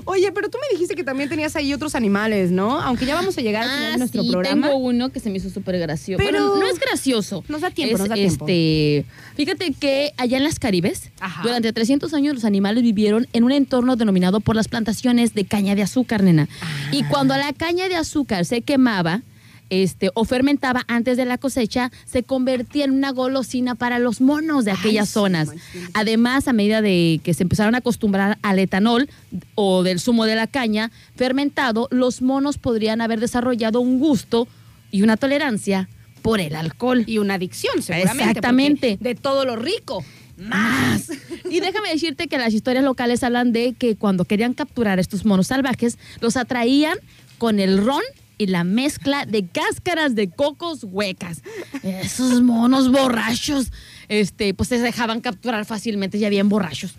[0.05, 2.79] Oye, pero tú me dijiste que también tenías ahí otros animales, ¿no?
[2.81, 4.67] Aunque ya vamos a llegar al final de nuestro Ah, sí, programa.
[4.67, 6.17] tengo uno que se me hizo súper gracioso.
[6.23, 7.43] Pero- Pero no es gracioso.
[7.47, 8.45] Nos da tiempo, Es, nos da tiempo.
[8.47, 9.05] Este,
[9.35, 11.41] fíjate que allá en las Caribes, Ajá.
[11.43, 15.75] durante 300 años los animales vivieron en un entorno denominado por las plantaciones de caña
[15.75, 16.47] de azúcar, nena.
[16.91, 17.07] Y Ah.
[17.09, 19.21] cuando la caña de azúcar se quemaba,
[19.69, 24.65] este, o fermentaba antes de la cosecha, se convertía en una golosina para los monos
[24.65, 25.49] de aquellas zonas.
[25.93, 29.09] Además, a medida de que se empezaron a acostumbrar al etanol
[29.55, 34.47] o del zumo de la caña fermentado, los monos podrían haber desarrollado un gusto
[34.91, 35.89] y una tolerancia
[36.21, 37.03] por el alcohol.
[37.05, 38.23] Y una adicción, seguramente.
[38.23, 38.97] Exactamente.
[38.99, 40.03] De todo lo rico.
[40.37, 41.09] Más.
[41.49, 45.47] Y déjame decirte que las historias locales hablan de que cuando querían capturar estos monos
[45.47, 46.97] salvajes, los atraían
[47.37, 48.03] con el ron
[48.37, 51.41] y la mezcla de cáscaras de cocos huecas.
[51.83, 53.71] Esos monos borrachos,
[54.07, 56.93] este, pues se dejaban capturar fácilmente, ya bien borrachos.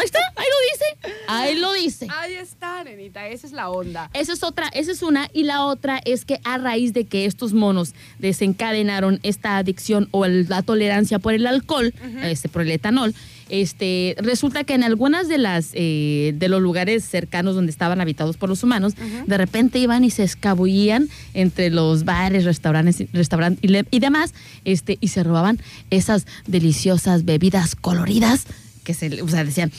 [0.00, 1.18] Ahí está, ahí lo dice.
[1.28, 2.06] Ahí lo dice.
[2.10, 3.28] Ahí está, nenita.
[3.28, 4.10] Esa es la onda.
[4.14, 5.28] Esa es otra, esa es una.
[5.32, 10.24] Y la otra es que a raíz de que estos monos desencadenaron esta adicción o
[10.24, 13.14] el- la tolerancia por el alcohol, este, por el etanol,
[13.50, 18.36] este, resulta que en algunas de las eh, de los lugares cercanos donde estaban habitados
[18.36, 18.94] por los humanos,
[19.26, 24.32] de repente iban y se escabullían entre los bares, restaurantes, restaurantes y, y demás,
[24.64, 25.60] este, y se robaban
[25.90, 28.46] esas deliciosas bebidas coloridas
[28.90, 29.70] que se, le- o sea, decían.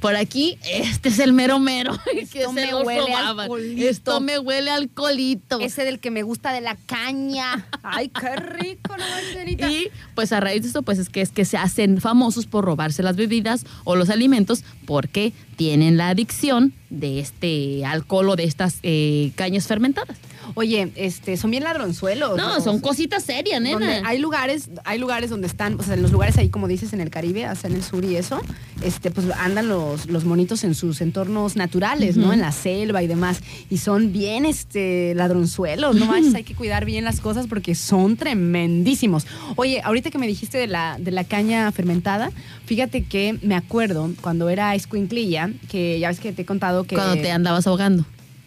[0.00, 1.98] Por aquí, este es el mero mero.
[2.30, 3.40] que Esto me huele a robaban.
[3.40, 3.88] alcoholito.
[3.88, 5.58] Esto me huele a alcoholito.
[5.58, 7.66] Ese del que me gusta de la caña.
[7.82, 9.68] Ay, qué rico, no.
[9.70, 12.62] Y pues a raíz de esto, pues es que es que se hacen famosos por
[12.66, 18.44] robarse las bebidas o los alimentos porque tienen la adicción de este alcohol o de
[18.44, 20.18] estas eh, cañas fermentadas.
[20.54, 22.36] Oye, este, son bien ladronzuelos.
[22.36, 24.08] No, son cositas serias, donde nena.
[24.08, 27.00] hay lugares, hay lugares donde están, o sea, en los lugares ahí, como dices, en
[27.00, 28.40] el Caribe, hasta en el sur y eso,
[28.82, 32.32] este, pues andan los, los monitos en sus entornos naturales, ¿no?
[32.32, 33.40] En la selva y demás.
[33.70, 38.16] Y son bien, este, ladronzuelos, no manches, hay que cuidar bien las cosas porque son
[38.16, 39.26] tremendísimos.
[39.56, 42.30] Oye, ahorita que me dijiste de la, de la caña fermentada,
[42.64, 46.94] fíjate que me acuerdo cuando era escuinclilla, que ya ves que te he contado que...
[46.94, 48.04] Cuando te andabas ahogando.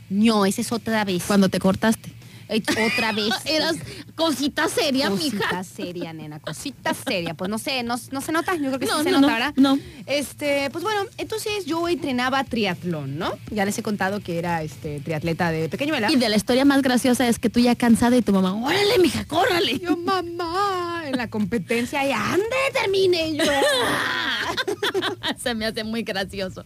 [0.09, 1.23] No, esa es otra vez.
[1.27, 2.18] Cuando te cortaste.
[2.49, 3.29] Otra vez.
[3.45, 3.75] Eras
[4.15, 5.63] cosita seria, Cosita mija.
[5.63, 7.33] seria, nena, cosita seria.
[7.35, 9.31] Pues no sé, no, no se nota, yo creo que No, sí se no, nota,
[9.33, 9.53] no, ¿verdad?
[9.57, 9.79] no.
[10.07, 13.33] Este, pues bueno, entonces yo entrenaba triatlón, ¿no?
[13.51, 16.11] Ya les he contado que era este triatleta de pequeñuela.
[16.11, 18.99] Y de la historia más graciosa es que tú ya cansada y tu mamá, órale,
[18.99, 19.79] mija, córrale.
[19.79, 22.43] yo, mamá, en la competencia, y ande,
[22.73, 23.43] termine yo.
[25.37, 26.65] Se me hace muy gracioso.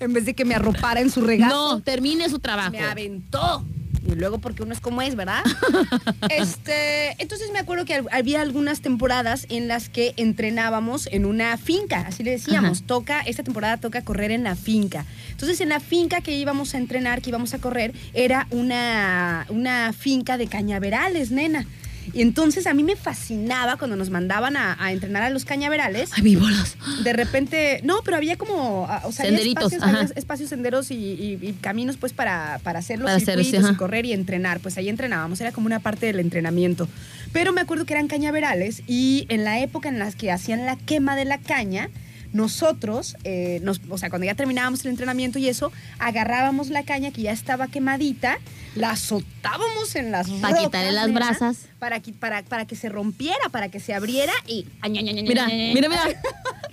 [0.00, 1.54] en vez de que me arropara en su regazo.
[1.54, 2.70] No, termine su trabajo.
[2.70, 3.64] me aventó.
[4.08, 5.42] Y luego porque uno es como es, ¿verdad?
[6.30, 12.04] este, entonces me acuerdo que había algunas temporadas en las que entrenábamos en una finca,
[12.06, 12.86] así le decíamos, Ajá.
[12.86, 15.04] toca, esta temporada toca correr en la finca.
[15.30, 19.92] Entonces en la finca que íbamos a entrenar, que íbamos a correr, era una, una
[19.92, 21.66] finca de cañaverales, nena.
[22.12, 26.10] Y entonces a mí me fascinaba cuando nos mandaban a, a entrenar a los cañaverales
[26.14, 26.76] Ay, mi bolas.
[27.04, 30.00] de repente, no, pero había como, o sea, había Senderitos, espacios, ajá.
[30.02, 33.66] había espacios senderos y, y- y caminos pues para, para hacer los Para hacer, circuitos
[33.66, 34.60] sí, y correr y entrenar.
[34.60, 36.88] Pues ahí entrenábamos, era como una parte del entrenamiento.
[37.32, 40.76] Pero me acuerdo que eran cañaverales y en la época en las que hacían la
[40.76, 41.90] quema de la caña,
[42.32, 47.10] nosotros, eh, nos, o sea, cuando ya terminábamos el entrenamiento y eso, agarrábamos la caña
[47.10, 48.38] que ya estaba quemadita,
[48.74, 51.68] la azotábamos en las Pa' rocas, quitarle las nena, brasas.
[51.78, 54.66] Para, para, para que se rompiera, para que se abriera y...
[54.82, 56.02] Mira, mira, mira.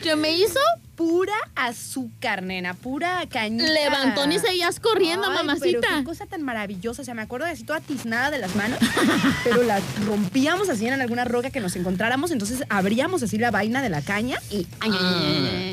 [0.02, 0.60] ¿Qué me hizo?
[0.96, 3.66] Pura azúcar, nena, pura cañita.
[3.68, 5.80] Levantón y seguías corriendo, Ay, mamacita.
[5.82, 7.02] Pero qué cosa tan maravillosa.
[7.02, 8.80] O sea, me acuerdo de así toda tiznada de las manos,
[9.44, 12.32] pero las rompíamos así en alguna roca que nos encontráramos.
[12.32, 14.68] Entonces abríamos así la vaina de la caña y.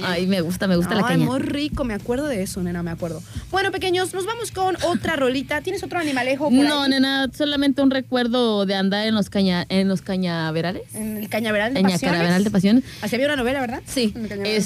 [0.04, 1.24] Ay, me gusta, me gusta la caña.
[1.24, 3.22] muy rico, me acuerdo de eso, nena, me acuerdo.
[3.50, 5.60] Bueno, pequeños, nos vamos con otra rolita.
[5.60, 6.90] ¿Tienes otro animalejo por No, ahí?
[6.90, 10.82] nena, solamente un recuerdo de andar en los caña, en los cañaverales.
[10.94, 12.12] En el cañaveral de En el pasiones.
[12.18, 12.84] cañaveral de pasiones.
[13.02, 13.82] Así había una novela, ¿verdad?
[13.86, 14.12] Sí.
[14.16, 14.56] En el cañaveral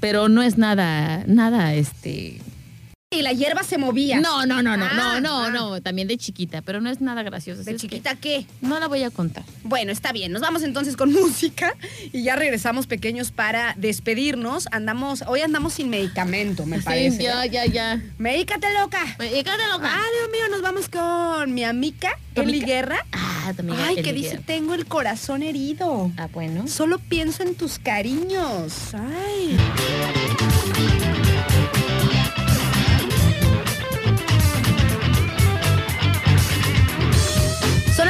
[0.00, 2.38] pero no es nada, nada, este.
[3.12, 4.18] Y la hierba se movía.
[4.18, 5.50] No, no, no, no, Ah, no, no, ah.
[5.50, 5.80] no.
[5.80, 7.60] También de chiquita, pero no es nada gracioso.
[7.60, 8.48] ¿De ¿sabes chiquita qué?
[8.62, 9.44] No la voy a contar.
[9.62, 10.32] Bueno, está bien.
[10.32, 11.76] Nos vamos entonces con música
[12.12, 14.66] y ya regresamos pequeños para despedirnos.
[14.72, 17.18] Andamos, hoy andamos sin medicamento, me parece.
[17.18, 18.02] Sí, ya, ya, ya.
[18.18, 18.98] Medícate loca.
[19.20, 19.88] Llegate loca.
[19.88, 22.66] Ah, Dios mío, nos vamos con mi amiga ¿Tu Eli amiga?
[22.66, 23.06] Guerra.
[23.12, 23.78] Ah, también.
[23.82, 26.10] Ay, el que dice, tengo el corazón herido.
[26.16, 26.66] Ah, bueno.
[26.66, 28.94] Solo pienso en tus cariños.
[28.94, 29.56] Ay.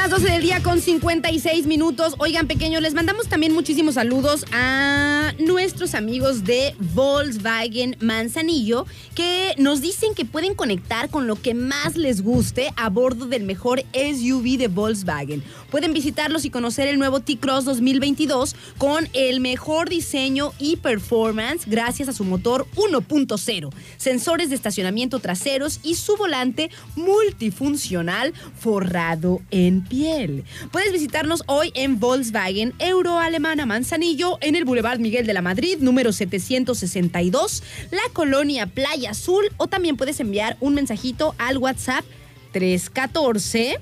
[0.07, 2.15] Las 2 12 del día con 56 minutos.
[2.17, 8.85] Oigan, pequeños, les mandamos también muchísimos saludos a nuestros amigos de Volkswagen Manzanillo
[9.15, 13.43] que nos dicen que pueden conectar con lo que más les guste a bordo del
[13.43, 15.43] mejor SUV de Volkswagen.
[15.69, 22.07] Pueden visitarlos y conocer el nuevo T-Cross 2022 con el mejor diseño y performance gracias
[22.07, 29.96] a su motor 1.0, sensores de estacionamiento traseros y su volante multifuncional forrado en piel.
[30.71, 35.79] Puedes visitarnos hoy en Volkswagen Euro Alemana Manzanillo en el Boulevard Miguel de la Madrid,
[35.79, 42.05] número 762, la colonia Playa Azul o también puedes enviar un mensajito al WhatsApp
[42.51, 43.79] 314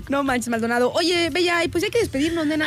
[0.08, 0.92] No manches, Maldonado.
[0.92, 2.66] Oye, Bella, y pues hay que despedirnos, nena,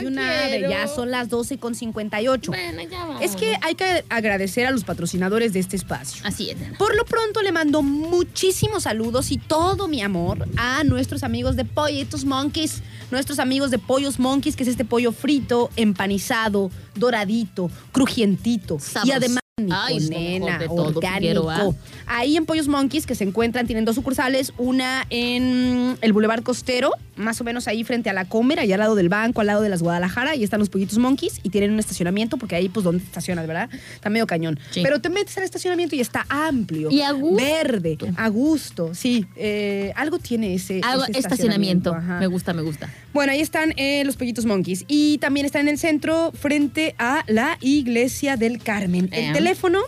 [0.00, 0.50] de una de vez.
[0.50, 0.70] quiero.
[0.70, 2.50] Ya son las 12 con 58.
[2.50, 3.22] Bueno, ya vamos.
[3.22, 6.22] Es que hay que agradecer a los patrocinadores de este espacio.
[6.24, 6.76] Así es, nena.
[6.78, 11.64] Por lo pronto le mando muchísimos saludos y todo mi amor a nuestros amigos de
[11.64, 18.76] Pollitos Monkeys, nuestros amigos de Pollos Monkeys, que es este pollo frito, empanizado, doradito, crujientito
[18.76, 19.14] y Sabroso.
[19.16, 19.40] además
[19.72, 21.18] Ay, nena, de todo, orgánico.
[21.18, 21.74] Figueroa.
[22.04, 26.90] Ahí en Pollos Monkeys que se encuentran, tienen dos sucursales, una en el Boulevard Costero,
[27.16, 29.62] más o menos ahí frente a la Comer, allá al lado del banco, al lado
[29.62, 32.84] de las Guadalajara, y están los Pollitos Monkeys y tienen un estacionamiento porque ahí pues
[32.84, 33.68] donde estacionas, ¿verdad?
[33.94, 34.58] Está medio cañón.
[34.70, 34.80] Sí.
[34.82, 36.90] Pero te metes al estacionamiento y está amplio.
[36.90, 37.36] Y a gusto.
[37.44, 39.26] Verde, a gusto, sí.
[39.36, 41.94] Eh, algo tiene ese, Algo- ese estacionamiento.
[41.94, 42.88] Me gusta, me gusta.
[43.12, 44.84] Bueno, ahí están eh, los Pollitos Monkeys.
[44.88, 49.08] Y también están en el centro, frente a la Iglesia del Carmen.
[49.12, 49.32] El Eh.
[49.32, 49.80] teléfono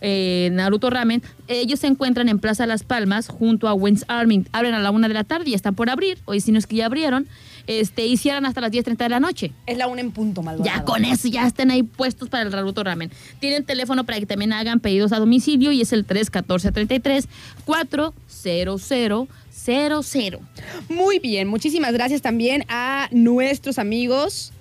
[0.00, 4.46] eh, Naruto Ramen, ellos se encuentran en Plaza Las Palmas junto a Wens Arming.
[4.52, 6.18] Abren a la una de la tarde y están por abrir.
[6.24, 7.26] Hoy si no es que ya abrieron.
[7.66, 9.52] Este, y cierran hasta las 10.30 de la noche.
[9.66, 10.78] Es la una en punto, Maldonado.
[10.78, 13.10] Ya con eso ya están ahí puestos para el Naruto Ramen.
[13.40, 17.28] Tienen teléfono para que también hagan pedidos a domicilio y es el 314 33
[17.64, 20.40] 400 00.
[20.88, 24.52] Muy bien, muchísimas gracias también a nuestros amigos.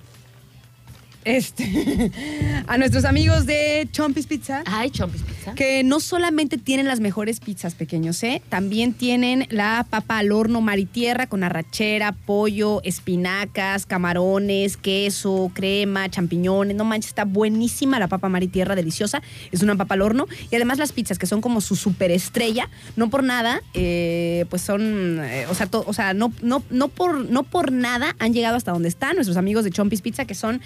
[1.25, 2.11] Este,
[2.67, 4.61] a nuestros amigos de Chompis Pizza.
[4.65, 5.53] Ay, Chompis Pizza.
[5.55, 8.41] Que no solamente tienen las mejores pizzas pequeños, ¿eh?
[8.49, 16.75] También tienen la papa al horno maritierra con arrachera, pollo, espinacas, camarones, queso, crema, champiñones.
[16.75, 19.21] No manches, está buenísima la papa maritierra, deliciosa.
[19.51, 20.27] Es una papa al horno.
[20.51, 25.19] Y además las pizzas, que son como su superestrella, no por nada, eh, pues son,
[25.23, 28.55] eh, o sea, to- o sea no, no, no, por, no por nada han llegado
[28.57, 30.61] hasta donde están nuestros amigos de Chompis Pizza, que son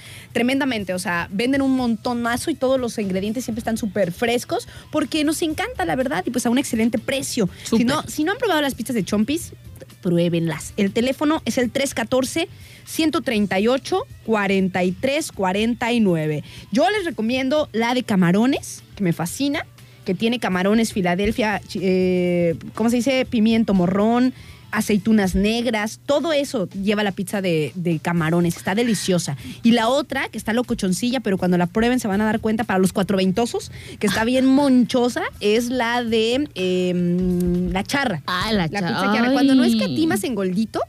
[0.50, 5.24] tremendamente, o sea, venden un montonazo y todos los ingredientes siempre están súper frescos, porque
[5.24, 7.48] nos encanta, la verdad, y pues a un excelente precio.
[7.64, 9.54] Si no, si no han probado las pizzas de Chompis,
[10.02, 10.74] pruébenlas.
[10.76, 12.48] El teléfono es el 314
[12.86, 16.44] 138 43 49.
[16.72, 19.68] Yo les recomiendo la de camarones, que me fascina,
[20.04, 23.28] que tiene camarones Filadelfia, eh, ¿cómo se dice?
[23.30, 24.34] Pimiento morrón,
[24.72, 29.36] aceitunas negras, todo eso lleva la pizza de, de camarones, está deliciosa.
[29.64, 32.64] Y la otra, que está locochoncilla, pero cuando la prueben se van a dar cuenta
[32.64, 38.22] para los cuatro ventosos, que está bien monchosa, es la de eh, la charra.
[38.28, 39.32] Ah, la, La cha- pizza charra.
[39.32, 40.82] Cuando no escatimas en goldito,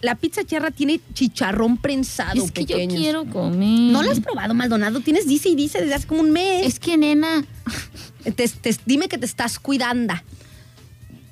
[0.00, 2.42] la pizza charra tiene chicharrón prensado.
[2.44, 2.94] Es que pequeños.
[2.94, 3.92] yo quiero comer.
[3.92, 5.00] ¿No lo has probado, Maldonado?
[5.00, 6.66] Tienes dice y dice desde hace como un mes.
[6.66, 7.44] Es que, nena,
[8.24, 10.14] Te- te- dime que te estás cuidando.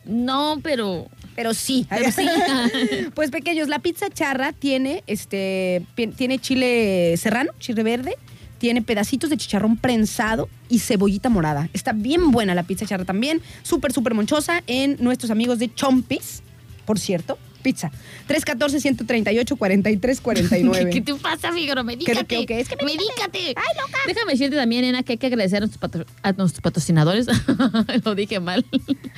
[0.05, 1.09] no, pero...
[1.41, 1.87] Pero sí.
[1.89, 2.29] Pero sí.
[3.15, 8.17] pues pequeños, la pizza charra tiene, este, tiene chile serrano, chile verde,
[8.59, 11.71] tiene pedacitos de chicharrón prensado y cebollita morada.
[11.73, 16.43] Está bien buena la pizza charra también, súper, súper monchosa en nuestros amigos de Chompis,
[16.85, 17.39] por cierto.
[17.63, 17.91] Pizza.
[18.29, 20.91] 314-138-4349.
[20.93, 21.85] ¿Qué, te pasa, Figaro?
[21.85, 22.25] Medícate.
[22.25, 22.61] ¿Qué- qué- qué?
[22.61, 23.55] Es que medícate.
[23.57, 23.99] Ay, loca.
[24.07, 27.27] Déjame decirte también, nena, que hay que agradecer a nuestros, patro- a nuestros patrocinadores.
[28.05, 28.65] Lo dije mal.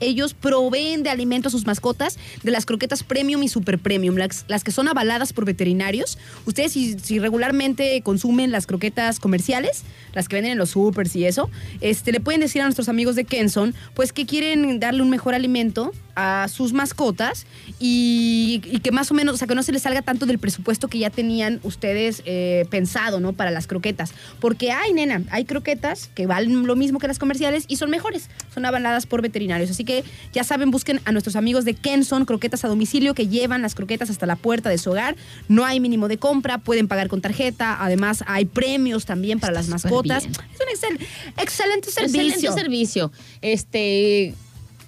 [0.00, 4.64] ellos proveen de alimento a sus mascotas de las croquetas premium y super premium, las,
[4.64, 6.18] que son avaladas por veterinarios.
[6.46, 9.82] Ustedes si, si regularmente consumen las croquetas comerciales,
[10.14, 11.50] las que venden en los supers y eso,
[11.80, 15.34] este, le pueden decir a nuestros amigos de Kenson, pues que quieren darle un mejor
[15.34, 17.46] alimento a sus mascotas
[17.80, 20.38] y, y que más o menos, o sea, que no se les salga tanto del
[20.38, 23.32] presupuesto que ya tenían ustedes eh, pensado, ¿no?
[23.32, 24.12] Para las croquetas.
[24.40, 28.28] Porque hay, nena, hay croquetas que valen lo mismo que las comerciales y son mejores.
[28.52, 29.70] Son avaladas por veterinarios.
[29.70, 33.62] Así que ya saben, busquen a nuestros amigos de Kenson, croquetas a domicilio, que llevan
[33.62, 35.16] las croquetas hasta la puerta de su hogar.
[35.48, 37.82] No hay mínimo de compra, pueden pagar con tarjeta.
[37.82, 40.24] Además, hay premios también para las mascotas.
[40.24, 41.06] Es un excel-
[41.38, 42.28] excelente servicio.
[42.50, 43.12] Excelente servicio.
[43.40, 44.34] Este,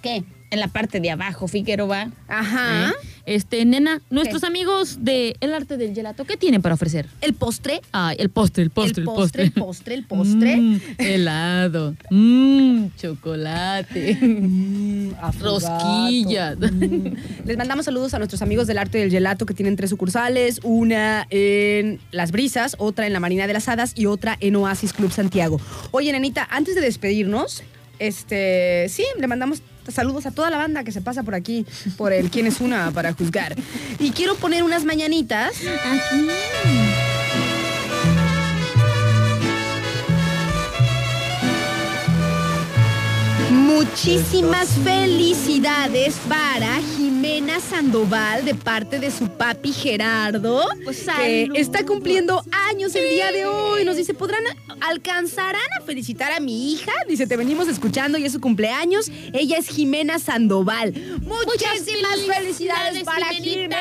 [0.01, 0.23] ¿Qué?
[0.49, 2.11] En la parte de abajo, Figueroa.
[2.27, 2.89] Ajá.
[2.89, 2.93] ¿eh?
[3.25, 7.07] Este, nena, nuestros amigos de El Arte del Gelato, ¿qué tienen para ofrecer?
[7.21, 7.81] El postre.
[7.91, 9.43] Ay, el postre, el postre, el postre.
[9.43, 10.55] el postre, el postre.
[10.65, 11.95] Mm, helado.
[12.09, 14.17] Mmm, chocolate.
[15.41, 16.57] Rosquillas.
[17.45, 21.27] Les mandamos saludos a nuestros amigos del Arte del Gelato que tienen tres sucursales, una
[21.29, 25.11] en Las Brisas, otra en la Marina de las Hadas y otra en Oasis Club
[25.11, 25.59] Santiago.
[25.91, 27.63] Oye, nenita, antes de despedirnos,
[27.99, 31.65] este, sí, le mandamos saludos a toda la banda que se pasa por aquí,
[31.97, 33.55] por el quién es una para juzgar.
[33.99, 35.53] Y quiero poner unas mañanitas.
[43.55, 52.43] Muchísimas felicidades para Jimena Sandoval de parte de su papi Gerardo, Pues, que está cumpliendo
[52.69, 53.85] años el día de hoy.
[53.85, 54.43] Nos dice, ¿podrán,
[54.81, 56.91] alcanzarán a felicitar a mi hija?
[57.07, 59.09] Dice, te venimos escuchando y es su cumpleaños.
[59.31, 60.93] Ella es Jimena Sandoval.
[61.21, 63.77] Muchísimas felicidades, felicidades, para Jimenita.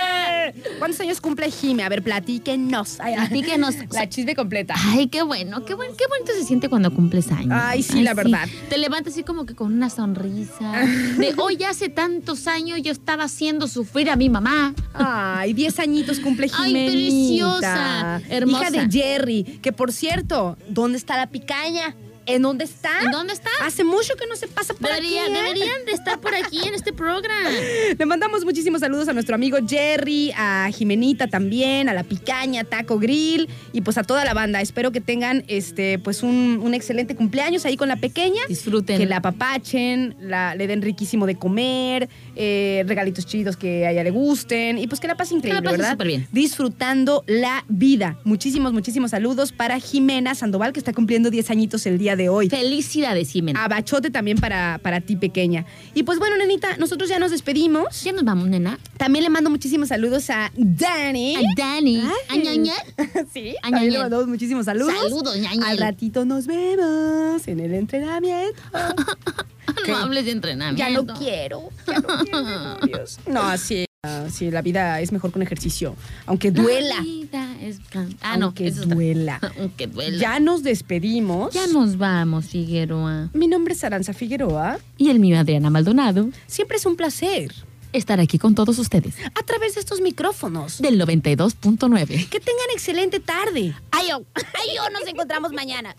[0.53, 0.79] Jime.
[0.79, 1.83] ¿Cuántos años cumple Jime?
[1.83, 3.01] A ver, platíquenos.
[3.01, 3.15] Ay.
[3.17, 3.75] Platíquenos.
[3.91, 4.75] La chisme completa.
[4.77, 7.51] Ay, qué bueno, qué, buen, qué bonito se siente cuando cumples años.
[7.53, 8.49] Ay, sí, la verdad.
[8.69, 10.73] Te levantas así como que con una sonrisa.
[11.17, 14.75] De hoy hace tantos años yo estaba haciendo sufrir a mi mamá.
[14.93, 18.69] Ay, 10 añitos cumple Ay, preciosa, hermosa.
[18.69, 21.97] Hija de Jerry, que por cierto, ¿dónde está la picaña?
[22.27, 22.91] ¿En dónde está?
[23.03, 23.51] ¿En dónde está?
[23.63, 25.33] Hace mucho que no se pasa por Debería- aquí.
[25.33, 25.43] ¿eh?
[25.43, 27.51] Deberían de estar por aquí en este programa.
[27.99, 32.99] Le mandamos muchísimos saludos a nuestro amigo Jerry, a Jimenita también, a la Picaña, Taco
[32.99, 34.61] Grill y pues a toda la banda.
[34.61, 38.43] Espero que tengan este pues un, un excelente cumpleaños ahí con la pequeña.
[38.49, 38.99] Disfruten.
[38.99, 44.03] Que la apapachen, la, le den riquísimo de comer, eh, regalitos chidos que a ella
[44.03, 45.91] le gusten y pues que la pase increíble, pase ¿verdad?
[45.93, 46.29] súper bien.
[46.33, 48.19] Disfrutando la vida.
[48.25, 52.49] Muchísimos, muchísimos saludos para Jimena Sandoval que está cumpliendo 10 añitos el día de hoy.
[52.49, 53.65] Felicidades, Jimena.
[53.65, 55.65] Abachote también para, para ti, pequeña.
[55.95, 58.03] Y pues bueno, nenita, nosotros ya nos despedimos.
[58.03, 58.79] Ya nos vamos, nena.
[58.97, 61.37] También le mando muchísimos saludos a Dani.
[61.37, 62.03] A Dani.
[62.29, 62.41] Ay.
[62.41, 62.75] A Ñaña.
[63.33, 64.95] Sí, A también le mandamos muchísimos saludos.
[64.95, 65.65] Saludos, Ñañel.
[65.65, 68.61] Al ratito nos vemos en el entrenamiento.
[69.89, 70.79] No hables de entrenamiento.
[70.79, 71.71] ya no quiero.
[71.87, 72.45] Ya no quiero
[72.81, 73.19] demonios.
[73.27, 73.87] No, sí.
[74.31, 75.97] Sí, la vida es mejor con ejercicio.
[76.27, 76.97] Aunque duela.
[76.97, 77.81] La vida es
[78.21, 78.47] Ah, no.
[78.47, 79.41] aunque duela.
[79.59, 80.19] Aunque duela.
[80.19, 81.53] Ya nos despedimos.
[81.55, 83.31] Ya nos vamos, Figueroa.
[83.33, 84.79] Mi nombre es Aranza Figueroa.
[84.99, 87.53] Y el mío, Adriana Maldonado, Siempre es un placer.
[87.93, 89.15] estar aquí con todos ustedes.
[89.35, 90.81] A través de estos micrófonos.
[90.83, 92.29] Del 92.9.
[92.29, 93.75] Que tengan excelente tarde.
[93.93, 95.95] Ay, oh, ay, oh, nos encontramos mañana.